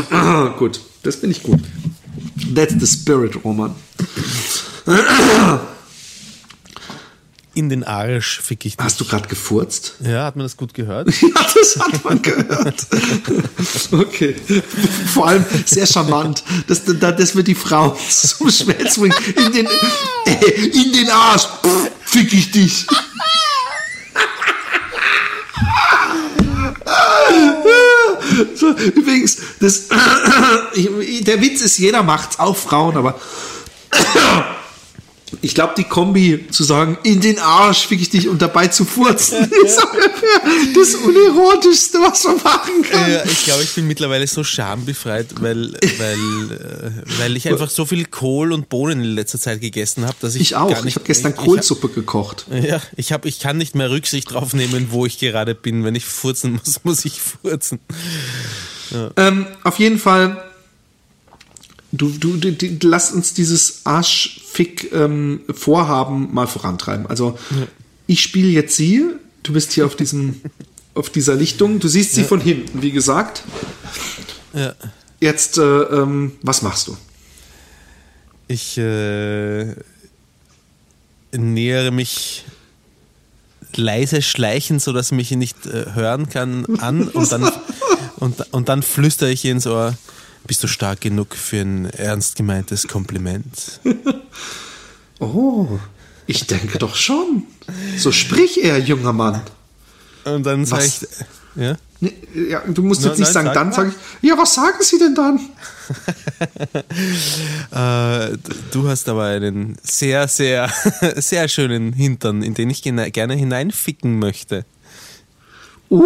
[0.59, 1.61] gut, das bin ich gut.
[2.55, 3.75] That's the spirit, Roman
[7.59, 8.85] in den Arsch fick ich dich.
[8.85, 9.95] Hast du gerade gefurzt?
[9.99, 11.09] Ja, hat man das gut gehört?
[11.21, 12.87] ja, das hat man gehört.
[13.91, 14.37] okay.
[15.13, 19.17] Vor allem sehr charmant, dass, dass wir die Frau zum Schmelz bringen.
[19.35, 19.67] In den,
[20.73, 21.49] in den Arsch
[22.05, 22.87] fick ich dich.
[28.55, 33.21] So, übrigens, das, der Witz ist, jeder macht's, auch Frauen, aber
[35.43, 38.85] Ich glaube, die Kombi zu sagen, in den Arsch fick ich dich und dabei zu
[38.85, 40.41] furzen, ist ungefähr
[40.75, 43.11] das Unerotischste, was man machen kann.
[43.11, 47.85] Ja, ich glaube, ich bin mittlerweile so schambefreit, weil, weil, äh, weil ich einfach so
[47.85, 50.41] viel Kohl und Bohnen in letzter Zeit gegessen habe, dass ich.
[50.43, 50.71] Ich auch.
[50.71, 52.47] Gar nicht, ich habe gestern ich- Kohlsuppe gekocht.
[52.51, 55.85] Ja, ich, hab, ich kann nicht mehr Rücksicht drauf nehmen, wo ich gerade bin.
[55.85, 57.81] Wenn ich furzen muss, muss ich furzen.
[59.17, 60.43] Ähm, auf jeden Fall,
[61.93, 67.07] du, du, du, du lass uns dieses Arschfick-Vorhaben mal vorantreiben.
[67.07, 67.39] Also,
[68.07, 69.05] ich spiele jetzt sie,
[69.43, 70.41] du bist hier auf diesem,
[70.95, 73.43] auf dieser Lichtung, du siehst sie von hinten, wie gesagt.
[74.55, 74.75] Ja.
[75.21, 76.97] Jetzt, äh, ähm, was machst du?
[78.47, 79.75] Ich äh,
[81.33, 82.45] nähere mich
[83.75, 87.51] leise schleichend, sodass mich nicht äh, hören kann, an und dann,
[88.17, 89.95] und, und dann flüstere ich ihr ins Ohr,
[90.49, 93.81] bist du stark genug für ein ernst gemeintes Kompliment?
[95.21, 95.81] Oh,
[96.29, 97.43] ich denke doch schon.
[97.97, 99.41] So sprich er, junger Mann.
[100.25, 101.01] Und dann sage ich,
[101.57, 101.77] ja?
[102.01, 103.89] Ja, du musst Nein, jetzt nicht nein, sagen, sag dann sage
[104.23, 105.41] ich, ja, was sagen Sie denn dann?
[107.73, 108.37] Äh,
[108.71, 110.71] du hast aber einen sehr, sehr,
[111.17, 114.65] sehr schönen Hintern, in den ich gerne hineinficken möchte.
[115.91, 116.03] Uh,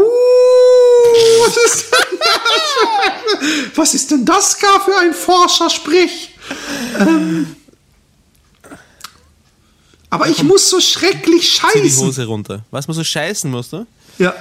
[1.45, 3.77] was ist denn das?
[3.77, 6.31] Was ist denn das gar für ein forscher Sprich?
[7.01, 7.57] Ähm,
[10.11, 12.07] aber ich muss so schrecklich Zieh die scheißen.
[12.07, 12.65] Hose runter.
[12.71, 13.87] Was musst du scheißen, musst du?
[14.19, 14.35] Ja.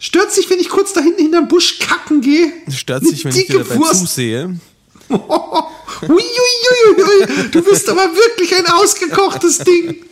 [0.00, 2.52] Stört sich, wenn ich kurz da hinten hinterm Busch kacken gehe?
[2.70, 4.00] Stört sich, wenn ich dir dabei Wurst.
[4.00, 4.58] zusehe.
[5.08, 6.20] Uiuiuiui,
[7.50, 10.04] du bist aber wirklich ein ausgekochtes Ding.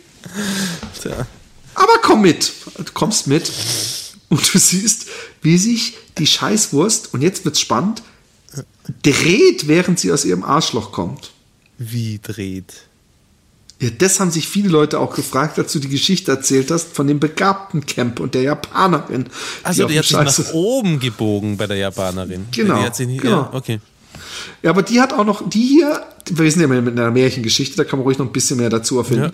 [1.01, 1.25] Tja.
[1.75, 2.51] Aber komm mit.
[2.77, 3.51] Du kommst mit
[4.29, 5.07] und du siehst,
[5.41, 8.01] wie sich die Scheißwurst, und jetzt wird's spannend,
[9.03, 11.31] dreht, während sie aus ihrem Arschloch kommt.
[11.77, 12.73] Wie dreht.
[13.79, 17.05] Ja, das haben sich viele Leute auch gefragt, als du die Geschichte erzählt hast von
[17.05, 19.27] dem begabten Camp und der Japanerin.
[19.61, 22.47] Also die dem hat sich nach oben gebogen bei der Japanerin.
[22.51, 23.41] Genau, Die hat sich nicht, genau.
[23.41, 23.79] Ja, okay.
[24.63, 27.83] Ja, aber die hat auch noch, die hier, wir sind ja mit einer Märchengeschichte, da
[27.83, 29.25] kann man ruhig noch ein bisschen mehr dazu erfinden.
[29.25, 29.31] Ja.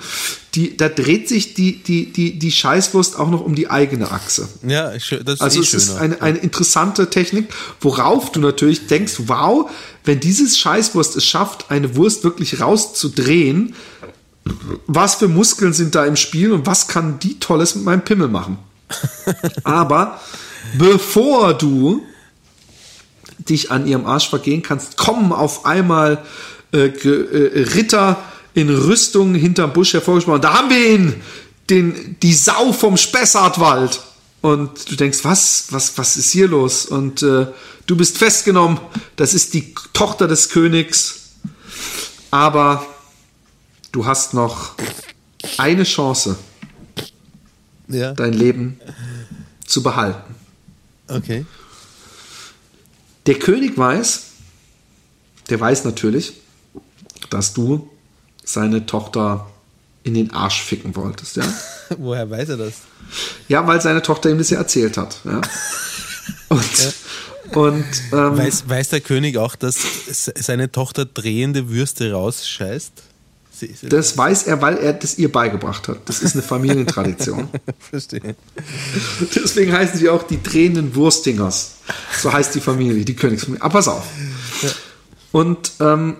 [0.55, 4.47] Die, da dreht sich die, die, die, die Scheißwurst auch noch um die eigene Achse.
[4.67, 5.83] Ja, das ist Also eh es schöner.
[5.83, 7.47] ist eine, eine interessante Technik,
[7.81, 9.69] worauf du natürlich denkst, wow,
[10.05, 13.75] wenn dieses Scheißwurst es schafft, eine Wurst wirklich rauszudrehen,
[14.87, 18.27] was für Muskeln sind da im Spiel und was kann die Tolles mit meinem Pimmel
[18.27, 18.57] machen?
[19.63, 20.19] Aber
[20.77, 22.03] bevor du
[23.49, 26.23] dich an ihrem Arsch vergehen kannst, kommen auf einmal
[26.73, 28.17] äh, äh, Ritter
[28.53, 30.41] in Rüstung hinterm Busch hervorgesprochen.
[30.41, 31.21] Da haben wir ihn,
[31.69, 34.01] den, die Sau vom Spessartwald.
[34.41, 36.85] Und du denkst, was, was, was ist hier los?
[36.85, 37.47] Und äh,
[37.85, 38.79] du bist festgenommen.
[39.15, 41.31] Das ist die Tochter des Königs.
[42.29, 42.85] Aber
[43.91, 44.75] du hast noch
[45.57, 46.37] eine Chance,
[47.87, 48.79] ja, dein Leben
[49.65, 50.35] zu behalten.
[51.07, 51.45] okay.
[53.25, 54.21] Der König weiß,
[55.49, 56.33] der weiß natürlich,
[57.29, 57.89] dass du
[58.43, 59.49] seine Tochter
[60.03, 61.45] in den Arsch ficken wolltest, ja?
[61.97, 62.73] Woher weiß er das?
[63.47, 65.39] Ja, weil seine Tochter ihm das ja erzählt hat, ja?
[66.49, 66.93] Und,
[67.55, 69.75] und ähm, Weiß, weiß der König auch, dass
[70.09, 72.91] se- seine Tochter drehende Würste rausscheißt?
[73.83, 76.09] Das weiß er, weil er das ihr beigebracht hat.
[76.09, 77.49] Das ist eine Familientradition.
[77.79, 78.35] Verstehe.
[79.35, 81.75] Deswegen heißen sie auch die drehenden Wurstingers.
[82.21, 83.61] So heißt die Familie, die Königsfamilie.
[83.61, 84.05] Aber pass auf.
[85.31, 86.15] Und ähm,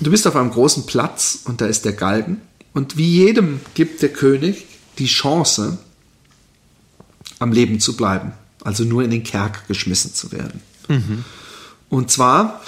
[0.00, 2.40] du bist auf einem großen Platz und da ist der Galgen.
[2.72, 4.66] Und wie jedem gibt der König
[4.98, 5.78] die Chance,
[7.38, 8.32] am Leben zu bleiben.
[8.64, 10.60] Also nur in den Kerker geschmissen zu werden.
[11.88, 12.60] Und zwar,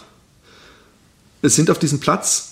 [1.42, 2.49] es sind auf diesem Platz,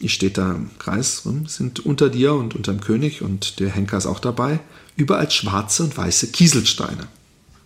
[0.00, 3.70] ich stehe da im Kreis rum, sind unter dir und unter dem König und der
[3.70, 4.60] Henker ist auch dabei,
[4.96, 7.06] überall schwarze und weiße Kieselsteine.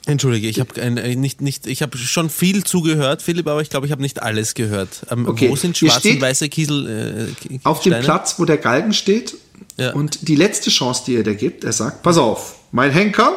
[0.06, 3.92] Entschuldige, ich habe nicht, nicht, ich habe schon viel zugehört, Philipp, aber ich glaube, ich
[3.92, 5.06] habe nicht alles gehört.
[5.10, 7.32] Ähm, Okay, Wo sind schwarze steht- und weiße Kiesel?
[7.48, 7.98] Äh, auf dem?
[8.00, 9.34] Platz, wo der Galgen steht.
[9.78, 9.94] Ja.
[9.94, 13.32] Und die letzte Chance, die er dir gibt, er sagt, pass auf, mein Henker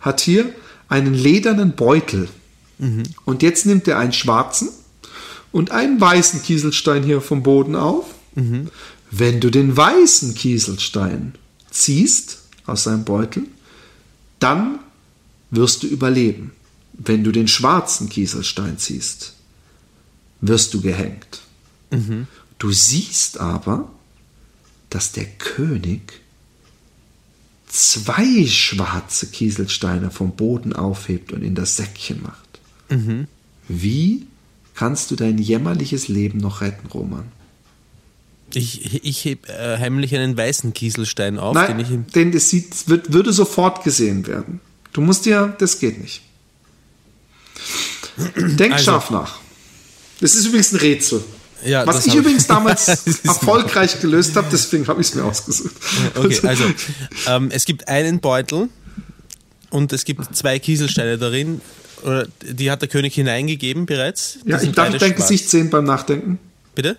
[0.00, 0.52] hat hier
[0.88, 2.28] einen ledernen Beutel.
[2.78, 3.02] Mhm.
[3.24, 4.68] Und jetzt nimmt er einen schwarzen
[5.52, 8.06] und einen weißen Kieselstein hier vom Boden auf.
[8.34, 8.68] Mhm.
[9.10, 11.34] Wenn du den weißen Kieselstein
[11.70, 13.44] ziehst aus seinem Beutel,
[14.38, 14.78] dann
[15.50, 16.52] wirst du überleben.
[16.94, 19.34] Wenn du den schwarzen Kieselstein ziehst,
[20.40, 21.42] wirst du gehängt.
[22.58, 23.90] Du siehst aber,
[24.88, 26.20] dass der König
[27.68, 32.60] zwei schwarze Kieselsteine vom Boden aufhebt und in das Säckchen macht.
[33.68, 34.26] Wie
[34.74, 37.24] kannst du dein jämmerliches Leben noch retten, Roman?
[38.54, 42.88] Ich, ich heb äh, heimlich einen weißen Kieselstein auf, Nein, den ich denn das sieht,
[42.88, 44.60] wird, würde sofort gesehen werden.
[44.92, 46.20] Du musst dir, das geht nicht.
[48.36, 49.38] Denk Also- scharf nach.
[50.20, 51.24] Das ist übrigens ein Rätsel.
[51.64, 52.88] Ja, Was ich übrigens damals
[53.24, 55.74] erfolgreich gelöst habe, deswegen habe ich es mir ausgesucht.
[56.16, 56.64] Okay, also
[57.28, 58.68] ähm, es gibt einen Beutel
[59.70, 61.60] und es gibt zwei Kieselsteine darin.
[62.02, 64.38] Oder die hat der König hineingegeben bereits.
[64.44, 65.14] Die ja, ich darf ich dein.
[65.14, 66.38] Gesicht sehen beim Nachdenken?
[66.74, 66.96] Bitte?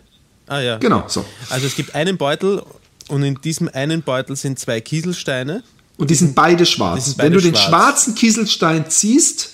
[0.47, 0.77] Ah ja.
[0.77, 1.25] Genau, so.
[1.49, 2.61] Also es gibt einen Beutel
[3.07, 5.63] und in diesem einen Beutel sind zwei Kieselsteine.
[5.97, 6.95] Und die sind beide schwarz.
[7.03, 7.67] Die sind Wenn beide du den schwarz.
[7.69, 9.49] schwarzen Kieselstein ziehst,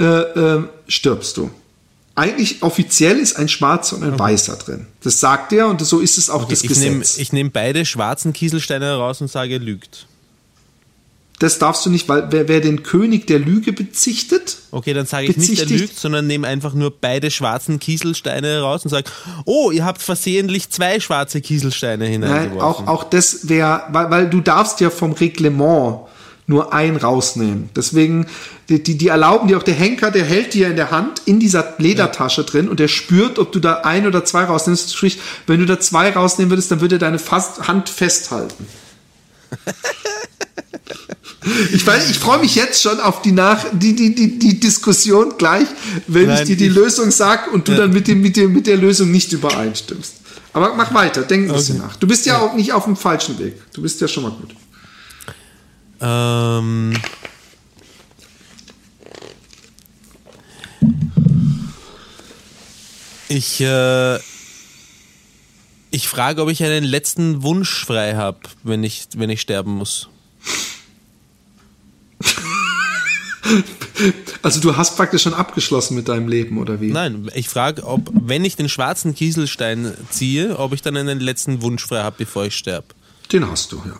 [0.00, 1.50] äh, äh, stirbst du.
[2.16, 4.86] Eigentlich offiziell ist ein schwarzer und ein weißer drin.
[5.02, 7.18] Das sagt er und so ist es auch das Ich nehme Gesetz.
[7.18, 10.06] ich nehm beide schwarzen Kieselsteine heraus und sage, er lügt.
[11.38, 15.26] Das darfst du nicht, weil wer, wer den König der Lüge bezichtet, Okay, dann sage
[15.26, 19.08] ich nicht, er lügt, sondern nehme einfach nur beide schwarzen Kieselsteine heraus und sage,
[19.44, 22.88] oh, ihr habt versehentlich zwei schwarze Kieselsteine Nein, hineingeworfen.
[22.88, 26.00] auch, auch das wäre, weil, weil du darfst ja vom Reglement
[26.46, 27.70] nur ein rausnehmen.
[27.74, 28.26] Deswegen,
[28.68, 31.40] die, die, die erlauben dir auch, der Henker, der hält dir in der Hand in
[31.40, 34.94] dieser Ledertasche drin und der spürt, ob du da ein oder zwei rausnimmst.
[34.94, 38.66] Sprich, wenn du da zwei rausnehmen würdest, dann würde er deine fast Hand festhalten.
[41.72, 45.34] Ich weiß, ich freue mich jetzt schon auf die nach die die die, die Diskussion
[45.36, 45.66] gleich,
[46.06, 47.78] wenn Nein, ich dir die ich- Lösung sag und du Ja.
[47.78, 50.14] dann mit dem mit dem mit der Lösung nicht übereinstimmst.
[50.52, 51.86] Aber mach weiter, denk ein bisschen Okay.
[51.88, 51.96] nach.
[51.96, 53.54] Du bist ja, auch nicht auf dem falschen Weg.
[53.72, 54.54] Du bist ja schon mal gut.
[56.00, 56.92] Ähm,
[63.28, 64.16] ich, äh,
[65.90, 70.08] ich frage, ob ich einen letzten Wunsch frei habe, wenn ich, wenn ich sterben muss.
[74.42, 76.90] Also du hast praktisch schon abgeschlossen mit deinem Leben oder wie?
[76.90, 81.62] Nein, ich frage, ob, wenn ich den schwarzen Kieselstein ziehe, ob ich dann einen letzten
[81.62, 82.88] Wunsch frei habe, bevor ich sterbe.
[83.32, 83.96] Den hast du, ja.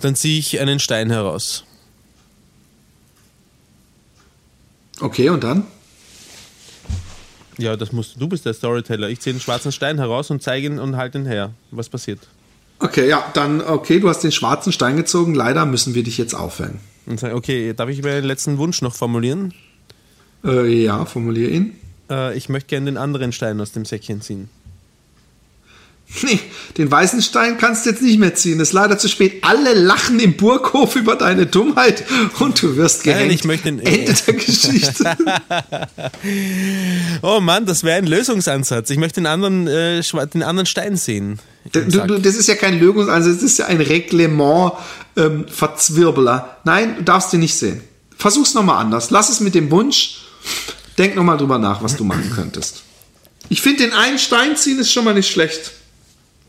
[0.00, 1.64] Dann ziehe ich einen Stein heraus.
[5.00, 5.64] Okay, und dann?
[7.58, 9.08] Ja, das musst du bist der Storyteller.
[9.08, 11.52] Ich ziehe den schwarzen Stein heraus und zeige ihn und halte ihn her.
[11.70, 12.20] Was passiert?
[12.78, 15.34] Okay, ja, dann okay, du hast den schwarzen Stein gezogen.
[15.34, 16.80] Leider müssen wir dich jetzt aufhängen.
[17.06, 19.52] Und sage, okay, darf ich meinen letzten Wunsch noch formulieren?
[20.44, 21.74] Äh, ja, formulier ihn.
[22.10, 24.48] Äh, ich möchte gerne den anderen Stein aus dem Säckchen ziehen.
[26.22, 26.38] Nee,
[26.78, 28.58] den weißen Stein kannst du jetzt nicht mehr ziehen.
[28.60, 29.42] Das ist leider zu spät.
[29.42, 32.04] Alle lachen im Burghof über deine Dummheit
[32.38, 33.32] und du wirst Nein, gehängt.
[33.32, 35.16] ich möchte den- Ende der Geschichte.
[37.22, 38.88] Oh Mann, das wäre ein Lösungsansatz.
[38.90, 40.00] Ich möchte den anderen, äh,
[40.32, 41.38] den anderen Stein sehen.
[41.72, 46.58] Du, du, das ist ja kein Lösungsansatz, das ist ja ein Reglement-Verzwirbeler.
[46.64, 47.80] Nein, du darfst den nicht sehen.
[48.16, 49.10] Versuch's nochmal anders.
[49.10, 50.18] Lass es mit dem Wunsch.
[50.98, 52.82] Denk nochmal drüber nach, was du machen könntest.
[53.48, 55.72] Ich finde, den einen Stein ziehen ist schon mal nicht schlecht.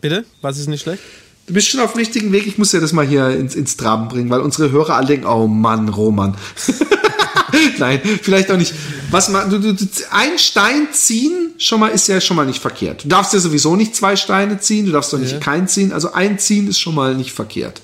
[0.10, 0.26] Bitte?
[0.42, 1.02] Was ist nicht schlecht?
[1.48, 2.48] Du bist schon auf dem richtigen Weg.
[2.48, 5.26] Ich muss ja das mal hier ins, ins Traben bringen, weil unsere Hörer alle denken,
[5.28, 6.36] oh Mann, Roman.
[7.78, 8.74] Nein, vielleicht auch nicht.
[9.12, 12.62] Was ma- du, du, du, ein Stein ziehen schon mal ist ja schon mal nicht
[12.62, 13.04] verkehrt.
[13.06, 15.40] Du darfst ja sowieso nicht zwei Steine ziehen, du darfst doch nicht Ja.
[15.40, 15.94] keinen ziehen.
[15.94, 17.82] Also ein ziehen ist schon mal nicht verkehrt.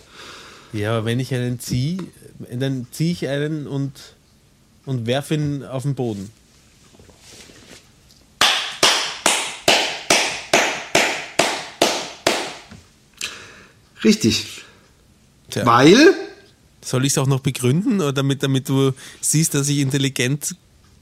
[0.73, 1.98] Ja, aber wenn ich einen ziehe,
[2.52, 3.91] dann ziehe ich einen und,
[4.85, 6.30] und werfe ihn auf den Boden.
[14.03, 14.64] Richtig.
[15.49, 15.65] Tja.
[15.65, 16.14] Weil,
[16.84, 20.56] Soll ich es auch noch begründen, oder damit, damit du siehst, dass ich intelligent.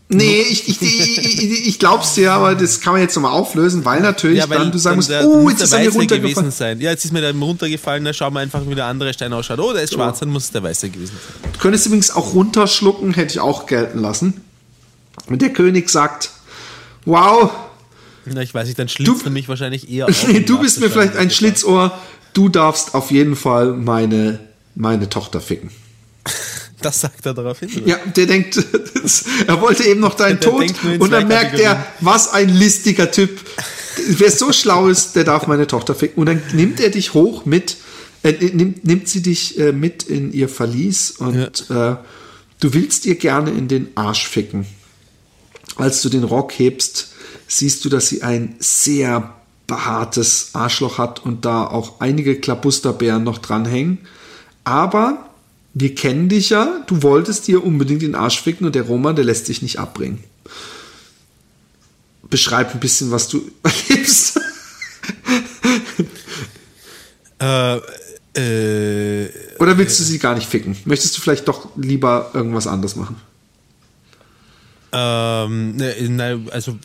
[0.09, 4.01] nee, ich, ich, ich, ich, glaub's dir, aber das kann man jetzt nochmal auflösen, weil
[4.01, 6.21] natürlich dann du sagen musst, oh, jetzt ist er mir runtergefallen.
[6.33, 6.81] gewesen sein.
[6.81, 9.59] Ja, jetzt ist mir der runtergefallen, dann schauen wir einfach, wie der andere Stein ausschaut.
[9.59, 11.13] Oh, der ist schwarz, dann muss es der Weiße gewesen
[11.43, 11.51] sein.
[11.53, 14.41] Du könntest übrigens auch runterschlucken, hätte ich auch gelten lassen.
[15.27, 16.31] Und der König sagt,
[17.05, 17.51] wow,
[18.25, 20.27] Na, ich weiß nicht, dann schlitzt Du- er mich wahrscheinlich eher auf.
[20.27, 21.29] nee, du bist mir vielleicht ein.
[21.29, 21.97] Schlitzohr,
[22.33, 24.39] du darfst auf jeden Fall meine,
[24.75, 25.71] meine Tochter ficken.
[26.81, 27.69] Das sagt er darauf hin.
[27.75, 27.87] oder?
[27.87, 28.57] Ja, der denkt,
[29.47, 33.37] er wollte eben noch deinen Der Tod und dann merkt er, was ein listiger Typ.
[34.07, 36.21] Wer so schlau ist, der darf meine Tochter ficken.
[36.21, 37.75] Und dann nimmt er dich hoch mit,
[38.23, 41.95] äh, nimmt, nimmt sie dich äh, mit in ihr Verlies und äh,
[42.61, 44.65] du willst ihr gerne in den Arsch ficken.
[45.75, 47.09] Als du den Rock hebst,
[47.47, 49.35] siehst du, dass sie ein sehr
[49.69, 53.99] behaartes Arschloch hat und da auch einige Klabusterbeeren noch dranhängen.
[54.65, 55.29] Aber
[55.73, 59.23] wir kennen dich ja, du wolltest dir unbedingt den Arsch ficken und der Roman, der
[59.23, 60.21] lässt dich nicht abbringen.
[62.23, 64.41] Beschreib ein bisschen, was du erlebst.
[67.41, 67.77] Äh,
[68.35, 69.29] äh,
[69.59, 70.75] Oder willst du sie gar nicht ficken?
[70.83, 73.15] Möchtest du vielleicht doch lieber irgendwas anderes machen?
[74.91, 76.77] ähm, ne, also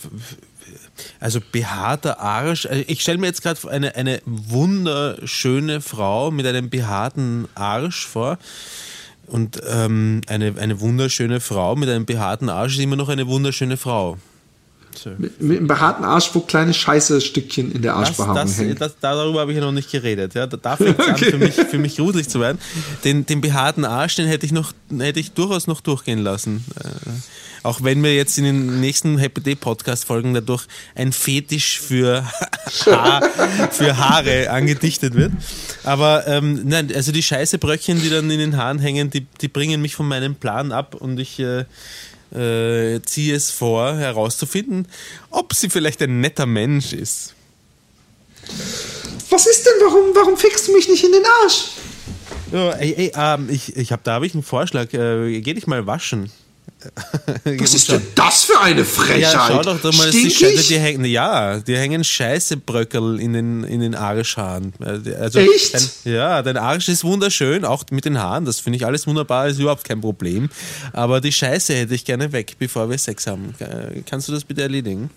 [1.20, 2.66] Also behaarter Arsch.
[2.66, 8.38] Also ich stelle mir jetzt gerade eine, eine wunderschöne Frau mit einem behaarten Arsch vor.
[9.26, 13.76] Und ähm, eine, eine wunderschöne Frau mit einem behaarten Arsch ist immer noch eine wunderschöne
[13.76, 14.18] Frau.
[14.96, 15.10] So.
[15.18, 18.76] Mit, mit, einem behaarten Arsch, wo kleine Scheiße-Stückchen in der Arschbehaarung das, das, hängen.
[18.78, 20.34] Das, darüber habe ich ja noch nicht geredet.
[20.34, 21.10] Ja, da fängt es okay.
[21.10, 22.58] an, für mich, für mich gruselig zu werden.
[23.02, 26.64] Den, den behaarten Arsch, den hätte ich, noch, hätte ich durchaus noch durchgehen lassen.
[27.64, 32.22] Auch wenn mir jetzt in den nächsten Happy Day Podcast Folgen dadurch ein Fetisch für,
[32.86, 33.22] Haar,
[33.70, 35.32] für Haare angedichtet wird.
[35.82, 39.80] Aber ähm, nein, also die Scheißebröckchen, die dann in den Haaren hängen, die, die bringen
[39.80, 41.64] mich von meinem Plan ab und ich äh,
[42.34, 44.86] äh, ziehe es vor, herauszufinden,
[45.30, 47.32] ob sie vielleicht ein netter Mensch ist.
[49.30, 49.72] Was ist denn?
[49.80, 51.64] Warum, warum fickst du mich nicht in den Arsch?
[52.52, 54.92] Oh, ey, ey, ähm, ich, ich hab, da habe ich einen Vorschlag.
[54.92, 56.30] Äh, geh dich mal waschen.
[57.44, 59.20] Was ist denn das für eine Frechheit?
[59.20, 63.64] Ja, schau doch, doch mal, die, Scheiße, die hängen, ja, die hängen Scheißebröckel in den,
[63.64, 64.72] in den Arschhaaren.
[64.80, 65.74] Also, Echt?
[65.74, 69.48] Dein, ja, dein Arsch ist wunderschön, auch mit den Haaren, das finde ich alles wunderbar,
[69.48, 70.48] ist überhaupt kein Problem.
[70.92, 73.54] Aber die Scheiße hätte ich gerne weg, bevor wir Sex haben.
[74.08, 75.10] Kannst du das bitte erledigen?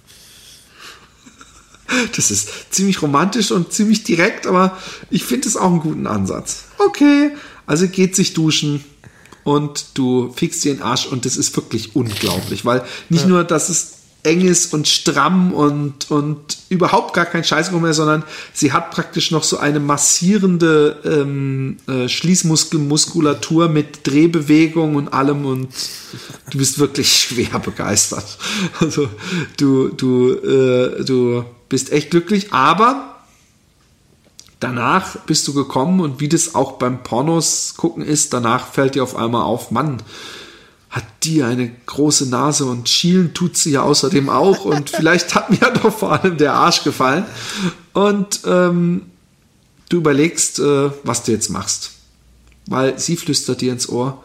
[2.16, 4.78] Das ist ziemlich romantisch und ziemlich direkt, aber
[5.10, 6.66] ich finde es auch einen guten Ansatz.
[6.80, 7.32] Okay,
[7.66, 8.84] also geht sich duschen,
[9.48, 13.30] und du fixst dir den Arsch und das ist wirklich unglaublich, weil nicht ja.
[13.30, 13.94] nur, dass es
[14.24, 19.32] eng ist und stramm und, und überhaupt gar kein Scheißraum mehr, sondern sie hat praktisch
[19.32, 25.70] noch so eine massierende ähm, äh, Schließmuskelmuskulatur mit Drehbewegung und allem und
[26.52, 28.26] du bist wirklich schwer begeistert.
[28.82, 29.08] Also
[29.56, 33.17] du, du, äh, du bist echt glücklich, aber
[34.60, 39.04] danach bist du gekommen und wie das auch beim Pornos gucken ist, danach fällt dir
[39.04, 40.02] auf einmal auf, Mann,
[40.90, 45.50] hat die eine große Nase und schielen tut sie ja außerdem auch und vielleicht hat
[45.50, 47.26] mir ja doch vor allem der Arsch gefallen
[47.94, 49.04] und ähm,
[49.90, 51.92] du überlegst, äh, was du jetzt machst,
[52.66, 54.24] weil sie flüstert dir ins Ohr,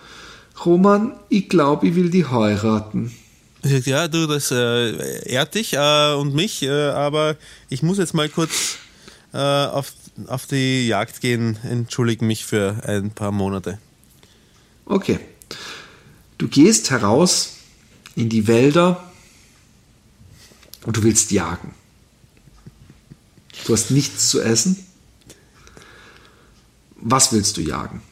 [0.65, 3.13] Roman, ich glaube, ich will die heiraten.
[3.65, 7.37] Ja, du, das äh, ehrt dich äh, und mich, äh, aber
[7.69, 8.77] ich muss jetzt mal kurz
[9.33, 9.93] äh, auf
[10.27, 13.79] auf die Jagd gehen, entschuldige mich für ein paar Monate.
[14.85, 15.19] Okay.
[16.39, 17.57] Du gehst heraus
[18.17, 19.13] in die Wälder
[20.85, 21.75] und du willst jagen.
[23.67, 24.85] Du hast nichts zu essen.
[26.97, 28.03] Was willst du jagen?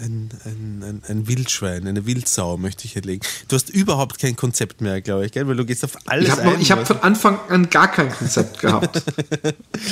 [0.00, 3.22] Ein, ein, ein, ein, Wildschwein, eine Wildsau möchte ich erlegen.
[3.48, 5.46] Du hast überhaupt kein Konzept mehr, glaube ich, gell?
[5.46, 6.28] weil du gehst auf alles
[6.60, 9.02] Ich habe hab von Anfang an gar kein Konzept gehabt.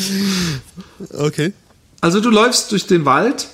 [1.19, 1.53] okay.
[2.01, 3.49] Also du läufst durch den Wald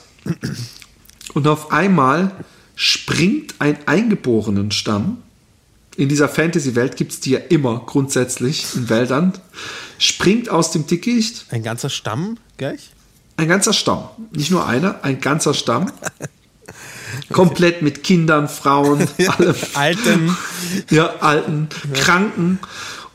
[1.35, 2.31] und auf einmal
[2.75, 5.19] springt ein eingeborenen Stamm.
[5.97, 9.33] In dieser Fantasy-Welt gibt es die ja immer grundsätzlich in Wäldern.
[9.99, 11.47] Springt aus dem Dickicht.
[11.51, 12.91] Ein ganzer Stamm gleich?
[13.39, 14.09] Ein ganzer Stamm.
[14.33, 15.91] Nicht nur einer, ein ganzer Stamm.
[17.33, 19.37] Komplett mit Kindern, Frauen, ja.
[19.75, 20.37] Alten.
[20.91, 22.01] Ja, Alten, ja.
[22.01, 22.59] Kranken.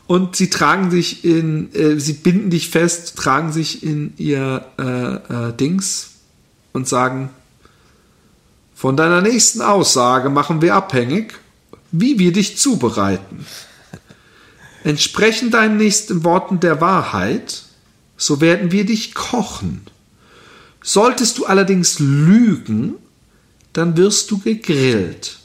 [0.06, 5.48] Und sie tragen sich in, äh, sie binden dich fest, tragen sich in ihr äh,
[5.48, 6.10] äh, Dings
[6.72, 7.30] und sagen,
[8.74, 11.34] von deiner nächsten Aussage machen wir abhängig,
[11.92, 13.46] wie wir dich zubereiten.
[14.82, 17.62] Entsprechend deinen nächsten Worten der Wahrheit,
[18.16, 19.82] so werden wir dich kochen.
[20.82, 22.94] Solltest du allerdings lügen,
[23.72, 25.38] dann wirst du gegrillt.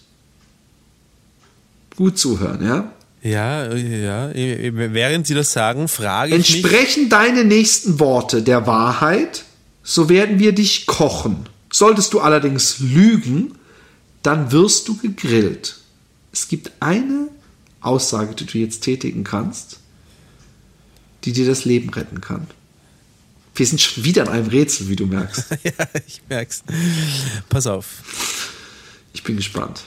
[1.95, 2.91] Gut zuhören, ja?
[3.24, 4.32] Ja, ja.
[4.34, 7.10] Während Sie das sagen, frage ich Entsprechen mich.
[7.10, 9.44] deine nächsten Worte der Wahrheit,
[9.84, 11.48] so werden wir dich kochen.
[11.72, 13.56] Solltest du allerdings lügen,
[14.24, 15.78] dann wirst du gegrillt.
[16.32, 17.30] Es gibt eine
[17.82, 19.80] Aussage, die du jetzt tätigen kannst,
[21.24, 22.48] die dir das Leben retten kann.
[23.58, 25.50] Wir sind schon wieder in einem Rätsel, wie du merkst.
[25.64, 25.72] ja,
[26.06, 26.64] ich merk's.
[27.50, 28.04] Pass auf.
[29.14, 29.84] Ich bin gespannt.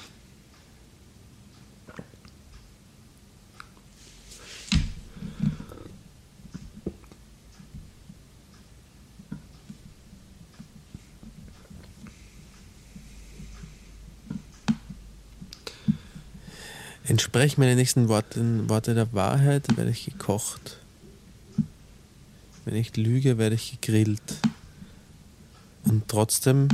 [17.05, 20.80] Entsprech meine nächsten Worte, Worte der Wahrheit, werde ich gekocht.
[22.65, 24.21] Wenn ich lüge, werde ich gegrillt.
[25.85, 26.69] Und trotzdem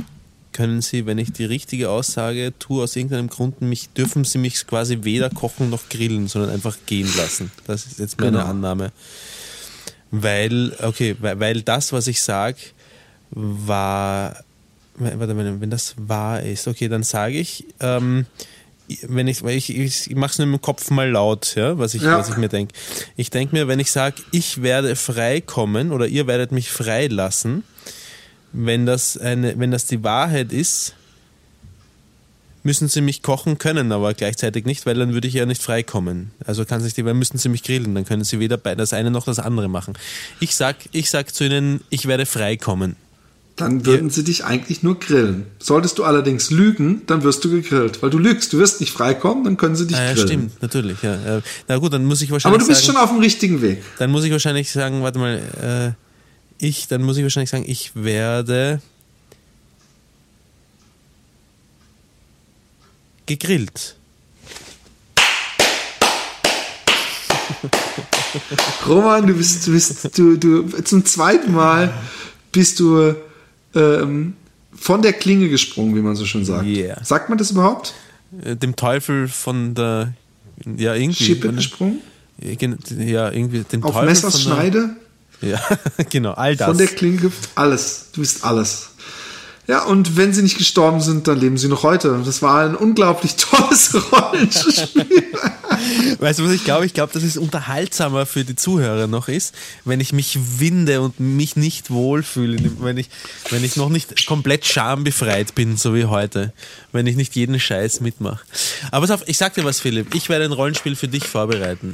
[0.57, 4.65] können sie, wenn ich die richtige Aussage tue, aus irgendeinem Grund, mich, dürfen sie mich
[4.65, 7.51] quasi weder kochen noch grillen, sondern einfach gehen lassen.
[7.67, 8.49] Das ist jetzt meine genau.
[8.49, 8.91] Annahme.
[10.09, 12.57] Weil, okay, weil, weil das, was ich sage,
[13.29, 14.43] war,
[14.95, 18.25] warte wenn das wahr ist, okay, dann sage ich, ähm,
[19.07, 22.01] wenn ich, ich, ich, ich mache es nur im Kopf mal laut, ja, was ich,
[22.03, 22.17] Ja.
[22.17, 22.73] was ich mir denke.
[23.15, 27.07] Ich denke mir, wenn ich sage, ich werde frei kommen oder ihr werdet mich frei
[27.07, 27.63] lassen,
[28.53, 30.93] wenn das eine, wenn das die Wahrheit ist,
[32.63, 35.83] müssen sie mich kochen können, aber gleichzeitig nicht, weil dann würde ich ja nicht frei
[35.83, 36.31] kommen.
[36.45, 39.09] Also kann sich die, weil müssten sie mich grillen, dann können sie weder das eine
[39.11, 39.93] noch das andere machen.
[40.39, 42.95] Ich sag, ich sag zu ihnen, ich werde frei kommen.
[43.57, 45.47] Dann würden sie dich eigentlich nur grillen.
[45.59, 48.01] Solltest du allerdings lügen, dann wirst du gegrillt.
[48.03, 50.27] Weil du lügst, du wirst nicht freikommen, dann können sie dich Ah, ja, grillen.
[50.27, 51.01] stimmt, natürlich.
[51.01, 51.41] Ja.
[51.67, 53.81] Na gut, dann muss ich Aber wahrscheinlich du bist sagen, schon auf dem richtigen Weg.
[53.97, 55.95] dann muss ich wahrscheinlich sagen, warte mal,
[56.61, 58.79] äh, ich, dann muss ich wahrscheinlich sagen, ich werde
[63.25, 63.95] gegrillt.
[68.87, 71.93] Roman, du bist, du bist, du, du, zum zweiten Mal
[72.51, 73.15] bist du
[73.77, 74.33] ähm,
[74.73, 76.65] von der Klinge gesprungen, wie man so schön sagt.
[76.65, 77.03] Yeah.
[77.03, 77.93] Sagt man das überhaupt?
[78.43, 80.13] Äh, Dem Teufel von der,
[80.65, 81.23] ja irgendwie.
[81.23, 82.01] Schippe gesprungen?
[82.39, 84.89] Ja, irgendwie dem Auf Teufel Messers Schneide?
[85.39, 85.61] Ja,
[86.09, 86.67] genau, all das.
[86.67, 88.07] Von der Klinge alles.
[88.11, 88.89] Du bist alles.
[89.67, 92.21] Ja, und wenn sie nicht gestorben sind, dann leben sie noch heute.
[92.25, 95.23] Das war ein unglaublich tolles Rollenspiel.
[96.19, 96.85] Weißt du, was ich glaube?
[96.85, 99.53] Ich glaube, dass es unterhaltsamer für die Zuhörer noch ist,
[99.83, 103.09] wenn ich mich winde und mich nicht wohlfühle, wenn ich,
[103.49, 106.53] wenn ich noch nicht komplett schambefreit bin, so wie heute,
[106.93, 108.39] wenn ich nicht jeden Scheiß mitmache.
[108.91, 111.93] Aber auf, ich sag dir was, Philipp, ich werde ein Rollenspiel für dich vorbereiten.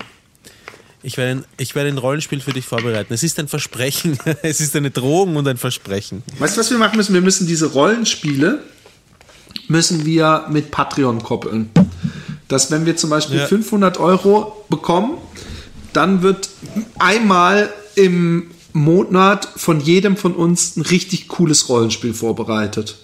[1.05, 3.13] Ich werde, ein, ich werde ein Rollenspiel für dich vorbereiten.
[3.13, 6.23] Es ist ein Versprechen, es ist eine Drohung und ein Versprechen.
[6.39, 7.13] Weißt du, was wir machen müssen?
[7.13, 8.59] Wir müssen diese Rollenspiele
[9.67, 11.69] müssen wir mit Patreon koppeln.
[12.47, 13.47] Dass wenn wir zum Beispiel Ja.
[13.47, 15.17] 500 Euro bekommen,
[15.93, 16.49] dann wird
[16.99, 22.95] einmal im Monat von jedem von uns ein richtig cooles Rollenspiel vorbereitet.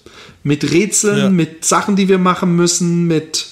[0.43, 1.29] Mit Rätseln, Ja.
[1.29, 3.48] mit Sachen, die wir machen müssen, mit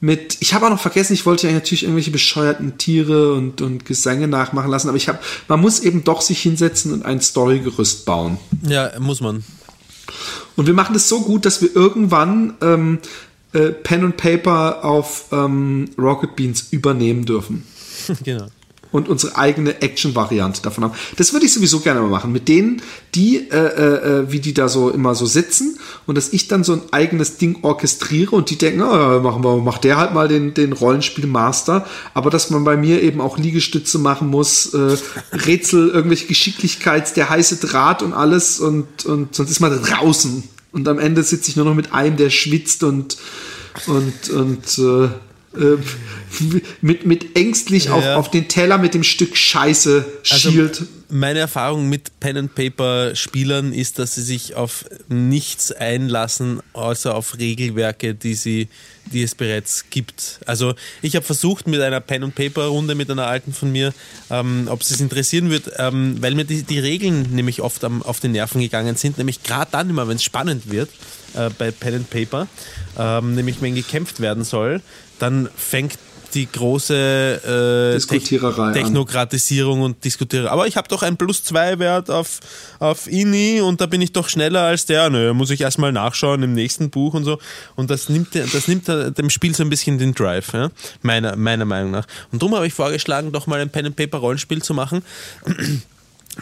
[0.00, 3.86] mit, ich habe auch noch vergessen, ich wollte ja natürlich irgendwelche bescheuerten Tiere und, und
[3.86, 5.18] Gesänge nachmachen lassen, aber ich habe,
[5.48, 8.38] man muss eben doch sich hinsetzen und ein Storygerüst bauen.
[8.62, 9.44] Ja, muss man.
[10.54, 12.98] Und wir machen das so gut, dass wir irgendwann ähm,
[13.52, 17.64] äh, Pen und Paper auf ähm, Rocket Beans übernehmen dürfen.
[18.22, 18.46] genau.
[18.92, 20.94] Und unsere eigene Action-Variante davon haben.
[21.16, 22.32] Das würde ich sowieso gerne mal machen.
[22.32, 22.82] Mit denen,
[23.14, 26.64] die, äh, äh, äh, wie die da so immer so sitzen und dass ich dann
[26.64, 30.28] so ein eigenes Ding orchestriere und die denken, oh, machen wir, macht der halt mal
[30.28, 31.86] den, den Rollenspiel-Master.
[32.14, 34.96] Aber dass man bei mir eben auch Liegestütze machen muss, äh,
[35.32, 40.42] Rätsel, irgendwelche Geschicklichkeits, der heiße Draht und alles und, und sonst ist man draußen.
[40.72, 43.16] Und am Ende sitze ich nur noch mit einem, der schwitzt und,
[43.86, 45.08] und, und äh,
[45.58, 45.76] äh,
[46.80, 48.16] mit, mit ängstlich auf, Ja.
[48.16, 50.82] auf den Teller mit dem Stück Scheiße Also, schielt.
[51.08, 57.14] Meine Erfahrung mit Pen and Paper Spielern ist, dass sie sich auf nichts einlassen, außer
[57.14, 58.66] auf Regelwerke, die sie,
[59.12, 60.40] die es bereits gibt.
[60.46, 63.94] Also ich habe versucht mit einer Pen and Paper Runde mit einer alten von mir,
[64.30, 68.02] ähm, ob es es interessieren wird, ähm, weil mir die, die Regeln nämlich oft am,
[68.02, 70.90] auf die Nerven gegangen sind, nämlich gerade dann immer, wenn es spannend wird
[71.34, 72.48] äh, bei Pen and Paper,
[72.98, 74.80] ähm, nämlich wenn gekämpft werden soll,
[75.18, 75.98] dann fängt
[76.34, 78.72] die große äh, Diskutiererei an.
[78.74, 80.50] Technokratisierung und diskutiere.
[80.50, 82.40] Aber ich habe doch einen Plus-2-Wert auf,
[82.78, 85.08] auf INI und da bin ich doch schneller als der.
[85.08, 87.38] Nö, muss ich erstmal nachschauen im nächsten Buch und so.
[87.74, 90.70] Und das nimmt, das nimmt dem Spiel so ein bisschen den Drive, ja?
[91.02, 92.06] meiner, meiner Meinung nach.
[92.32, 95.02] Und darum habe ich vorgeschlagen, doch mal ein Pen-and-Paper-Rollenspiel zu machen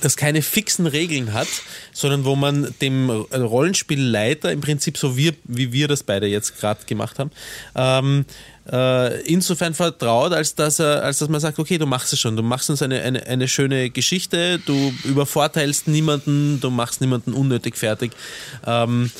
[0.01, 1.47] das keine fixen Regeln hat,
[1.93, 6.85] sondern wo man dem Rollenspielleiter im Prinzip so wie, wie wir das beide jetzt gerade
[6.85, 7.31] gemacht haben,
[7.77, 8.25] ähm,
[8.71, 12.37] äh, insofern vertraut, als dass, er, als dass man sagt, okay, du machst es schon,
[12.37, 17.77] du machst uns eine, eine, eine schöne Geschichte, du übervorteilst niemanden, du machst niemanden unnötig
[17.77, 18.13] fertig.
[18.67, 19.11] Ähm,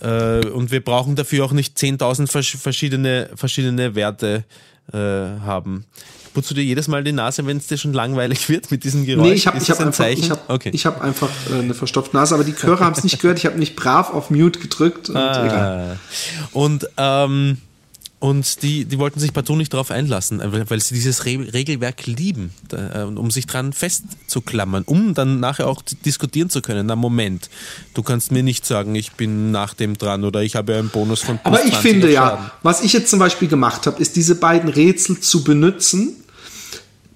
[0.00, 4.44] äh, und wir brauchen dafür auch nicht 10.000 vers verschiedene, verschiedene Werte
[4.92, 5.84] äh, haben.
[6.32, 9.04] Putzt du dir jedes Mal die Nase, wenn es dir schon langweilig wird mit diesem
[9.04, 9.26] Geräusch?
[9.26, 10.70] Nee, ich habe hab einfach, ich hab, okay.
[10.72, 13.38] ich hab einfach äh, eine verstopfte Nase, aber die Chöre haben es nicht gehört.
[13.38, 15.98] Ich habe nicht brav auf Mute gedrückt und egal.
[15.98, 16.48] Ah.
[16.52, 17.58] Und, ähm,
[18.20, 22.06] und die, die wollten sich partout nicht darauf einlassen, weil, weil sie dieses Re Regelwerk
[22.06, 26.86] lieben, da, äh, um sich dran festzuklammern, um dann nachher auch diskutieren zu können.
[26.86, 27.48] Na Moment,
[27.94, 31.20] du kannst mir nicht sagen, ich bin nach dem dran oder ich habe einen Bonus
[31.20, 34.34] von Aber ich 20 finde ja, was ich jetzt zum Beispiel gemacht habe, ist diese
[34.34, 36.14] beiden Rätsel zu benutzen.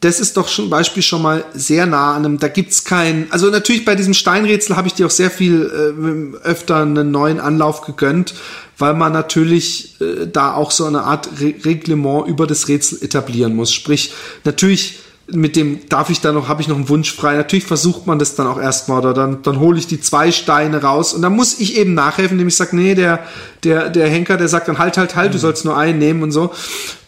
[0.01, 3.49] Das ist doch zum Beispiel schon mal sehr nah an einem, da gibt's kein, also
[3.49, 7.83] natürlich bei diesem Steinrätsel habe ich dir auch sehr viel äh, öfter einen neuen Anlauf
[7.83, 8.35] gegönnt,
[8.79, 13.55] weil man natürlich äh, da auch so eine Art Re Reglement über das Rätsel etablieren
[13.55, 13.73] muss.
[13.73, 14.13] Sprich,
[14.45, 17.37] natürlich mit dem darf ich dann noch, habe ich noch einen Wunsch frei.
[17.37, 20.83] Natürlich versucht man das dann auch erstmal oder dann, dann hole ich die zwei Steine
[20.83, 23.21] raus und dann muss ich eben nachhelfen, indem ich sage, nee, der,
[23.63, 25.33] der, der Henker, der sagt dann halt, halt, halt, mhm.
[25.33, 26.51] du sollst nur einen nehmen und so.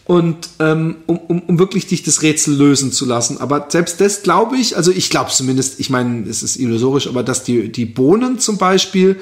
[0.05, 3.39] Und ähm, um, um, um wirklich dich das Rätsel lösen zu lassen.
[3.41, 7.23] Aber selbst das glaube ich, also ich glaube zumindest, ich meine, es ist illusorisch, aber
[7.23, 9.19] dass die, die Bohnen zum Beispiel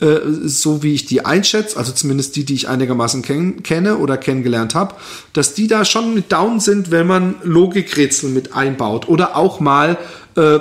[0.00, 4.18] äh, so wie ich die einschätze, also zumindest die, die ich einigermaßen ken kenne oder
[4.18, 4.94] kennengelernt habe,
[5.32, 9.08] dass die da schon mit down sind, wenn man Logikrätsel mit einbaut.
[9.08, 9.96] Oder auch mal,
[10.36, 10.60] äh, äh,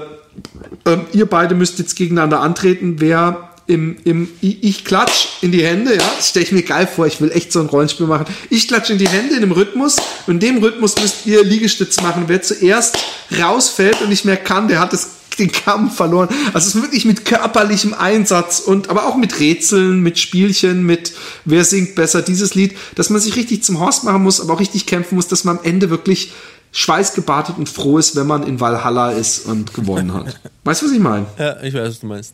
[1.12, 6.04] ihr beide müsst jetzt gegeneinander antreten, wer im, im ich, klatsch in die Hände, ja,
[6.18, 8.26] das stelle ich mir geil vor, ich will echt so ein Rollenspiel machen.
[8.50, 9.98] Ich klatsche in die Hände in dem Rhythmus
[10.28, 12.26] und in dem Rhythmus müsst ihr Liegestütz machen.
[12.28, 12.98] Wer zuerst
[13.40, 15.10] rausfällt und nicht mehr kann, der hat das
[15.40, 16.30] den Kampf verloren.
[16.54, 21.14] Also es ist wirklich mit körperlichem Einsatz und aber auch mit Rätseln, mit Spielchen, mit
[21.44, 24.60] wer singt besser dieses Lied, dass man sich richtig zum Horst machen muss, aber auch
[24.60, 26.32] richtig kämpfen muss, dass man am Ende wirklich
[26.72, 30.40] schweißgebadet und froh ist, wenn man in Valhalla ist und gewonnen hat.
[30.66, 31.26] Weißt du, was ich meine?
[31.40, 32.34] Ja, ich weiß, was du meinst.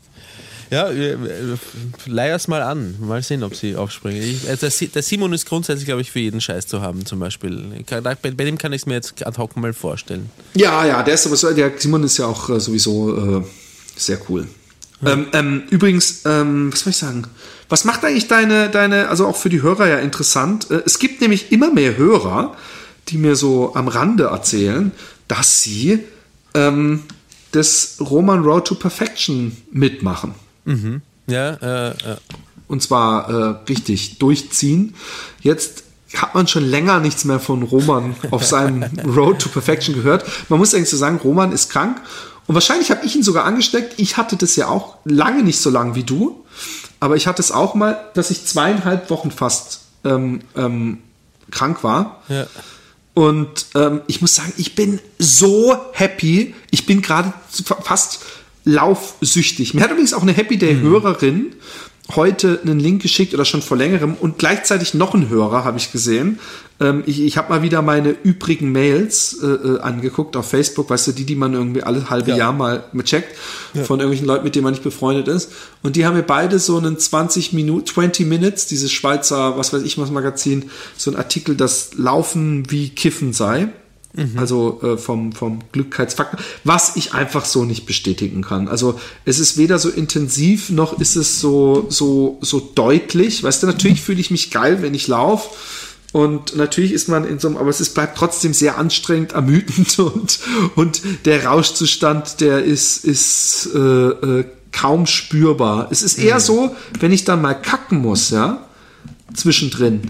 [0.71, 0.89] Ja,
[2.05, 2.95] leih es mal an.
[3.01, 4.23] Mal sehen, ob sie aufspringen.
[4.23, 7.83] Ich, also der Simon ist grundsätzlich, glaube ich, für jeden Scheiß zu haben, zum Beispiel.
[7.89, 10.29] Bei, bei dem kann ich es mir jetzt ad hoc mal vorstellen.
[10.53, 13.43] Ja, ja, der ist der Simon ist ja auch äh, sowieso äh,
[13.97, 14.47] sehr cool.
[15.01, 15.11] Ja.
[15.11, 17.25] Ähm, ähm, übrigens, ähm, was soll ich sagen?
[17.67, 20.71] Was macht eigentlich deine, deine, also auch für die Hörer ja interessant?
[20.71, 22.55] Äh, es gibt nämlich immer mehr Hörer,
[23.09, 24.93] die mir so am Rande erzählen,
[25.27, 25.99] dass sie
[26.53, 27.03] ähm,
[27.51, 30.33] das Roman Road to Perfection mitmachen.
[30.65, 31.01] Mhm.
[31.27, 32.17] Ja, äh, äh.
[32.67, 34.95] Und zwar äh, richtig durchziehen.
[35.41, 35.83] Jetzt
[36.15, 40.25] hat man schon länger nichts mehr von Roman auf seinem Road to Perfection gehört.
[40.49, 42.01] Man muss eigentlich so sagen, Roman ist krank.
[42.47, 43.93] Und wahrscheinlich habe ich ihn sogar angesteckt.
[43.97, 46.43] Ich hatte das ja auch lange nicht so lang wie du.
[46.99, 50.99] Aber ich hatte es auch mal, dass ich zweieinhalb Wochen fast ähm, ähm,
[51.49, 52.21] krank war.
[52.29, 52.47] Ja.
[53.13, 56.55] Und ähm, ich muss sagen, ich bin so happy.
[56.71, 57.33] Ich bin gerade
[57.83, 58.21] fast
[58.63, 59.73] laufsüchtig.
[59.73, 62.15] Mir hat übrigens auch eine Happy Day-Hörerin mhm.
[62.15, 65.91] heute einen Link geschickt oder schon vor längerem und gleichzeitig noch ein Hörer habe ich
[65.91, 66.39] gesehen.
[66.79, 71.07] Ähm, ich ich habe mal wieder meine übrigen Mails äh, äh, angeguckt auf Facebook, weißt
[71.07, 72.37] du, die, die man irgendwie alle halbe ja.
[72.37, 73.35] Jahr mal checkt,
[73.73, 73.83] ja.
[73.83, 75.51] von irgendwelchen Leuten, mit denen man nicht befreundet ist.
[75.83, 79.83] Und die haben mir beide so einen 20 Minuten, 20 Minutes, dieses Schweizer, was weiß
[79.83, 83.69] ich was Magazin, so ein Artikel, das Laufen wie Kiffen sei.
[84.13, 84.37] Mhm.
[84.37, 88.67] Also äh, vom, vom Glückheitsfaktor, was ich einfach so nicht bestätigen kann.
[88.67, 93.43] Also es ist weder so intensiv noch ist es so, so, so deutlich.
[93.43, 95.49] Weißt du, natürlich fühle ich mich geil, wenn ich laufe.
[96.11, 99.97] Und natürlich ist man in so einem, aber es ist, bleibt trotzdem sehr anstrengend, ermüdend
[99.99, 100.39] und,
[100.75, 105.87] und der Rauschzustand, der ist, ist äh, äh, kaum spürbar.
[105.89, 106.41] Es ist eher mhm.
[106.41, 108.67] so, wenn ich dann mal kacken muss, ja,
[109.33, 110.01] zwischendrin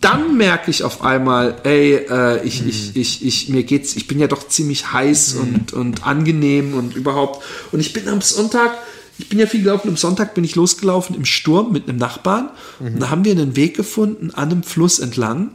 [0.00, 2.68] dann merke ich auf einmal, ey, äh, ich, mhm.
[2.68, 5.40] ich, ich, ich, mir geht's, ich bin ja doch ziemlich heiß mhm.
[5.40, 7.42] und, und angenehm und überhaupt.
[7.72, 8.72] Und ich bin am Sonntag,
[9.18, 12.50] ich bin ja viel gelaufen, am Sonntag bin ich losgelaufen im Sturm mit einem Nachbarn.
[12.78, 12.86] Mhm.
[12.86, 15.50] Und da haben wir einen Weg gefunden an einem Fluss entlang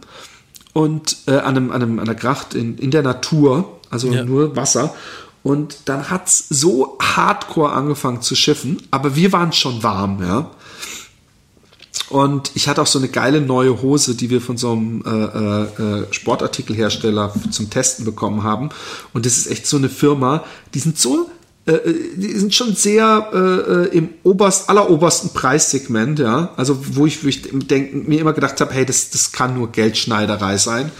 [0.74, 4.26] und äh, an, einem, an, einem, an einer Gracht in, in der Natur, also ja.
[4.26, 4.94] nur Wasser.
[5.44, 10.52] Und dann hat's so hardcore angefangen zu schiffen, aber wir waren schon warm, ja.
[12.14, 16.02] Und ich hatte auch so eine geile neue Hose, die wir von so einem äh,
[16.04, 18.70] äh, Sportartikelhersteller zum Testen bekommen haben.
[19.14, 20.44] Und das ist echt so eine Firma,
[20.76, 21.32] die sind so,
[21.66, 26.54] äh, äh die sind schon sehr äh, äh, im oberst, allerobersten Preissegment, ja.
[26.56, 29.72] Also wo ich, wo ich denk, mir immer gedacht habe, hey, das, das kann nur
[29.72, 30.92] Geldschneiderei sein.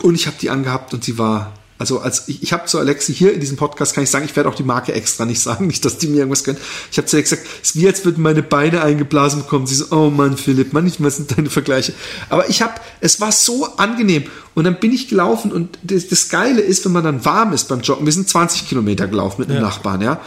[0.00, 1.52] Und ich habe die angehabt und sie war
[1.82, 4.36] also als ich, ich habe zu Alexi hier in diesem Podcast kann ich sagen, ich
[4.36, 6.58] werde auch die Marke extra nicht sagen, nicht, dass die mir irgendwas können.
[6.92, 9.66] Ich habe zu ihr gesagt, es ist wie als würden meine Beine eingeblasen bekommen.
[9.66, 11.92] Sie so, oh Mann, Philipp, manchmal sind deine Vergleiche.
[12.28, 14.26] Aber ich habe, es war so angenehm.
[14.54, 17.66] Und dann bin ich gelaufen und das, das, Geile ist, wenn man dann warm ist
[17.66, 18.06] beim Joggen.
[18.06, 19.64] Wir sind 20 Kilometer gelaufen mit einem ja.
[19.64, 20.20] Nachbarn, ja.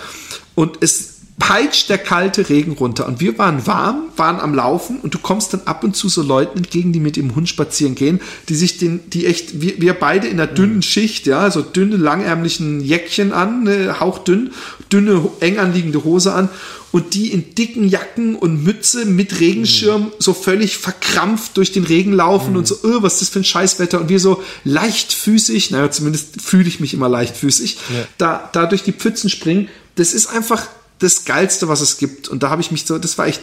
[0.56, 3.08] Und es peitscht der kalte Regen runter.
[3.08, 6.22] Und wir waren warm, waren am Laufen und du kommst dann ab und zu so
[6.22, 9.94] Leuten entgegen, die mit dem Hund spazieren gehen, die sich den, die echt, wir, wir
[9.96, 10.82] beide in einer dünnen mhm.
[10.82, 14.52] Schicht, ja, so dünne, langärmlichen Jäckchen an, ne, hauchdünn,
[14.92, 16.50] dünne, eng anliegende Hose an
[16.96, 20.12] und die in dicken Jacken und Mütze mit Regenschirm mhm.
[20.18, 22.60] so völlig verkrampft durch den Regen laufen mhm.
[22.60, 24.00] und so, oh, was ist das für ein Scheißwetter?
[24.00, 28.06] Und wir so leichtfüßig, naja, zumindest fühle ich mich immer leichtfüßig, ja.
[28.18, 29.68] da, da durch die Pfützen springen.
[29.96, 30.68] Das ist einfach,
[31.00, 32.28] das Geilste, was es gibt.
[32.28, 33.42] Und da habe ich mich so, das war echt,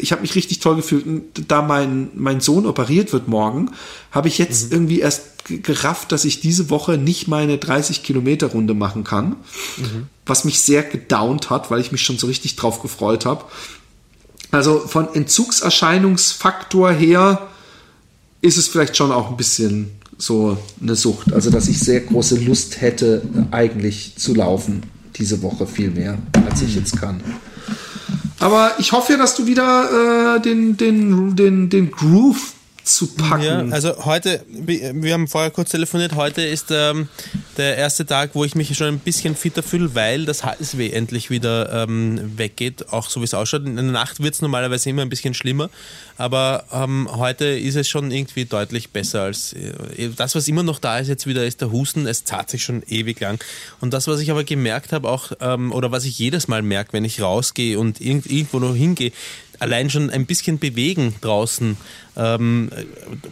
[0.00, 1.06] ich habe mich richtig toll gefühlt.
[1.06, 3.70] Und da mein, mein Sohn operiert wird morgen,
[4.10, 4.72] habe ich jetzt mhm.
[4.72, 9.36] irgendwie erst gerafft, dass ich diese Woche nicht meine 30 Kilometer Runde machen kann.
[9.76, 10.06] Mhm.
[10.26, 13.44] Was mich sehr gedownt hat, weil ich mich schon so richtig drauf gefreut habe.
[14.50, 17.48] Also von Entzugserscheinungsfaktor her
[18.42, 21.32] ist es vielleicht schon auch ein bisschen so eine Sucht.
[21.32, 24.82] Also, dass ich sehr große Lust hätte, eigentlich zu laufen
[25.16, 26.18] diese Woche viel mehr,
[26.48, 27.20] als ich jetzt kann.
[28.40, 33.42] Aber ich hoffe ja, dass du wieder äh, den, den, den, den Groove zu packen.
[33.44, 37.08] Ja, also heute, wir haben vorher kurz telefoniert, heute ist ähm,
[37.56, 41.30] der erste Tag, wo ich mich schon ein bisschen fitter fühle, weil das Halsweh endlich
[41.30, 43.66] wieder ähm, weggeht, auch so wie es ausschaut.
[43.66, 45.70] In der Nacht wird es normalerweise immer ein bisschen schlimmer,
[46.16, 50.78] aber ähm, heute ist es schon irgendwie deutlich besser als äh, das, was immer noch
[50.78, 52.06] da ist jetzt wieder, ist der Husten.
[52.06, 53.42] Es zahlt sich schon ewig lang.
[53.80, 56.92] Und das, was ich aber gemerkt habe, auch, ähm, oder was ich jedes Mal merke,
[56.92, 59.12] wenn ich rausgehe und irgendwo noch hingehe,
[59.62, 61.76] allein schon ein bisschen bewegen draußen
[62.16, 62.70] ähm,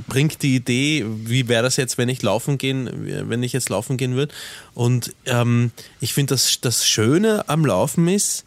[0.07, 2.89] bringt die Idee, wie wäre das jetzt, wenn ich laufen gehen,
[3.28, 4.32] wenn ich jetzt laufen gehen würde.
[4.73, 8.44] Und ähm, ich finde, das, das Schöne am Laufen ist,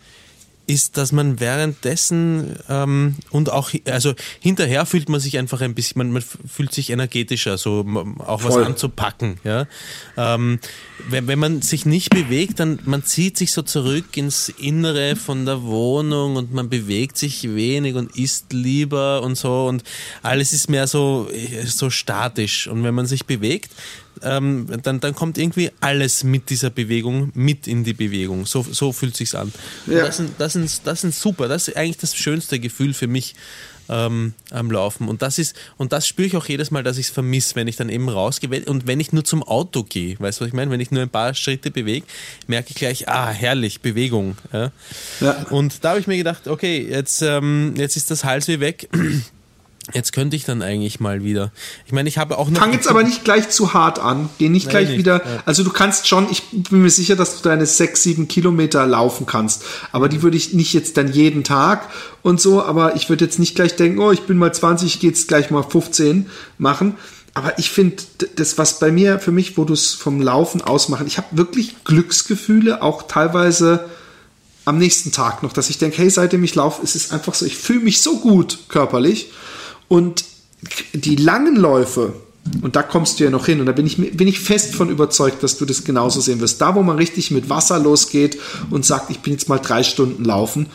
[0.66, 6.00] ist, dass man währenddessen ähm, und auch, also hinterher fühlt man sich einfach ein bisschen,
[6.00, 7.86] man, man fühlt sich energetischer, so
[8.20, 8.62] auch Voll.
[8.62, 9.38] was anzupacken.
[9.44, 9.68] Ja?
[10.16, 10.60] Ähm,
[11.10, 15.46] wenn, wenn man sich nicht bewegt, dann man zieht sich so zurück ins Innere von
[15.46, 19.84] der Wohnung und man bewegt sich wenig und isst lieber und so und
[20.22, 21.30] alles ist mehr so,
[21.66, 22.68] so statisch.
[22.68, 23.72] Und wenn man sich bewegt,
[24.24, 28.46] ähm, dann, dann kommt irgendwie alles mit dieser Bewegung mit in die Bewegung.
[28.46, 29.54] So, so fühlt sich's an.
[29.88, 30.06] Ja.
[30.06, 31.48] Das, sind, das, sind, das sind super.
[31.48, 33.36] Das ist eigentlich das schönste Gefühl für mich
[33.90, 35.08] ähm, am Laufen.
[35.08, 37.68] Und das ist, und das spüre ich auch jedes Mal, dass ich es vermisse, wenn
[37.68, 40.20] ich dann eben rausgehe und wenn ich nur zum Auto gehe.
[40.20, 40.72] Weißt du, was ich meine?
[40.72, 42.06] Wenn ich nur ein paar Schritte bewege,
[42.48, 44.38] merke ich gleich, ah, herrlich, Bewegung.
[44.52, 44.72] Ja?
[45.20, 45.46] ja.
[45.50, 48.90] Und da habe ich mir gedacht, okay, jetzt, ähm, jetzt ist das Halsweh weg.
[49.92, 51.52] Jetzt könnte ich dann eigentlich mal wieder.
[51.86, 52.58] Ich meine, ich habe auch noch.
[52.58, 54.30] Fang jetzt aber nicht gleich zu hart an.
[54.38, 54.98] Geh nicht gleich nicht.
[54.98, 55.18] wieder.
[55.18, 55.44] Ja.
[55.46, 59.26] Also du kannst schon, ich bin mir sicher, dass du deine sechs, sieben Kilometer laufen
[59.26, 59.64] kannst.
[59.92, 61.90] Aber die würde ich nicht jetzt dann jeden Tag
[62.22, 62.64] und so.
[62.64, 65.28] Aber ich würde jetzt nicht gleich denken, oh, ich bin mal 20, ich gehe jetzt
[65.28, 66.28] gleich mal 15
[66.58, 66.96] machen.
[67.34, 67.98] Aber ich finde,
[68.38, 71.84] das, was bei mir, für mich, wo du es vom Laufen ausmachen, ich habe wirklich
[71.84, 73.90] Glücksgefühle, auch teilweise
[74.64, 77.46] am nächsten Tag noch, dass ich denke, hey, seitdem ich laufe, ist es einfach so,
[77.46, 79.30] ich fühle mich so gut körperlich
[79.88, 80.26] und
[80.94, 82.14] die langen Läufe,
[82.62, 84.90] und da kommst du ja noch hin, und da bin ich, bin ich fest von
[84.90, 86.62] überzeugt, dass du das genauso sehen wirst.
[86.62, 88.38] Da, wo man richtig mit Wasser losgeht
[88.70, 90.68] und sagt, ich bin jetzt mal drei Stunden laufen,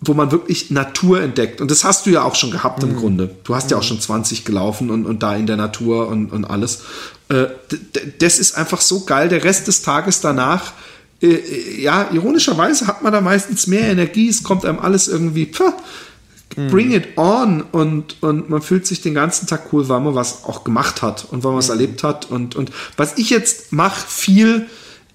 [0.00, 1.60] wo man wirklich Natur entdeckt.
[1.60, 2.96] Und das hast du ja auch schon gehabt im mhm.
[2.96, 3.30] Grunde.
[3.44, 6.44] Du hast ja auch schon 20 gelaufen und, und da in der Natur und, und
[6.44, 6.82] alles.
[7.28, 7.46] Äh,
[8.20, 9.28] das ist einfach so geil.
[9.28, 10.72] Der Rest des Tages danach,
[11.20, 14.28] äh, äh, ja, ironischerweise hat man da meistens mehr Energie.
[14.28, 15.72] Es kommt einem alles irgendwie, pff,
[16.54, 20.44] bring it on und, und man fühlt sich den ganzen Tag cool, weil man was
[20.44, 21.74] auch gemacht hat und weil man was mhm.
[21.74, 22.30] erlebt hat.
[22.30, 24.66] Und, und was ich jetzt mache viel,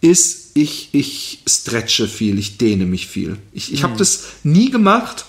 [0.01, 3.37] ist, ich, ich stretche viel, ich dehne mich viel.
[3.53, 3.83] Ich, ich mhm.
[3.83, 5.25] habe das nie gemacht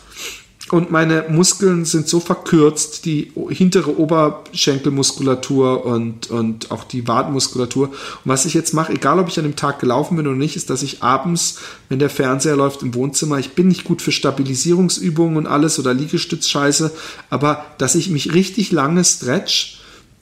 [0.71, 7.89] und meine Muskeln sind so verkürzt, die hintere Oberschenkelmuskulatur und, und auch die Wadenmuskulatur.
[7.89, 10.57] Und was ich jetzt mache, egal ob ich an dem Tag gelaufen bin oder nicht,
[10.57, 11.59] ist, dass ich abends,
[11.91, 15.93] wenn der Fernseher läuft im Wohnzimmer, ich bin nicht gut für Stabilisierungsübungen und alles oder
[15.93, 16.93] Liegestützscheiße,
[17.29, 19.81] aber dass ich mich richtig lange stretch,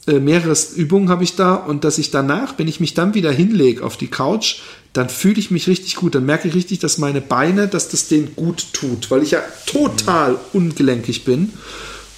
[0.09, 3.31] äh, mehrere Übungen habe ich da und dass ich danach, wenn ich mich dann wieder
[3.31, 4.57] hinlege auf die Couch,
[4.93, 6.15] dann fühle ich mich richtig gut.
[6.15, 9.43] Dann merke ich richtig, dass meine Beine, dass das denen gut tut, weil ich ja
[9.67, 11.53] total ungelenkig bin.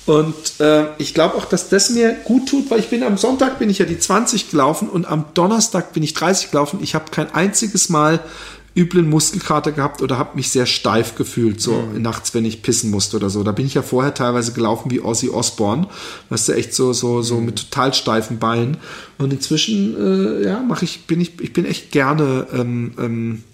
[0.06, 3.58] Und äh, ich glaube auch, dass das mir gut tut, weil ich bin am Sonntag
[3.58, 6.80] bin ich ja die 20 gelaufen und am Donnerstag bin ich 30 gelaufen.
[6.82, 8.20] Ich habe kein einziges Mal
[8.76, 12.02] üblen Muskelkater gehabt oder habe mich sehr steif gefühlt, so mhm.
[12.02, 13.42] nachts, wenn ich pissen musste oder so.
[13.44, 15.86] Da bin ich ja vorher teilweise gelaufen wie Ozzy Osbourne,
[16.30, 17.46] weißt du, echt so, so, so mhm.
[17.46, 18.78] mit total steifen Beinen.
[19.18, 23.44] Und inzwischen, äh, ja, mache ich, bin ich, ich bin echt gerne, ähm, ähm,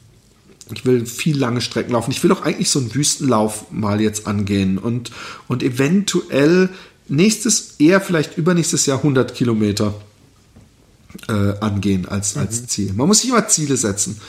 [0.73, 2.13] ich will viel lange Strecken laufen.
[2.13, 5.11] Ich will auch eigentlich so einen Wüstenlauf mal jetzt angehen und,
[5.49, 6.71] und eventuell
[7.09, 9.95] nächstes, eher vielleicht übernächstes Jahr 100 Kilometer
[11.29, 12.69] äh, angehen als, als mhm.
[12.69, 12.93] Ziel.
[12.95, 14.21] Man muss sich immer Ziele setzen.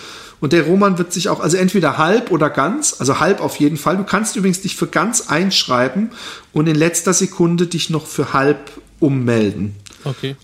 [0.42, 3.78] Und der Roman wird sich auch, also entweder halb oder ganz, also halb auf jeden
[3.78, 3.96] Fall.
[3.96, 6.12] Du kannst übrigens dich für ganz einschreiben
[6.52, 9.76] und in letzter Sekunde dich noch für halb ummelden.
[10.04, 10.36] Okay.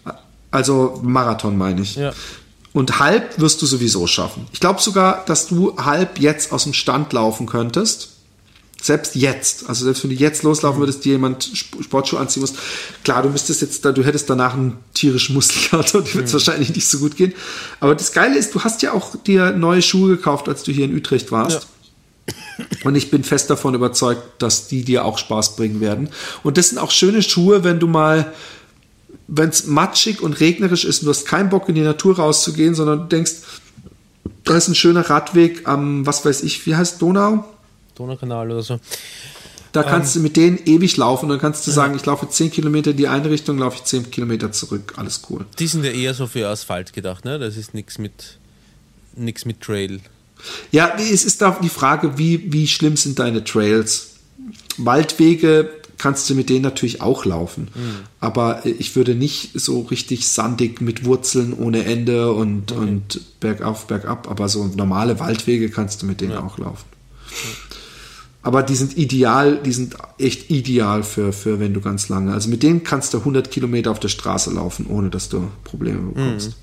[0.51, 1.95] Also Marathon meine ich.
[1.95, 2.13] Ja.
[2.73, 4.47] Und halb wirst du sowieso schaffen.
[4.53, 8.16] Ich glaube sogar, dass du halb jetzt aus dem Stand laufen könntest.
[8.81, 11.49] Selbst jetzt, also selbst wenn du jetzt loslaufen würdest, dir jemand
[11.81, 12.53] Sportschuhe anziehen muss,
[13.03, 16.35] klar, du müsstest jetzt, du hättest danach einen tierischen Muskelkater, die wird es mhm.
[16.35, 17.33] wahrscheinlich nicht so gut gehen.
[17.79, 20.85] Aber das Geile ist, du hast ja auch dir neue Schuhe gekauft, als du hier
[20.85, 21.63] in Utrecht warst.
[21.63, 22.35] Ja.
[22.83, 26.09] Und ich bin fest davon überzeugt, dass die dir auch Spaß bringen werden.
[26.43, 28.33] Und das sind auch schöne Schuhe, wenn du mal,
[29.27, 32.75] wenn es matschig und regnerisch ist und du hast keinen Bock in die Natur rauszugehen,
[32.75, 33.33] sondern du denkst,
[34.43, 37.45] da ist ein schöner Radweg am, was weiß ich, wie heißt Donau?
[37.97, 38.79] Donaukanal oder so.
[39.73, 41.29] Da kannst ähm, du mit denen ewig laufen.
[41.29, 44.11] Dann kannst du sagen, ich laufe 10 Kilometer in die eine Richtung, laufe ich 10
[44.11, 44.93] Kilometer zurück.
[44.97, 45.45] Alles cool.
[45.59, 47.37] Die sind ja eher so für Asphalt gedacht, ne?
[47.37, 48.37] Das ist nichts mit,
[49.15, 49.99] nix mit Trail.
[50.71, 54.11] Ja, es ist da die Frage, wie, wie schlimm sind deine Trails?
[54.77, 57.69] Waldwege kannst du mit denen natürlich auch laufen.
[57.73, 57.95] Mhm.
[58.19, 62.81] Aber ich würde nicht so richtig sandig mit Wurzeln ohne Ende und, okay.
[62.81, 64.29] und bergauf, bergab.
[64.29, 66.43] Aber so normale Waldwege kannst du mit denen ja.
[66.43, 66.85] auch laufen.
[68.47, 72.31] Aber die sind ideal, die sind echt ideal für, für wenn du ganz lange.
[72.31, 76.13] Also mit denen kannst du 100 Kilometer auf der Straße laufen, ohne dass du Probleme
[76.13, 76.51] bekommst.
[76.51, 76.53] Mhm.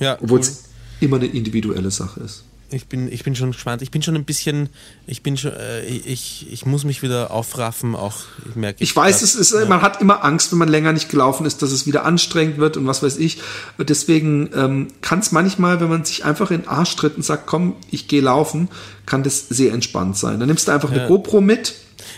[0.00, 1.06] Ja, Obwohl es cool.
[1.06, 2.44] immer eine individuelle Sache ist.
[2.74, 3.82] Ich bin, ich bin schon gespannt.
[3.82, 4.68] Ich bin schon ein bisschen,
[5.06, 8.16] ich bin schon, äh, ich, ich muss mich wieder aufraffen, auch
[8.48, 8.82] ich merke.
[8.82, 9.64] Ich, ich weiß, es ist, ja.
[9.66, 12.76] man hat immer Angst, wenn man länger nicht gelaufen ist, dass es wieder anstrengend wird
[12.76, 13.40] und was weiß ich.
[13.78, 17.46] Deswegen ähm, kann es manchmal, wenn man sich einfach in den Arsch tritt und sagt,
[17.46, 18.68] komm, ich gehe laufen,
[19.06, 20.38] kann das sehr entspannt sein.
[20.40, 20.98] Dann nimmst du einfach ja.
[20.98, 21.74] eine GoPro mit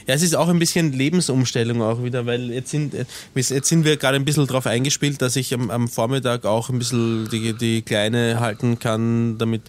[0.07, 3.05] ja, es ist auch ein bisschen Lebensumstellung auch wieder, weil jetzt sind, äh,
[3.35, 6.79] jetzt sind wir gerade ein bisschen darauf eingespielt, dass ich am, am, Vormittag auch ein
[6.79, 9.63] bisschen die, die Kleine halten kann, damit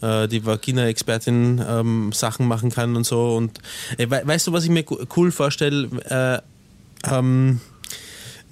[0.00, 3.36] äh, die Vagina-Expertin ähm, Sachen machen kann und so.
[3.36, 3.58] Und
[3.98, 4.84] äh, weißt du, was ich mir
[5.16, 6.42] cool vorstelle?
[7.04, 7.60] Äh, ähm,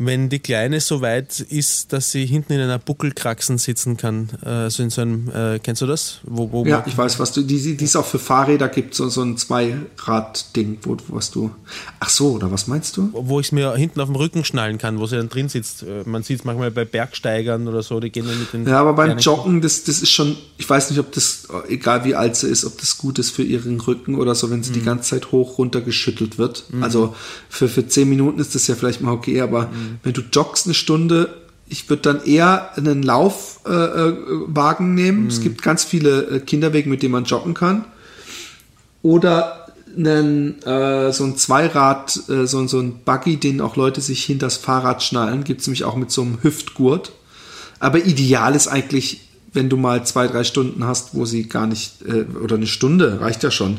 [0.03, 4.31] wenn die Kleine so weit ist, dass sie hinten in einer Buckelkraxen sitzen kann.
[4.41, 6.21] Also in so einem, äh, kennst du das?
[6.23, 9.11] Wo, wo ja, ich weiß, was du, die, die es auch für Fahrräder gibt, so,
[9.11, 11.51] so ein Zweirad-Ding, wo, was du,
[12.01, 13.11] ach so, oder was meinst du?
[13.13, 15.83] Wo ich es mir hinten auf dem Rücken schnallen kann, wo sie dann drin sitzt.
[15.83, 18.67] Äh, man sieht es manchmal bei Bergsteigern oder so, die gehen dann mit den...
[18.67, 22.15] Ja, aber beim Joggen, das, das ist schon, ich weiß nicht, ob das, egal wie
[22.15, 24.75] alt sie ist, ob das gut ist für ihren Rücken oder so, wenn sie mhm.
[24.75, 26.65] die ganze Zeit hoch runter geschüttelt wird.
[26.71, 26.83] Mhm.
[26.83, 27.15] Also
[27.51, 30.67] für, für zehn Minuten ist das ja vielleicht mal okay, aber mhm wenn du joggst
[30.67, 31.35] eine Stunde,
[31.69, 35.23] ich würde dann eher einen Laufwagen äh, äh nehmen.
[35.23, 35.29] Mhm.
[35.29, 37.85] Es gibt ganz viele äh, Kinderwege, mit denen man joggen kann.
[39.03, 44.25] Oder einen, äh, so ein Zweirad, äh, so, so ein Buggy, den auch Leute sich
[44.25, 45.45] hinter das Fahrrad schnallen.
[45.45, 47.13] Gibt es nämlich auch mit so einem Hüftgurt.
[47.79, 52.03] Aber ideal ist eigentlich, wenn du mal zwei, drei Stunden hast, wo sie gar nicht,
[52.03, 53.79] äh, oder eine Stunde, reicht ja schon,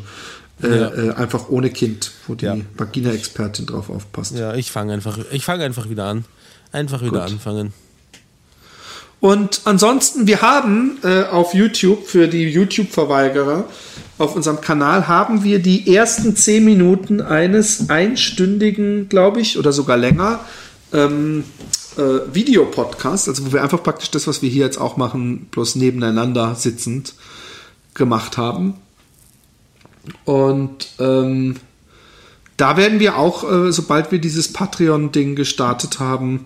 [0.63, 0.93] äh, ja.
[0.93, 2.57] Äh, einfach ohne Kind, wo die ja.
[2.77, 4.35] Vagina-Expertin drauf aufpasst.
[4.35, 6.25] Ja, ich fange einfach, ich fange einfach wieder an.
[6.71, 7.31] Einfach wieder Gut.
[7.31, 7.73] anfangen.
[9.19, 13.65] Und ansonsten, wir haben äh, auf YouTube, für die YouTube-Verweigerer,
[14.17, 19.97] auf unserem Kanal haben wir die ersten zehn Minuten eines einstündigen, glaube ich, oder sogar
[19.97, 20.39] länger,
[20.91, 21.43] ähm,
[21.97, 25.75] äh, Videopodcasts, also wo wir einfach praktisch das, was wir hier jetzt auch machen, bloß
[25.75, 27.13] nebeneinander sitzend
[27.93, 28.75] gemacht haben.
[30.25, 31.57] Und ähm,
[32.57, 36.45] da werden wir auch, äh, sobald wir dieses Patreon-Ding gestartet haben,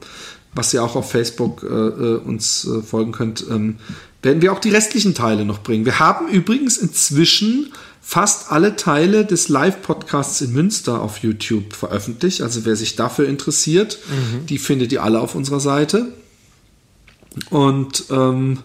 [0.54, 3.78] was ihr auch auf Facebook äh, äh, uns äh, folgen könnt, ähm,
[4.22, 5.86] werden wir auch die restlichen Teile noch bringen.
[5.86, 12.42] Wir haben übrigens inzwischen fast alle Teile des Live-Podcasts in Münster auf YouTube veröffentlicht.
[12.42, 14.46] Also wer sich dafür interessiert, mhm.
[14.46, 16.14] die findet ihr alle auf unserer Seite.
[17.50, 18.60] Und ähm,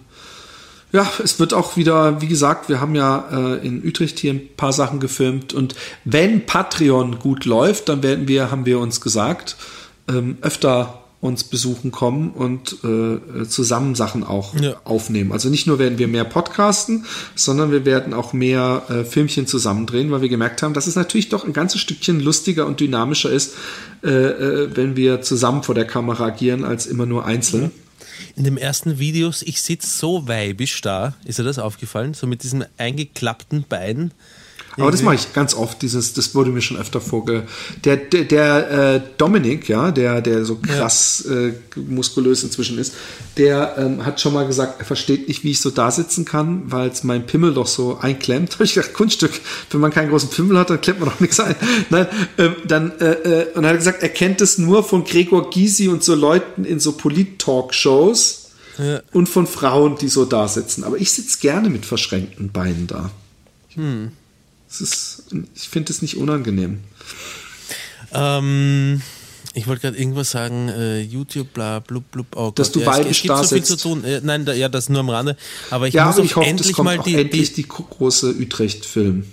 [0.92, 4.48] ja, es wird auch wieder, wie gesagt, wir haben ja äh, in Utrecht hier ein
[4.56, 9.56] paar Sachen gefilmt und wenn Patreon gut läuft, dann werden wir, haben wir uns gesagt,
[10.08, 14.76] ähm, öfter uns besuchen kommen und äh, zusammen Sachen auch ja.
[14.84, 15.32] aufnehmen.
[15.32, 17.04] Also nicht nur werden wir mehr podcasten,
[17.34, 21.28] sondern wir werden auch mehr äh, Filmchen zusammendrehen, weil wir gemerkt haben, dass es natürlich
[21.28, 23.54] doch ein ganzes Stückchen lustiger und dynamischer ist,
[24.02, 27.64] äh, äh, wenn wir zusammen vor der Kamera agieren, als immer nur einzeln.
[27.64, 27.70] Mhm
[28.36, 31.14] in den ersten Videos, ich sitze so weibisch da.
[31.24, 32.14] Ist dir das aufgefallen?
[32.14, 34.12] So mit diesem eingeklappten Bein.
[34.80, 37.44] Aber das mache ich ganz oft, dieses, das wurde mir schon öfter vorge...
[37.84, 41.48] Der, der, der äh, Dominik, ja, der, der so krass ja.
[41.48, 41.52] äh,
[41.88, 42.94] muskulös inzwischen ist,
[43.36, 46.62] der ähm, hat schon mal gesagt, er versteht nicht, wie ich so da sitzen kann,
[46.66, 48.52] weil es mein Pimmel doch so einklemmt.
[48.54, 49.32] Habe ich gedacht, Kunststück,
[49.70, 51.54] wenn man keinen großen Pimmel hat, dann klemmt man doch nichts ein.
[51.90, 52.06] Nein,
[52.38, 55.88] ähm, dann, äh, äh, und er hat gesagt, er kennt es nur von Gregor Gysi
[55.88, 59.00] und so Leuten in so Polit-Talk-Shows ja.
[59.12, 60.84] und von Frauen, die so da sitzen.
[60.84, 63.10] Aber ich sitze gerne mit verschränkten Beinen da.
[63.74, 64.12] Hm.
[64.78, 65.24] Ist,
[65.54, 66.78] ich finde es nicht unangenehm.
[68.12, 69.02] Ähm,
[69.54, 72.26] ich wollte gerade irgendwas sagen, äh, YouTube, bla, blub, blub.
[72.36, 74.04] Oh Dass Gott, du ja, es, es gibt so viel zu tun.
[74.04, 75.36] Äh, nein, da, ja, das nur am Rande.
[75.70, 79.26] Aber ich ja, muss aber ich hoffe, endlich mal die, endlich die, die große Utrecht-Film.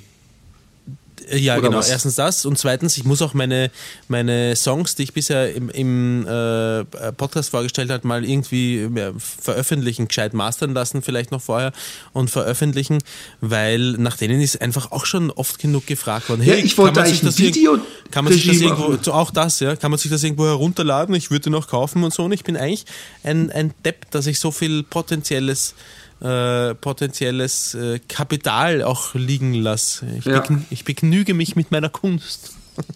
[1.29, 1.77] Äh, ja, Oder genau.
[1.79, 1.89] Was?
[1.89, 3.71] Erstens das und zweitens, ich muss auch meine,
[4.07, 6.83] meine Songs, die ich bisher im, im äh,
[7.13, 11.71] Podcast vorgestellt habe, mal irgendwie veröffentlichen, gescheit mastern lassen, vielleicht noch vorher
[12.13, 12.99] und veröffentlichen,
[13.41, 16.41] weil nach denen ist einfach auch schon oft genug gefragt worden.
[16.41, 17.79] Hey, ja, ich wollte eigentlich ein Video.
[18.11, 21.13] Kann man sich das irgendwo, auch das, ja, kann man sich das irgendwo herunterladen?
[21.15, 22.23] Ich würde noch kaufen und so.
[22.23, 22.85] Und ich bin eigentlich
[23.23, 25.75] ein, ein Depp, dass ich so viel potenzielles
[26.21, 30.05] äh, potenzielles äh, Kapital auch liegen lasse.
[30.17, 30.39] Ich, Ja.
[30.39, 32.53] begnü ich begnüge mich mit meiner Kunst.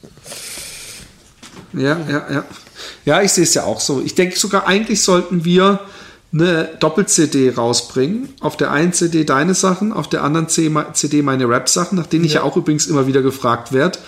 [1.73, 2.45] Ja, ja, ja.
[3.05, 4.01] Ja, ich sehe es ja auch so.
[4.01, 5.79] Ich denke sogar, eigentlich sollten wir
[6.33, 8.29] eine Doppel-CD rausbringen.
[8.39, 12.33] Auf der einen CD deine Sachen, auf der anderen CD meine Rap-Sachen, nach denen ich
[12.33, 13.99] ja auch übrigens immer wieder gefragt werde,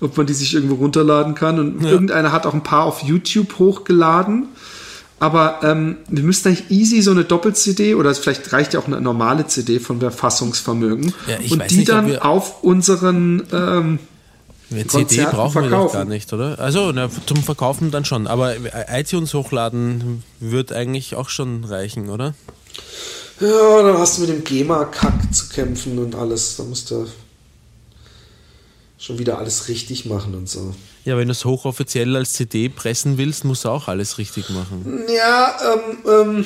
[0.00, 1.58] ob man die sich irgendwo runterladen kann.
[1.58, 4.48] Und irgendeiner hat auch ein paar auf YouTube hochgeladen.
[5.22, 9.00] Aber ähm, wir müssten eigentlich easy so eine Doppel-CD oder vielleicht reicht ja auch eine
[9.00, 14.00] normale CD von Verfassungsvermögen Ja, ich und die nicht, dann auf unseren ähm,
[14.68, 15.96] CD Konzerten brauchen wir doch verkaufen.
[15.96, 16.58] gar nicht, oder?
[16.58, 18.26] Also na, zum Verkaufen dann schon.
[18.26, 18.56] Aber
[18.92, 22.34] iTunes hochladen wird eigentlich auch schon reichen, oder?
[23.38, 26.56] Ja, dann hast du mit dem GEMA-Kack zu kämpfen und alles.
[26.56, 27.06] Da musst du
[28.98, 30.74] schon wieder alles richtig machen und so.
[31.04, 35.04] Ja, wenn du es hochoffiziell als CD pressen willst, musst du auch alles richtig machen.
[35.14, 36.44] Ja, ähm, ähm,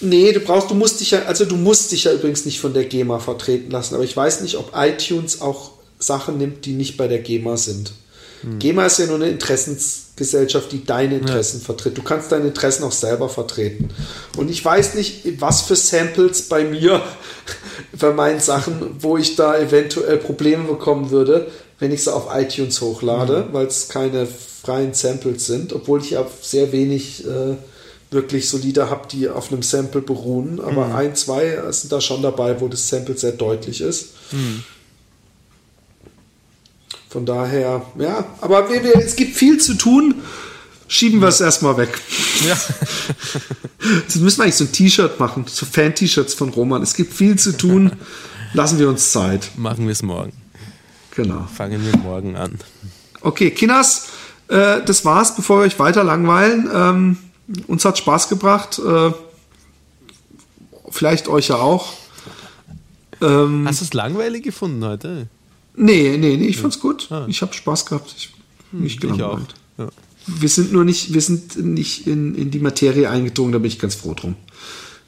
[0.00, 2.72] nee, du brauchst, du musst dich ja, also du musst dich ja übrigens nicht von
[2.72, 6.96] der GEMA vertreten lassen, aber ich weiß nicht, ob iTunes auch Sachen nimmt, die nicht
[6.96, 7.92] bei der GEMA sind.
[8.58, 11.96] GEMA ist ja nur eine Interessensgesellschaft, die deine Interessen vertritt.
[11.96, 13.88] Du kannst deine Interessen auch selber vertreten.
[14.36, 17.02] Und ich weiß nicht, was für Samples bei mir,
[17.98, 22.80] bei meinen Sachen, wo ich da eventuell Probleme bekommen würde, wenn ich sie auf iTunes
[22.80, 27.56] hochlade, weil es keine freien Samples sind, obwohl ich ja sehr wenig äh,
[28.10, 30.60] wirklich solide habe, die auf einem Sample beruhen.
[30.60, 34.10] Aber ein, zwei sind da schon dabei, wo das Sample sehr deutlich ist.
[37.10, 40.22] Von daher, ja, aber wir, wir, es gibt viel zu tun.
[40.86, 42.00] Schieben wir es erstmal weg.
[42.46, 42.56] Ja.
[44.02, 46.82] Jetzt müssen wir eigentlich so ein T-Shirt machen, so Fan-T-Shirts von Roman.
[46.82, 47.92] Es gibt viel zu tun.
[48.52, 49.50] Lassen wir uns Zeit.
[49.56, 50.32] Machen wir es morgen.
[51.16, 51.46] Genau.
[51.54, 52.58] Fangen wir morgen an.
[53.20, 54.08] Okay, Kinas,
[54.48, 56.68] äh, das war's, bevor wir euch weiter langweilen.
[56.72, 57.16] Ähm,
[57.66, 58.78] uns hat Spaß gebracht.
[58.78, 59.12] Äh,
[60.90, 61.92] vielleicht euch ja auch.
[63.20, 65.28] Ähm, Hast du es langweilig gefunden heute?
[65.76, 67.08] nee, nee, nee, ich fand's gut.
[67.26, 68.14] Ich habe Spaß gehabt.
[68.16, 68.32] Ich,
[68.72, 69.16] nicht Ich auch.
[69.16, 69.54] gelangweilt.
[69.78, 69.88] Ja.
[70.26, 73.78] Wir sind nur nicht, wir sind nicht in, in die Materie eingedrungen, da bin ich
[73.78, 74.36] ganz froh drum.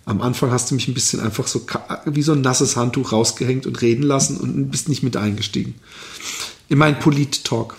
[0.06, 1.66] Am Anfang hast du mich ein bisschen einfach so
[2.04, 5.74] wie so ein nasses Handtuch rausgehängt und reden lassen und bist nicht mit eingestiegen.
[6.68, 7.76] In meinen Polit-Talk.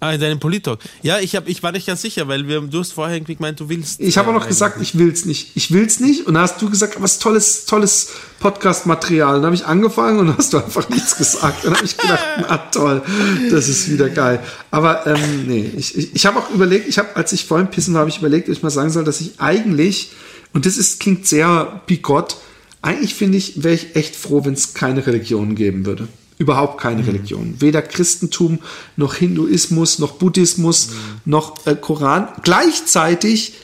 [0.00, 0.78] Ah, in deinem Polit-Talk.
[1.02, 3.60] Ja, ich, hab, ich war nicht ganz sicher, weil wir, du hast vorher irgendwie gemeint,
[3.60, 4.00] du willst.
[4.00, 5.56] Ich habe auch äh, noch gesagt, ich will's nicht.
[5.56, 6.26] Ich will's nicht.
[6.26, 9.34] Und dann hast du gesagt, was tolles, tolles Podcast-Material.
[9.34, 11.66] Dann habe ich angefangen und hast du einfach nichts gesagt.
[11.66, 13.02] Dann habe ich gedacht, na toll,
[13.50, 14.40] das ist wieder geil.
[14.70, 17.92] Aber ähm, nee, ich, ich, ich habe auch überlegt, ich habe, als ich vorhin pissen
[17.92, 20.12] war, habe ich überlegt, ob ich mal sagen soll, dass ich eigentlich,
[20.52, 22.36] und das ist, klingt sehr bigott,
[22.82, 26.08] eigentlich finde ich, wäre ich echt froh, wenn es keine Religion geben würde.
[26.38, 27.56] Überhaupt keine Religion.
[27.58, 28.60] Weder Christentum,
[28.96, 30.90] noch Hinduismus, noch Buddhismus,
[31.24, 32.28] noch äh, Koran.
[32.44, 33.54] Gleichzeitig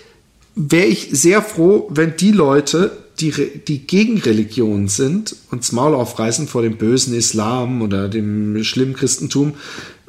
[0.56, 3.32] wäre ich sehr froh, wenn die Leute, die,
[3.66, 9.54] die gegen Religion sind, uns Maul aufreißen vor dem bösen Islam oder dem schlimmen Christentum,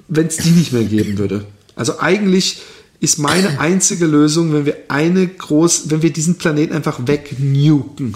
[0.08, 1.46] wenn es die nicht mehr geben würde.
[1.76, 2.62] Also eigentlich
[3.06, 8.16] ist meine einzige Lösung, wenn wir eine groß, wenn wir diesen Planeten einfach wegnuken.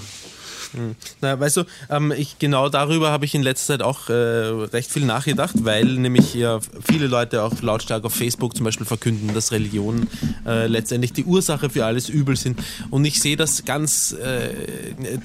[1.19, 4.91] Na, weißt du, ähm, ich, genau darüber habe ich in letzter Zeit auch äh, recht
[4.91, 9.51] viel nachgedacht, weil nämlich ja viele Leute auch lautstark auf Facebook zum Beispiel verkünden, dass
[9.51, 10.07] Religionen
[10.45, 12.59] äh, letztendlich die Ursache für alles Übel sind.
[12.91, 14.49] Und ich sehe das ganz, äh,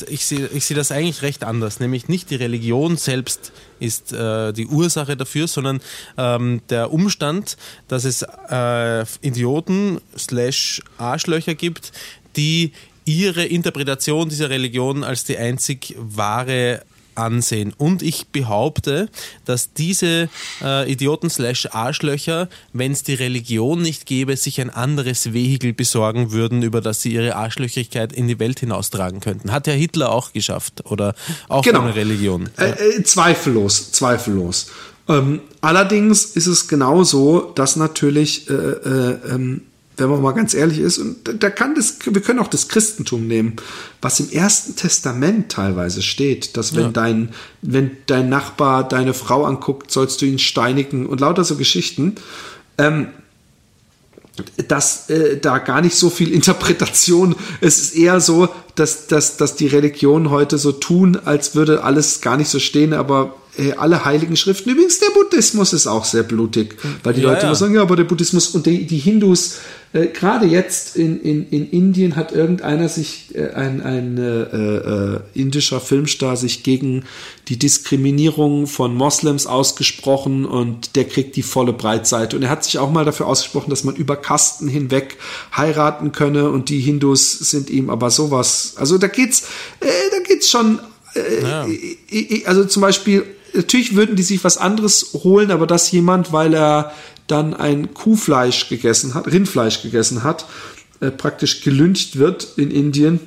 [0.08, 3.52] ich sehe ich sehe das eigentlich recht anders, nämlich nicht die Religion selbst
[3.84, 5.80] ist äh, die Ursache dafür, sondern
[6.16, 7.56] ähm, der Umstand,
[7.88, 11.92] dass es äh, Idioten slash Arschlöcher gibt,
[12.36, 12.72] die
[13.04, 16.82] ihre Interpretation dieser Religion als die einzig wahre
[17.16, 17.72] ansehen.
[17.76, 19.08] Und ich behaupte,
[19.44, 20.28] dass diese
[20.62, 26.32] äh, Idioten slash Arschlöcher, wenn es die Religion nicht gäbe, sich ein anderes Vehikel besorgen
[26.32, 29.52] würden, über das sie ihre Arschlöcherigkeit in die Welt hinaustragen könnten.
[29.52, 30.84] Hat ja Hitler auch geschafft.
[30.86, 31.14] Oder
[31.48, 31.82] auch Genau.
[31.82, 32.48] ohne Religion.
[32.56, 34.68] Äh, äh, zweifellos, zweifellos.
[35.08, 39.62] Ähm, allerdings ist es genauso, dass natürlich, äh, äh, ähm,
[39.96, 43.26] wenn man mal ganz ehrlich ist, und da- kann das, wir können auch das Christentum
[43.26, 43.56] nehmen,
[44.02, 46.88] was im ersten Testament teilweise steht, dass wenn Ja.
[46.90, 47.28] dein,
[47.62, 52.16] wenn dein Nachbar deine Frau anguckt, sollst du ihn steinigen und lauter so Geschichten.
[52.78, 53.08] Ähm,
[54.66, 59.54] dass äh, da gar nicht so viel Interpretation, es ist eher so, dass, dass, dass
[59.54, 64.04] die Religionen heute so tun, als würde alles gar nicht so stehen, aber äh, alle
[64.04, 64.70] heiligen Schriften.
[64.70, 67.46] Übrigens, der Buddhismus ist auch sehr blutig, weil die Ja, Leute ja.
[67.48, 69.56] immer sagen, ja, aber der Buddhismus und die, die Hindus,
[69.92, 75.20] äh, gerade jetzt in, in, in Indien hat irgendeiner sich, äh, ein, ein äh, äh,
[75.34, 77.04] indischer Filmstar sich gegen
[77.48, 82.36] die Diskriminierung von Moslems ausgesprochen und der kriegt die volle Breitseite.
[82.36, 85.16] Und er hat sich auch mal dafür ausgesprochen, dass man über Kasten hinweg
[85.56, 88.74] heiraten könne und die Hindus sind ihm aber sowas.
[88.76, 89.42] Also da geht's,
[89.80, 90.80] äh, da geht's schon
[91.42, 91.64] Ja.
[91.66, 93.24] I- I- also zum Beispiel,
[93.54, 96.92] natürlich würden die sich was anderes holen, aber dass jemand, weil er
[97.26, 100.46] dann ein Kuhfleisch gegessen hat, Rindfleisch gegessen hat,
[101.00, 103.20] äh, praktisch gelyncht wird in Indien.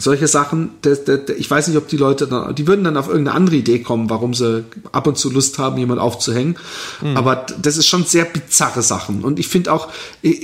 [0.00, 3.08] Solche Sachen, das, das, ich weiß nicht, ob die Leute dann, die würden dann auf
[3.08, 6.56] irgendeine andere Idee kommen, warum sie ab und zu Lust haben, jemand aufzuhängen.
[7.16, 9.24] Aber d- das ist schon sehr bizarre Sachen.
[9.24, 9.88] Und ich finde auch,
[10.22, 10.34] äh,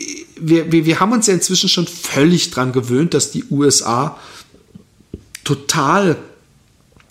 [0.40, 4.16] wir, wir, wir haben uns ja inzwischen schon völlig dran gewöhnt, dass die USA
[5.44, 6.16] total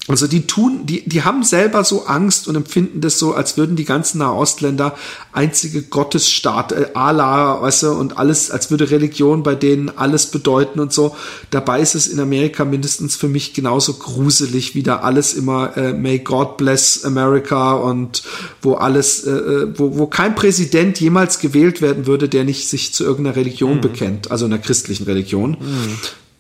[0.10, 3.78] also die tun, die, die haben selber so Angst und empfinden das so, als würden
[3.78, 4.98] die ganzen Nahostländer
[5.32, 10.82] einzige Gottesstaat, äh, Allah, weißt du, und alles, als würde Religion bei denen alles bedeuten
[10.82, 11.16] und so.
[11.52, 15.94] Dabei ist es in Amerika mindestens für mich genauso gruselig, wie da alles immer äh,
[15.94, 18.24] May God bless America und
[18.62, 22.94] wo alles, äh, äh, wo, wo kein Präsident jemals gewählt werden würde, der nicht sich
[22.94, 25.56] zu irgendeiner Religion bekennt, also einer christlichen Religion.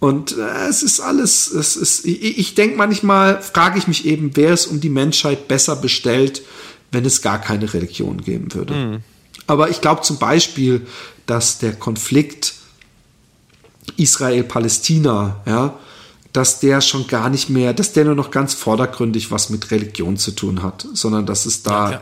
[0.04, 4.36] Und äh, es ist alles, es ist, ich, ich denke manchmal, frage ich mich eben,
[4.36, 6.42] wäre es um die Menschheit besser bestellt,
[6.92, 9.02] wenn es gar keine Religion geben würde.
[9.48, 10.86] Aber ich glaube zum Beispiel,
[11.26, 12.54] dass der Konflikt
[13.96, 15.80] Israel-Palästina, ja,
[16.34, 20.18] dass der schon gar nicht mehr, dass der nur noch ganz vordergründig was mit Religion
[20.18, 22.02] zu tun hat, sondern dass es da Ja,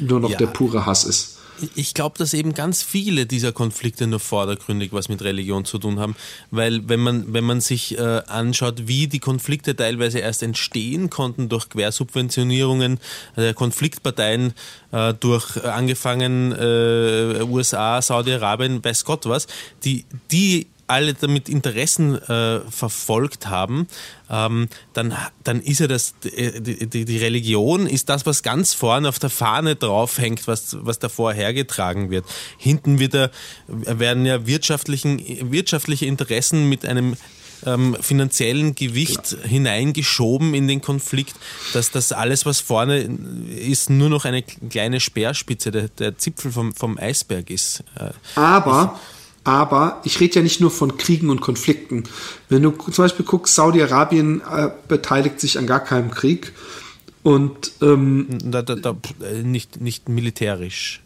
[0.00, 0.38] nur noch Ja.
[0.38, 1.35] der pure Hass ist.
[1.74, 5.98] Ich glaube, dass eben ganz viele dieser Konflikte nur vordergründig was mit Religion zu tun
[5.98, 6.16] haben,
[6.50, 11.48] weil wenn man, wenn man sich äh, anschaut, wie die Konflikte teilweise erst entstehen konnten
[11.48, 12.98] durch Quersubventionierungen
[13.36, 14.52] der Konfliktparteien,
[14.92, 19.46] äh, durch äh, angefangen äh, USA, Saudi-Arabien, weiß Gott was,
[19.84, 23.88] die, die alle damit Interessen äh, verfolgt haben,
[24.30, 25.14] ähm, dann,
[25.44, 29.30] dann ist ja das, die, die, die Religion ist das, was ganz vorne auf der
[29.30, 32.24] Fahne draufhängt, was, was davor hergetragen wird.
[32.58, 33.30] Hinten wieder
[33.68, 37.16] werden ja wirtschaftlichen, wirtschaftliche Interessen mit einem
[37.64, 41.34] ähm, finanziellen Gewicht hineingeschoben in den Konflikt,
[41.72, 43.08] dass das alles, was vorne
[43.48, 47.82] ist, nur noch eine kleine Speerspitze, der, der Zipfel vom, vom Eisberg ist.
[47.98, 49.00] Äh, Aber,
[49.46, 52.02] aber ich rede ja nicht nur von Kriegen und Konflikten.
[52.48, 56.52] Wenn du zum Beispiel guckst, Saudi-Arabien äh, beteiligt sich an gar keinem Krieg.
[57.22, 61.00] Und ähm, da, da, da, äh, nicht, nicht militärisch.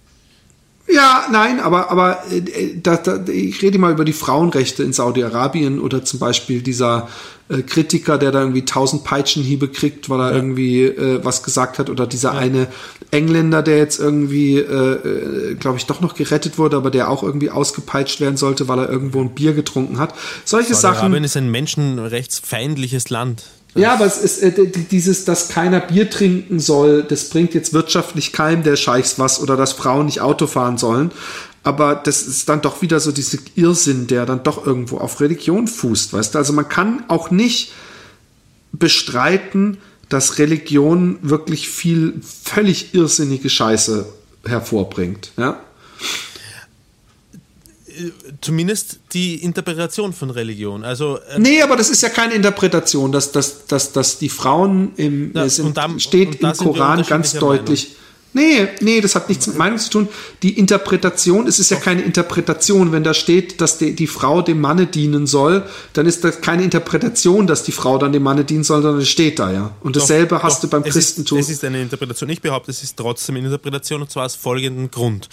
[0.88, 6.18] ja, nein, aber, aber äh, ich rede mal über die Frauenrechte in Saudi-Arabien oder zum
[6.18, 7.08] Beispiel dieser
[7.50, 11.90] äh, Kritiker, der da irgendwie tausend Peitschenhiebe kriegt, weil er irgendwie äh, was gesagt hat,
[11.90, 12.68] oder dieser eine
[13.10, 17.22] Engländer, der jetzt irgendwie, äh, äh, glaube ich, doch noch gerettet wurde, aber der auch
[17.22, 20.14] irgendwie ausgepeitscht werden sollte, weil er irgendwo ein Bier getrunken hat.
[20.44, 20.94] Solche Sachen.
[20.94, 23.44] Saudi-Arabien ist ein menschenrechtsfeindliches Land.
[23.74, 24.52] Ja, aber es ist äh,
[24.90, 29.56] dieses, dass keiner Bier trinken soll, das bringt jetzt wirtschaftlich keinem der Scheichs was oder
[29.56, 31.12] dass Frauen nicht Auto fahren sollen.
[31.62, 35.68] Aber das ist dann doch wieder so dieser Irrsinn, der dann doch irgendwo auf Religion
[35.68, 36.38] fußt, weißt du?
[36.38, 37.72] Also man kann auch nicht
[38.72, 39.78] bestreiten,
[40.10, 44.06] dass Religion wirklich viel völlig irrsinnige Scheiße
[44.44, 45.58] hervorbringt, ja?
[48.40, 50.84] Zumindest die Interpretation von Religion.
[50.84, 54.92] Also äh, Nee, aber das ist ja keine Interpretation, dass, dass, dass, dass die Frauen
[54.96, 57.96] im Ja, es und da- steht und im Koran ganz deutlich.
[58.32, 60.08] Nee, nee, das hat nichts mit Meinung zu tun.
[60.42, 62.92] Die Interpretation, es ist ja keine Interpretation.
[62.92, 66.62] Wenn da steht, dass die, die Frau dem Manne dienen soll, dann ist das keine
[66.62, 69.74] Interpretation, dass die Frau dann dem Manne dienen soll, sondern es steht da ja.
[69.80, 71.38] Und dasselbe Doch, hast doch, du beim es Christentum.
[71.38, 72.30] Ist, es ist eine Interpretation.
[72.30, 75.28] Ich behaupte, es ist trotzdem eine Interpretation und zwar aus folgendem Grund.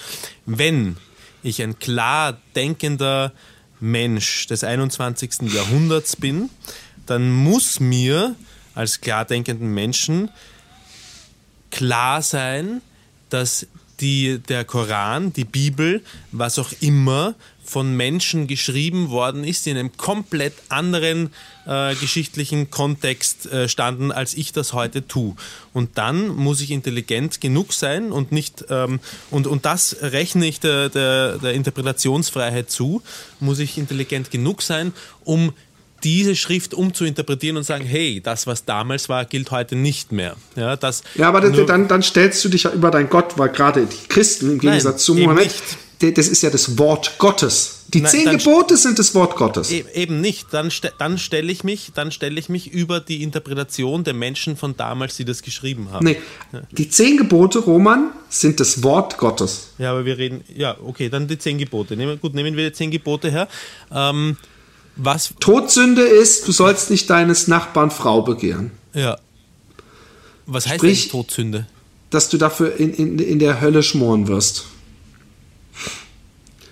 [0.47, 0.97] Wenn
[1.43, 3.31] ich ein klar denkender
[3.79, 5.53] Mensch des 21.
[5.53, 6.49] Jahrhunderts bin,
[7.05, 8.35] dann muss mir
[8.73, 10.29] als klar denkenden Menschen
[11.77, 12.81] klar sein,
[13.29, 13.67] dass
[13.99, 19.77] die, der Koran, die Bibel, was auch immer, von Menschen geschrieben worden ist, die in
[19.77, 21.31] einem komplett anderen
[21.65, 25.35] äh, geschichtlichen Kontext äh, standen, als ich das heute tue.
[25.73, 28.99] Und dann muss ich intelligent genug sein und nicht, ähm,
[29.29, 33.03] und, und das rechne ich der, der, der Interpretationsfreiheit zu,
[33.39, 34.93] muss ich intelligent genug sein,
[35.23, 35.53] um
[36.03, 40.35] diese Schrift umzuinterpretieren und sagen, hey, das, was damals war, gilt heute nicht mehr.
[40.55, 43.49] Ja, das Ja, aber das, dann, dann stellst du dich ja über dein Gott, weil
[43.49, 45.51] gerade die Christen im Gegensatz zu Mohammed,
[45.99, 47.73] das ist ja das Wort Gottes.
[47.89, 49.71] Die Nein, zehn Gebote sind das Wort Gottes.
[49.71, 50.47] E- Eben nicht.
[50.51, 50.69] Dann,
[50.99, 55.15] dann stelle ich mich, dann stelle ich mich über die Interpretation der Menschen von damals,
[55.15, 56.05] die das geschrieben haben.
[56.05, 56.17] Nee,
[56.71, 59.69] die zehn Gebote, Roman, sind das Wort Gottes.
[59.77, 60.43] Ja, aber wir reden.
[60.53, 61.95] Ja, okay, dann die zehn Gebote.
[61.95, 63.47] Nehmen, gut, nehmen wir die zehn Gebote her.
[63.91, 64.35] Ähm,
[64.97, 65.33] was?
[65.39, 68.71] Todsünde ist, du sollst nicht deines Nachbarn Frau begehren.
[68.93, 69.17] Ja.
[70.45, 71.67] Was heißt Sprich- eigentlich Todsünde?
[72.09, 74.65] Dass du dafür in, in, in der Hölle schmoren wirst.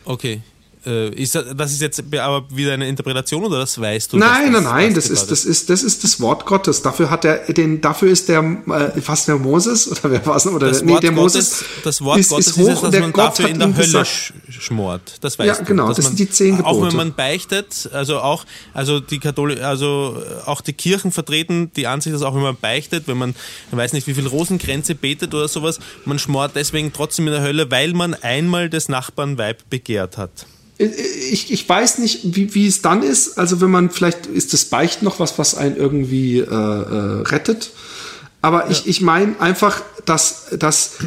[0.05, 0.41] Okay.
[0.85, 4.17] Äh, ist das, das ist jetzt aber wieder eine Interpretation oder das weißt du?
[4.17, 6.81] Nein, dass nein, nein, das ist, das ist, das ist das Wort Gottes.
[6.81, 10.45] Dafür hat er den, dafür ist der, äh, was der Moses oder wer war es?
[10.47, 11.65] Oder das der, nee, Wort der Gottes, Moses.
[11.83, 13.59] das Wort ist, Gottes ist ist, hoch es, und dass der man Gott dafür in
[13.59, 15.15] der Hölle gesagt, sch schmort.
[15.21, 15.63] Das weißt Ja, du.
[15.65, 16.97] genau, das man, sind die zehn Auch wenn Gebote.
[16.97, 22.13] man beichtet, also auch, also die Katholi also äh, auch die Kirchen vertreten die Ansicht,
[22.15, 23.35] dass auch wenn man beichtet, wenn man,
[23.71, 27.41] ich weiß nicht, wie viel Rosenkränze betet oder sowas, man schmort deswegen trotzdem in der
[27.41, 30.45] Hölle, weil man einmal des Nachbarn Weib begehrt hat.
[30.77, 33.37] Ich, ich weiß nicht, wie, wie es dann ist.
[33.37, 37.71] Also wenn man, vielleicht ist das Beicht noch was, was einen irgendwie äh, äh, rettet.
[38.41, 40.97] Aber ich, ich meine einfach, dass, dass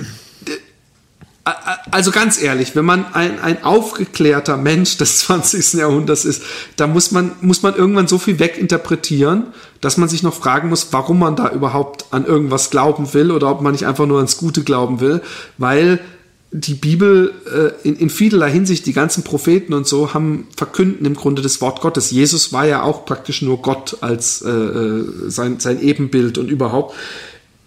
[0.47, 1.51] äh,
[1.91, 5.75] also ganz ehrlich, wenn man ein, ein aufgeklärter Mensch des 20.
[5.75, 6.43] Jahrhunderts ist,
[6.77, 9.49] da muss man, muss man irgendwann so viel weginterpretieren,
[9.83, 13.51] dass man sich noch fragen muss, warum man da überhaupt an irgendwas glauben will oder
[13.51, 15.21] ob man nicht einfach nur ans Gute glauben will,
[15.59, 16.01] weil
[16.51, 17.35] die Bibel
[17.85, 21.61] äh, in, in vielerlei Hinsicht, die ganzen Propheten und so, haben verkünden im Grunde das
[21.61, 22.11] Wort Gottes.
[22.11, 26.95] Jesus war ja auch praktisch nur Gott als äh, äh, sein, sein Ebenbild und überhaupt.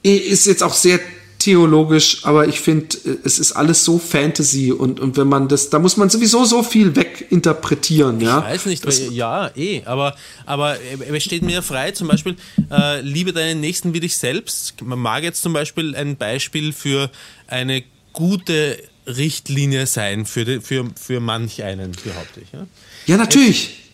[0.03, 0.99] Ist jetzt auch sehr
[1.37, 5.79] theologisch, aber ich finde, es ist alles so Fantasy und, und wenn man das, da
[5.79, 8.39] muss man sowieso so viel weginterpretieren, ja.
[8.39, 10.77] Ich weiß nicht, Das- weil, ja, eh, aber, aber
[11.11, 12.35] es steht mir frei, zum Beispiel,
[12.71, 14.81] äh, liebe deinen Nächsten wie dich selbst.
[14.83, 17.09] Man mag jetzt zum Beispiel ein Beispiel für
[17.47, 17.83] eine
[18.13, 18.77] gute
[19.07, 22.51] Richtlinie sein, für, die, für, für manch einen, behaupte ich.
[22.51, 22.67] Ja?
[23.07, 23.91] ja, natürlich.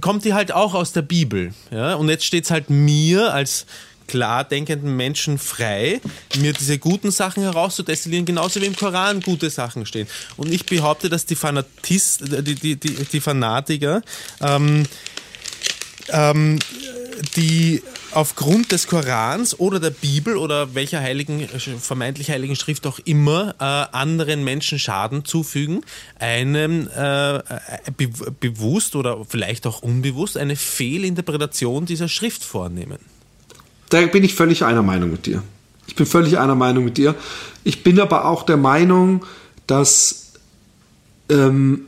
[0.00, 1.52] kommt die halt auch aus der Bibel.
[1.70, 1.94] Ja?
[1.94, 3.66] Und jetzt steht es halt mir als
[4.06, 6.00] klar denkenden Menschen frei,
[6.38, 10.06] mir diese guten Sachen herauszudestillieren, genauso wie im Koran gute Sachen stehen.
[10.36, 14.02] Und ich behaupte, dass die Fanatist, die, die, die, die Fanatiker,
[14.40, 14.84] ähm,
[16.10, 16.58] ähm,
[17.36, 17.82] die
[18.12, 23.64] aufgrund des Korans oder der Bibel oder welcher heiligen, vermeintlich heiligen Schrift auch immer äh,
[23.64, 25.82] anderen Menschen Schaden zufügen,
[26.18, 27.40] einem äh,
[27.96, 28.08] be
[28.40, 32.98] bewusst oder vielleicht auch unbewusst eine Fehlinterpretation dieser Schrift vornehmen.
[33.90, 35.42] Da bin ich völlig einer Meinung mit dir.
[35.86, 37.14] Ich bin völlig einer Meinung mit dir.
[37.62, 39.24] Ich bin aber auch der Meinung,
[39.66, 40.32] dass
[41.28, 41.86] ähm,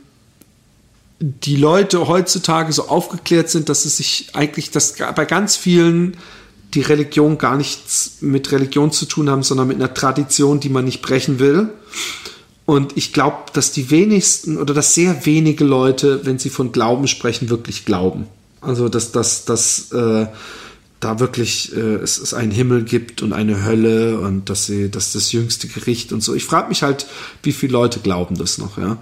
[1.19, 6.17] die Leute heutzutage so aufgeklärt sind, dass es sich eigentlich, dass bei ganz vielen
[6.73, 10.85] die Religion gar nichts mit Religion zu tun haben, sondern mit einer Tradition, die man
[10.85, 11.69] nicht brechen will.
[12.65, 17.07] Und ich glaube, dass die wenigsten oder dass sehr wenige Leute, wenn sie von Glauben
[17.07, 18.27] sprechen, wirklich glauben.
[18.59, 20.27] Also, dass, dass, dass äh,
[20.99, 25.13] da wirklich äh, es, es einen Himmel gibt und eine Hölle und dass sie, dass
[25.13, 26.33] das jüngste Gericht und so.
[26.33, 27.07] Ich frage mich halt,
[27.43, 28.97] wie viele Leute glauben das noch, ja.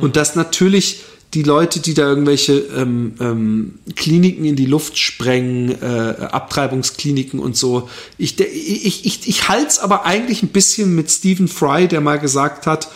[0.00, 1.04] Und dass natürlich
[1.36, 7.58] die Leute, die da irgendwelche ähm, ähm, Kliniken in die Luft sprengen, äh, Abtreibungskliniken und
[7.58, 7.90] so.
[8.16, 12.18] Ich, ich, ich, ich halte es aber eigentlich ein bisschen mit Stephen Fry, der mal
[12.18, 12.88] gesagt hat,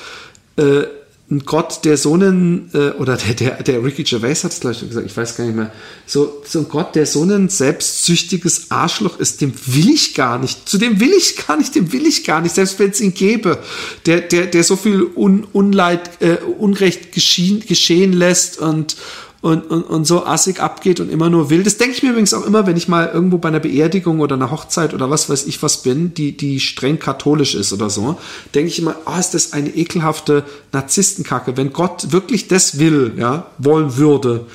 [0.57, 0.85] äh,
[1.31, 4.81] ein Gott, der so einen, äh, oder der, der, der Ricky Gervais hat es gleich
[4.81, 5.73] gesagt, ich weiß gar nicht mehr,
[6.05, 10.69] so, so ein Gott, der so ein selbstsüchtiges Arschloch ist, dem will ich gar nicht,
[10.69, 13.15] zu dem will ich gar nicht, dem will ich gar nicht, selbst wenn es ihn
[13.15, 13.59] gäbe,
[14.07, 18.97] der, der, der so viel Un, Unleid, äh, Unrecht geschehen, geschehen lässt und,
[19.43, 21.63] und, und, und so assig abgeht und immer nur will.
[21.63, 24.35] Das denke ich mir übrigens auch immer, wenn ich mal irgendwo bei einer Beerdigung oder
[24.35, 28.19] einer Hochzeit oder was weiß ich was bin, die, die streng katholisch ist oder so,
[28.55, 31.57] denke ich immer, oh, ist das eine ekelhafte Narzisstenkacke.
[31.57, 34.47] Wenn Gott wirklich das will, ja, wollen würde,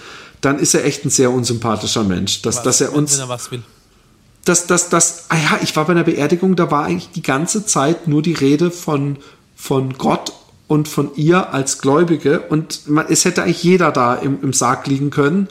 [0.41, 2.43] dann ist er echt ein sehr unsympathischer Mensch.
[2.43, 3.63] Dass, dass er uns, Wenn er was will.
[4.45, 7.65] dass, dass, dass, ah ja, ich war bei einer Beerdigung, da war eigentlich die ganze
[7.65, 9.17] Zeit nur die Rede von,
[9.55, 10.31] von Gott
[10.67, 14.87] und von ihr als Gläubige und man, es hätte eigentlich jeder da im, im Sarg
[14.87, 15.47] liegen können.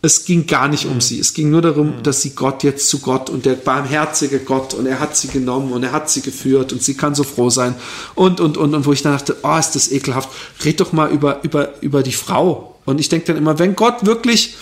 [0.00, 1.18] Es ging gar nicht um sie.
[1.18, 4.84] Es ging nur darum, dass sie Gott jetzt zu Gott und der barmherzige Gott und
[4.86, 7.74] er hat sie genommen und er hat sie geführt und sie kann so froh sein
[8.14, 10.28] und, und, und, und wo ich dann dachte, oh, ist das ekelhaft.
[10.64, 12.76] Red doch mal über, über, über die Frau.
[12.84, 14.56] Und ich denke dann immer, wenn Gott wirklich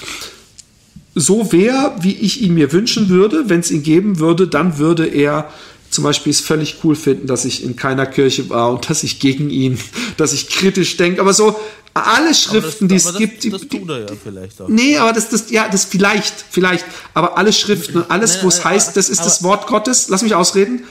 [1.15, 5.07] so wäre, wie ich ihn mir wünschen würde, wenn es ihn geben würde, dann würde
[5.07, 5.51] er
[5.93, 9.21] zum Beispiel es völlig cool finden, dass ich in keiner Kirche war und dass ich
[9.21, 9.79] gegen ihn,
[10.17, 11.21] dass ich kritisch denke.
[11.21, 11.55] Aber so
[11.95, 14.69] alle Schriften, die es aber gibt, das, die, das tut er ja vielleicht auch.
[14.69, 16.87] Nee, aber das, das, ja, das vielleicht, vielleicht.
[17.13, 20.09] Aber alle Schriften und alles, wo es aber- heißt, das ist aber- das Wort Gottes,
[20.09, 20.85] lass mich ausreden.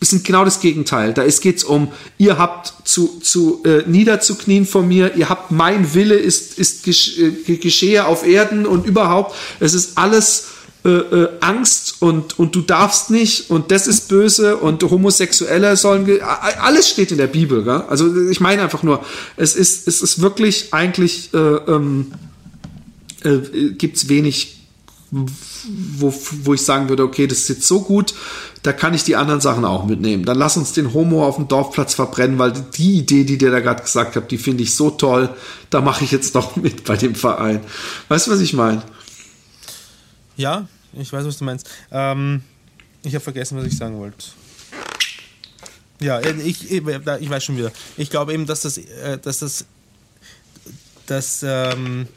[0.00, 1.14] sind genau das Gegenteil.
[1.14, 5.94] Da geht es um, ihr habt zu, zu äh, niederzuknien vor mir, ihr habt mein
[5.94, 9.36] Wille ist, ist gesch äh, geschehe auf Erden und überhaupt.
[9.60, 10.48] Es ist alles
[10.84, 16.20] äh, äh, Angst und, und du darfst nicht und das ist böse und Homosexuelle sollen,
[16.60, 17.62] alles steht in der Bibel.
[17.62, 17.84] Gell?
[17.88, 19.04] Also ich meine einfach nur,
[19.36, 22.12] es ist, es ist wirklich eigentlich, äh, ähm,
[23.22, 24.66] äh, gibt es wenig,
[25.12, 28.12] wo, wo ich sagen würde, okay, das ist jetzt so gut,
[28.64, 30.24] da kann ich die anderen Sachen auch mitnehmen.
[30.24, 33.60] Dann lass uns den Homo auf dem Dorfplatz verbrennen, weil die Idee, die der da
[33.60, 35.30] gerade gesagt hat, die finde ich so toll,
[35.70, 37.60] da mache ich jetzt doch mit bei dem Verein.
[38.08, 38.82] Weißt du, was ich meine?
[40.36, 41.68] Ja, ich weiß, was du meinst.
[41.90, 42.42] Ähm,
[43.02, 44.26] ich habe vergessen, was ich sagen wollte.
[46.00, 47.72] Ja, äh, ich, ich, ich, weiß schon wieder.
[47.96, 49.64] Ich glaube eben, dass das, äh, dass das,
[51.06, 52.08] dass, ähm,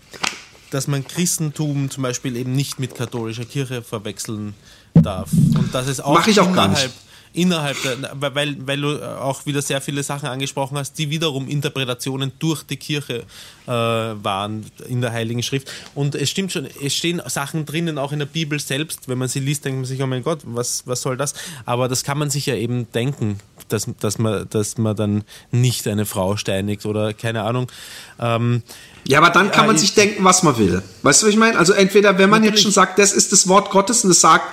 [0.72, 4.56] dass man Christentum zum Beispiel eben nicht mit katholischer Kirche verwechseln
[4.94, 5.32] darf.
[5.32, 6.92] Und dass es auch, Mach ich auch innerhalb,
[7.36, 12.32] innerhalb der, weil, weil du auch wieder sehr viele Sachen angesprochen hast, die wiederum Interpretationen
[12.40, 13.24] durch die Kirche
[13.68, 15.72] äh, waren in der Heiligen Schrift.
[15.94, 19.08] Und es stimmt schon, es stehen Sachen drinnen, auch in der Bibel selbst.
[19.08, 21.34] Wenn man sie liest, denkt man sich, oh mein Gott, was, was soll das?
[21.66, 25.88] Aber das kann man sich ja eben denken, dass, dass, man, dass man dann nicht
[25.88, 27.72] eine Frau steinigt oder keine Ahnung.
[28.20, 28.64] Ähm,
[29.08, 30.82] ja, aber dann kann man sich denken, was man will.
[31.04, 31.58] Weißt du, was ich meine?
[31.60, 32.62] Also entweder, wenn man Natürlich.
[32.62, 34.46] jetzt schon sagt, das ist das Wort Gottes und es sagt...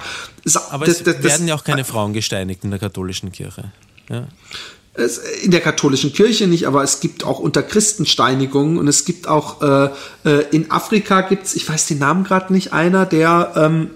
[0.71, 3.73] Aber das, es das, werden ja auch keine Frauen gesteinigt in der katholischen Kirche.
[4.09, 4.27] Ja.
[5.43, 9.29] in der katholischen Kirche nicht, aber es gibt auch unter Christen Steinigungen und es gibt
[9.29, 9.91] auch äh,
[10.25, 13.91] äh in Afrika gibt's, ich weiß den Namen gerade nicht, einer, der ähm,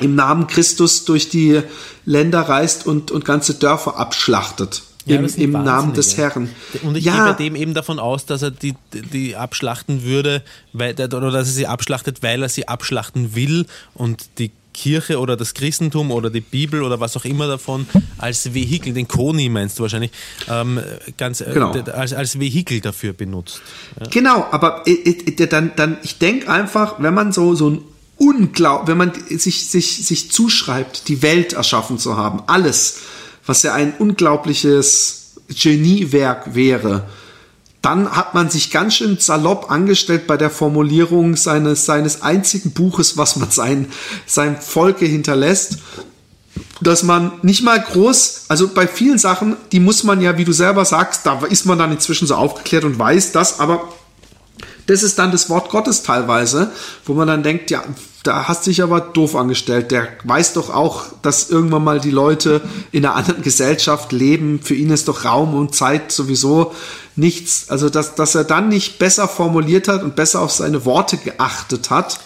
[0.00, 1.62] im Namen Christus durch die
[2.04, 4.82] Länder reist und, und ganze Dörfer abschlachtet.
[5.06, 6.48] Ja, Im, im Namen des Herrn.
[6.82, 7.12] Und ich ja.
[7.12, 10.42] gehe bei dem eben davon aus, dass er die, die abschlachten würde,
[10.72, 15.36] weil, oder dass er sie abschlachtet, weil er sie abschlachten will und die Kirche oder
[15.36, 17.86] das Christentum oder die Bibel oder was auch immer davon
[18.18, 20.10] als Vehikel, den Koni meinst du wahrscheinlich,
[20.50, 20.80] ähm,
[21.16, 21.70] ganz äh, genau.
[21.70, 23.62] als, als Vehikel dafür benutzt.
[23.98, 24.08] Ja.
[24.08, 27.80] Genau, aber äh, äh, dann, dann ich denke einfach, wenn man so, so ein
[28.16, 33.00] Unglaub, wenn man sich, sich, sich zuschreibt, die Welt erschaffen zu haben, alles,
[33.46, 37.08] was ja ein unglaubliches Geniewerk wäre,
[37.84, 43.18] dann hat man sich ganz schön salopp angestellt bei der Formulierung seines, seines einzigen Buches,
[43.18, 43.92] was man sein,
[44.26, 45.78] seinem Volke hinterlässt.
[46.80, 50.52] Dass man nicht mal groß, also bei vielen Sachen, die muss man ja, wie du
[50.52, 53.92] selber sagst, da ist man dann inzwischen so aufgeklärt und weiß das, aber
[54.86, 56.72] das ist dann das Wort Gottes teilweise,
[57.04, 57.84] wo man dann denkt, ja,
[58.24, 59.90] da hast du dich aber doof angestellt.
[59.90, 64.60] Der weiß doch auch, dass irgendwann mal die Leute in einer anderen Gesellschaft leben.
[64.62, 66.72] Für ihn ist doch Raum und Zeit sowieso
[67.16, 67.66] nichts.
[67.68, 71.90] Also, dass, dass er dann nicht besser formuliert hat und besser auf seine Worte geachtet
[71.90, 72.18] hat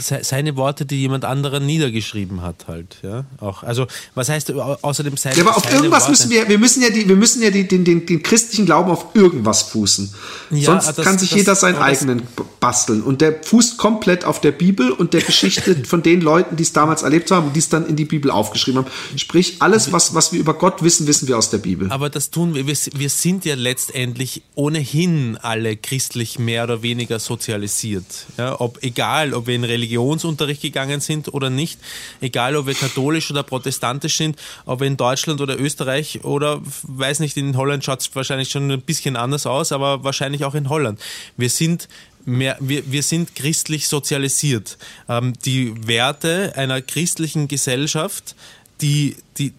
[0.00, 3.62] seine Worte, die jemand anderen niedergeschrieben hat, halt, ja, auch.
[3.62, 6.10] Also, was heißt außerdem seine Ja, aber auf irgendwas Worte.
[6.10, 8.90] müssen wir, wir müssen ja die, wir müssen ja die, den, den, den christlichen Glauben
[8.90, 10.14] auf irgendwas fußen.
[10.50, 12.22] Ja, Sonst das, kann sich das, jeder seinen eigenen
[12.60, 13.02] basteln.
[13.02, 16.72] Und der fußt komplett auf der Bibel und der Geschichte von den Leuten, die es
[16.72, 18.90] damals erlebt haben und die es dann in die Bibel aufgeschrieben haben.
[19.16, 21.90] Sprich, alles, was, was wir über Gott wissen, wissen wir aus der Bibel.
[21.90, 27.18] Aber das tun wir, wir, wir sind ja letztendlich ohnehin alle christlich mehr oder weniger
[27.18, 28.04] sozialisiert.
[28.38, 31.78] Ja, ob, egal, ob wir in Religionsunterricht gegangen sind oder nicht,
[32.20, 34.36] egal ob wir katholisch oder protestantisch sind,
[34.66, 38.70] ob wir in Deutschland oder Österreich oder weiß nicht, in Holland schaut es wahrscheinlich schon
[38.70, 41.00] ein bisschen anders aus, aber wahrscheinlich auch in Holland.
[41.36, 41.88] Wir sind
[42.26, 44.78] Mehr, wir, wir sind christlich sozialisiert.
[45.10, 48.34] Ähm, die Werte einer christlichen Gesellschaft,
[48.80, 49.52] die, die,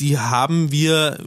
[0.00, 1.18] die haben wir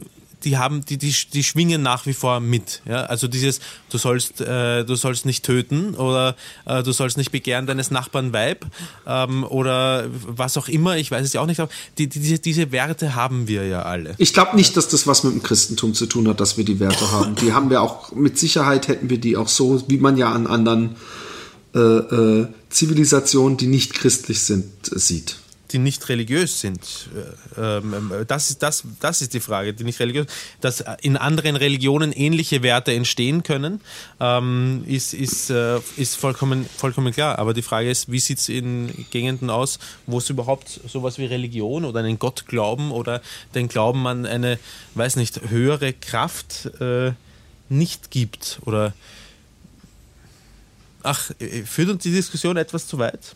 [0.44, 2.82] die haben, die, die, die schwingen nach wie vor mit.
[2.86, 3.04] Ja?
[3.04, 3.60] Also dieses,
[3.90, 6.36] du sollst, äh, du sollst nicht töten oder
[6.66, 8.66] äh, du sollst nicht begehren deines Nachbarn Weib
[9.06, 12.38] ähm, oder was auch immer, ich weiß es ja auch nicht, aber die, die, diese,
[12.38, 14.14] diese Werte haben wir ja alle.
[14.18, 16.80] Ich glaube nicht, dass das was mit dem Christentum zu tun hat, dass wir die
[16.80, 17.34] Werte haben.
[17.36, 20.46] Die haben wir auch, mit Sicherheit hätten wir die auch so, wie man ja an
[20.46, 20.96] anderen
[21.74, 25.41] äh, äh, Zivilisationen, die nicht christlich sind, sieht
[25.72, 27.08] die nicht religiös sind.
[27.56, 30.26] Äh, ähm, ähm, das ist, das, das ist die Frage, die nicht religiös
[30.60, 33.80] Dass in anderen Religionen ähnliche Werte entstehen können,
[34.20, 37.38] ähm, ist, ist, äh, ist vollkommen, vollkommen klar.
[37.38, 41.26] Aber die Frage ist, wie sieht es in Gegenden aus, wo es überhaupt sowas wie
[41.26, 43.22] Religion oder einen Gott glauben oder
[43.54, 44.58] den Glauben an eine,
[44.94, 47.12] weiß nicht, höhere Kraft äh,
[47.68, 48.60] nicht gibt?
[48.64, 48.92] Oder
[51.02, 51.30] ach,
[51.64, 53.34] führt uns die Diskussion etwas zu weit?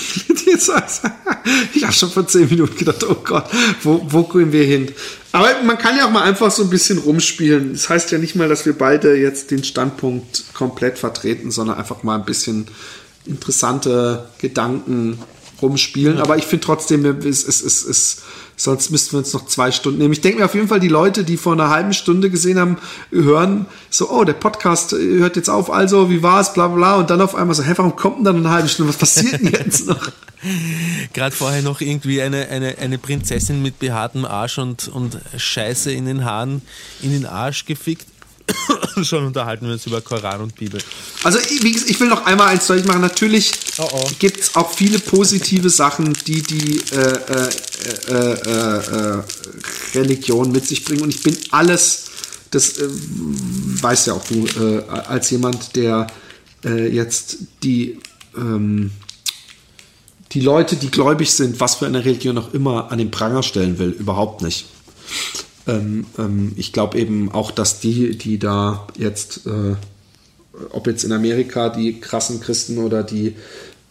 [1.74, 3.44] ich habe schon vor zehn Minuten gedacht, oh Gott,
[3.82, 4.92] wo, wo gehen wir hin?
[5.32, 7.72] Aber man kann ja auch mal einfach so ein bisschen rumspielen.
[7.72, 12.02] Das heißt ja nicht mal, dass wir beide jetzt den Standpunkt komplett vertreten, sondern einfach
[12.02, 12.66] mal ein bisschen
[13.26, 15.18] interessante Gedanken
[15.62, 16.16] rumspielen.
[16.16, 16.22] Ja.
[16.22, 18.22] Aber ich finde trotzdem, es, es, es, es
[18.60, 20.12] Sonst müssten wir uns noch zwei Stunden nehmen.
[20.12, 22.76] Ich denke mir auf jeden Fall, die Leute, die vor einer halben Stunde gesehen haben,
[23.10, 27.08] hören so, oh, der Podcast hört jetzt auf, also, wie war es, bla bla, und
[27.08, 28.90] dann auf einmal so, hä, warum kommt denn dann eine halbe Stunde?
[28.90, 30.12] Was passiert denn jetzt noch?
[31.14, 36.04] Gerade vorher noch irgendwie eine, eine, eine Prinzessin mit behaartem Arsch und, und Scheiße in
[36.04, 36.60] den Haaren
[37.00, 38.08] in den Arsch gefickt.
[39.02, 40.80] Schon unterhalten wir uns über Koran und Bibel.
[41.22, 43.00] Also ich, ich will noch einmal eins deutlich machen.
[43.00, 44.10] Natürlich oh oh.
[44.18, 47.48] gibt es auch viele positive Sachen, die die äh, äh,
[48.08, 49.22] äh, äh,
[49.94, 51.02] Religion mit sich bringen.
[51.02, 52.06] Und ich bin alles,
[52.50, 56.06] das äh, weißt ja auch du, äh, als jemand, der
[56.62, 57.98] jetzt die
[58.36, 58.90] ähm,
[60.32, 63.78] die Leute, die gläubig sind, was für eine Religion auch immer, an den Pranger stellen
[63.78, 63.90] will.
[63.90, 64.66] Überhaupt nicht.
[65.70, 69.76] Ähm, ähm, ich glaube eben auch, dass die, die da jetzt, äh,
[70.70, 73.36] ob jetzt in Amerika die krassen Christen oder die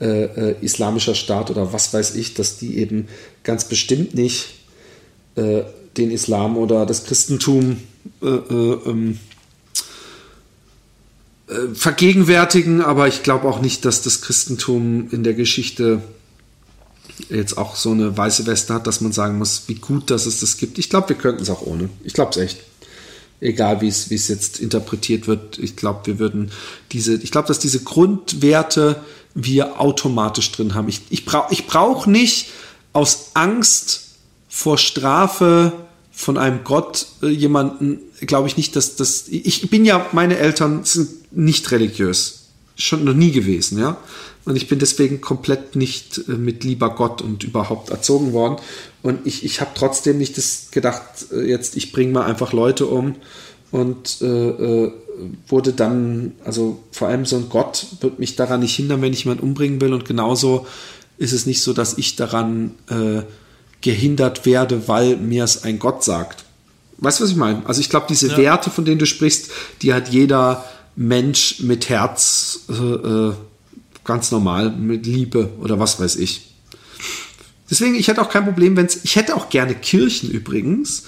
[0.02, 3.08] äh, äh, islamischer Staat oder was weiß ich, dass die eben
[3.44, 4.56] ganz bestimmt nicht
[5.36, 5.62] äh,
[5.98, 7.78] den Islam oder das Christentum
[8.22, 9.20] äh, äh, ähm,
[11.74, 16.04] vergegenwärtigen, aber ich glaube auch nicht, dass das Christentum in der Geschichte
[17.30, 20.40] jetzt auch so eine weiße Weste hat, dass man sagen muss, wie gut, dass es
[20.40, 20.78] das gibt.
[20.78, 21.90] Ich glaube, wir könnten es auch ohne.
[22.04, 22.60] Ich glaube es echt.
[23.42, 25.58] Egal wie es, jetzt interpretiert wird.
[25.60, 26.52] Ich glaube, wir würden
[26.92, 29.02] diese, ich glaube, dass diese Grundwerte
[29.34, 30.90] wir automatisch drin haben.
[30.90, 32.50] Ich, ich brauche ich brauch nicht
[32.92, 34.08] aus Angst
[34.50, 35.72] vor Strafe
[36.12, 40.84] von einem Gott äh, jemanden, glaube ich nicht, dass das, ich bin ja, meine Eltern
[40.84, 42.39] sind nicht religiös.
[42.80, 43.98] Schon noch nie gewesen, ja.
[44.46, 48.58] Und ich bin deswegen komplett nicht äh, mit lieber Gott und überhaupt erzogen worden.
[49.04, 52.88] Und ich, ich habe trotzdem nicht das gedacht, äh, jetzt ich bringe mal einfach Leute
[52.88, 53.16] um
[53.72, 54.92] und äh, äh,
[55.48, 59.26] wurde dann, also vor allem so ein Gott wird mich daran nicht hindern, wenn ich
[59.26, 59.94] jemanden umbringen will.
[59.94, 60.66] Und genauso
[61.18, 63.24] ist es nicht so, dass ich daran äh,
[63.82, 66.46] gehindert werde, weil mir es ein Gott sagt.
[66.98, 67.66] Weißt du, was ich meine?
[67.66, 68.38] Also ich glaube, diese ja.
[68.38, 69.52] Werte, von denen du sprichst,
[69.82, 70.66] die hat jeder
[71.00, 73.32] Mensch mit Herz äh,
[74.04, 76.56] ganz normal mit Liebe oder was weiß ich.
[77.72, 81.04] Deswegen, ich hätte auch kein Problem, wenn es, ich hätte auch gerne Kirchen übrigens,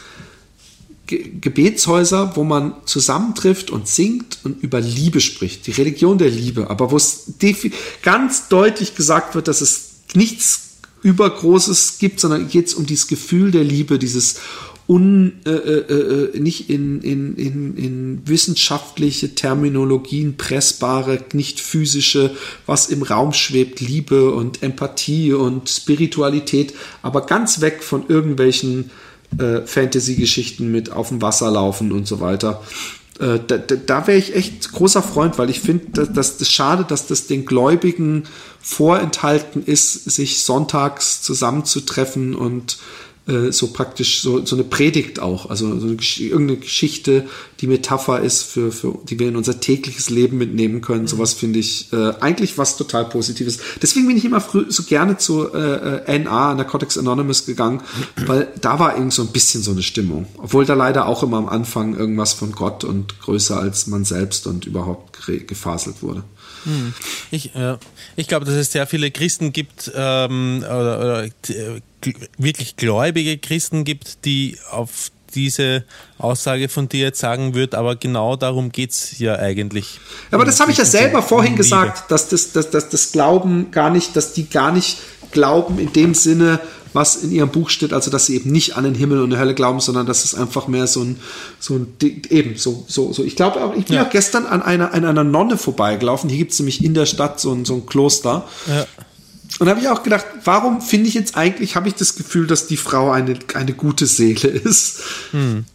[1.07, 6.69] Ge Gebetshäuser, wo man zusammentrifft und singt und über Liebe spricht, die Religion der Liebe,
[6.69, 7.33] aber wo es
[8.01, 10.69] ganz deutlich gesagt wird, dass es nichts
[11.03, 14.35] Übergroßes gibt, sondern geht es um dieses Gefühl der Liebe, dieses
[14.87, 22.31] un, äh, äh, äh, nicht in, in, in, in wissenschaftliche Terminologien pressbare, nicht physische,
[22.65, 28.91] was im Raum schwebt, Liebe und Empathie und Spiritualität, aber ganz weg von irgendwelchen
[29.37, 32.61] äh, Fantasy-Geschichten mit auf dem Wasser laufen und so weiter.
[33.19, 36.85] Äh, da, da, wäre ich echt großer Freund, weil ich finde, dass, dass das schade,
[36.85, 38.23] dass das den Gläubigen
[38.59, 42.77] vorenthalten ist, sich sonntags zusammenzutreffen und
[43.27, 47.27] äh, so praktisch so, so eine Predigt auch, also so eine, irgendeine Geschichte,
[47.59, 51.03] die Metapher ist, für, für, die wir in unser tägliches Leben mitnehmen können.
[51.03, 51.07] Mhm.
[51.07, 53.59] Sowas finde ich äh, eigentlich was total Positives.
[53.81, 57.81] Deswegen bin ich immer früh so gerne zu äh, äh NA, Narcotics Anonymous, gegangen,
[58.25, 60.27] weil da war irgendwie so ein bisschen so eine Stimmung.
[60.37, 64.47] Obwohl da leider auch immer am Anfang irgendwas von Gott und größer als man selbst
[64.47, 66.23] und überhaupt gefaselt wurde.
[66.63, 66.93] Hm.
[67.31, 67.77] Ich, äh,
[68.15, 71.81] ich glaube, dass es sehr viele Christen gibt, ähm, oder, oder äh,
[72.37, 75.85] wirklich gläubige Christen gibt, die auf diese
[76.17, 79.99] Aussage von dir jetzt sagen wird, aber genau darum geht es ja eigentlich.
[80.29, 83.89] Aber das habe ich ja selber vorhin gesagt, dass das, dass, dass das Glauben gar
[83.89, 84.97] nicht, dass die gar nicht
[85.31, 86.59] glauben in dem Sinne,
[86.93, 89.37] was in ihrem Buch steht, also dass sie eben nicht an den Himmel und die
[89.37, 91.17] Hölle glauben, sondern dass es einfach mehr so ein,
[91.59, 91.87] so ein
[92.29, 93.23] eben, so, so, so.
[93.23, 94.05] Ich glaube auch, ich bin ja.
[94.05, 96.29] auch gestern an einer, an einer Nonne vorbeigelaufen.
[96.29, 98.45] Hier gibt es nämlich in der Stadt so ein, so ein Kloster.
[98.67, 98.85] Ja.
[99.59, 102.47] Und da habe ich auch gedacht, warum finde ich jetzt eigentlich, habe ich das Gefühl,
[102.47, 105.01] dass die Frau eine, eine gute Seele ist.
[105.31, 105.65] Hm.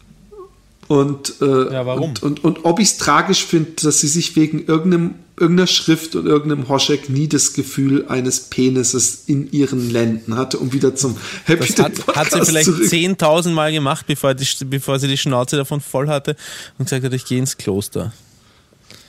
[0.88, 2.10] Und, äh, ja, warum?
[2.10, 6.14] und, und, und ob ich es tragisch finde, dass sie sich wegen irgendeinem, irgendeiner Schrift
[6.14, 11.16] und irgendeinem Hoschek nie das Gefühl eines Penises in ihren Lenden hatte, um wieder zum
[11.44, 15.56] Happy das hat, hat sie vielleicht 10.000 Mal gemacht, bevor, die, bevor sie die Schnauze
[15.56, 16.36] davon voll hatte
[16.78, 18.12] und gesagt hat, ich gehe ins Kloster.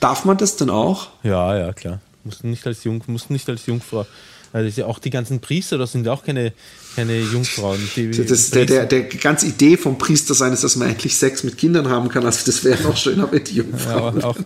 [0.00, 1.08] Darf man das denn auch?
[1.22, 2.00] Ja, ja, klar.
[2.24, 4.04] Musst nicht als, Jung, musst nicht als Jungfrau
[4.52, 6.52] ja auch die ganzen Priester, das sind ja auch keine,
[6.96, 7.80] keine Jungfrauen.
[7.96, 11.44] Die, das, der, der, der ganze Idee vom Priester sein ist, dass man endlich Sex
[11.44, 12.24] mit Kindern haben kann.
[12.24, 14.20] Also das wäre noch schöner mit Jungfrauen.
[14.20, 14.38] Ja, auch,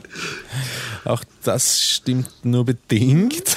[1.04, 3.56] auch das stimmt nur bedingt.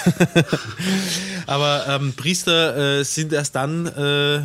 [1.47, 4.41] Aber ähm, Priester äh, sind erst dann äh, äh,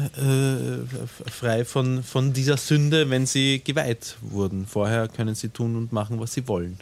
[1.31, 4.67] frei von, von dieser Sünde, wenn sie geweiht wurden.
[4.67, 6.79] Vorher können sie tun und machen, was sie wollen.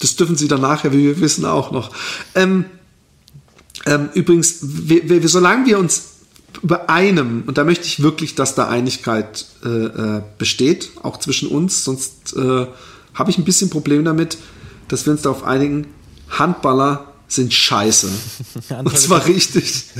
[0.00, 1.90] Das dürfen sie dann nachher, wie wir wissen, auch noch.
[2.34, 2.64] Ähm,
[3.86, 6.10] ähm, übrigens, wir, wir, solange wir uns
[6.62, 11.48] über einem, und da möchte ich wirklich, dass da Einigkeit äh, äh, besteht, auch zwischen
[11.48, 12.66] uns, sonst äh,
[13.14, 14.36] habe ich ein bisschen Problem damit,
[14.88, 15.86] dass wir uns darauf einigen,
[16.28, 18.08] Handballer sind scheiße.
[18.84, 19.84] und zwar richtig.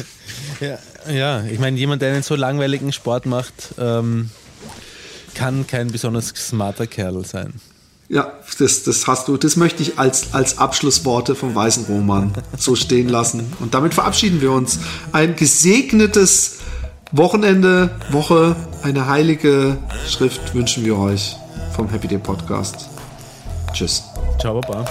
[0.61, 0.79] Ja,
[1.11, 4.31] ja, ich meine, jemand, der einen so langweiligen Sport macht, ähm,
[5.35, 7.55] kann kein besonders smarter Kerl sein.
[8.13, 12.75] Ja, das, das hast du, das möchte ich als, als Abschlussworte vom Weißen Roman so
[12.75, 13.53] stehen lassen.
[13.61, 14.81] Und damit verabschieden wir uns.
[15.13, 16.59] Ein gesegnetes
[17.13, 19.79] Wochenende, Woche, eine heilige
[20.09, 21.37] Schrift wünschen wir euch
[21.77, 22.89] vom Happy Day Podcast.
[23.73, 24.03] Tschüss.
[24.41, 24.85] Ciao, Baba.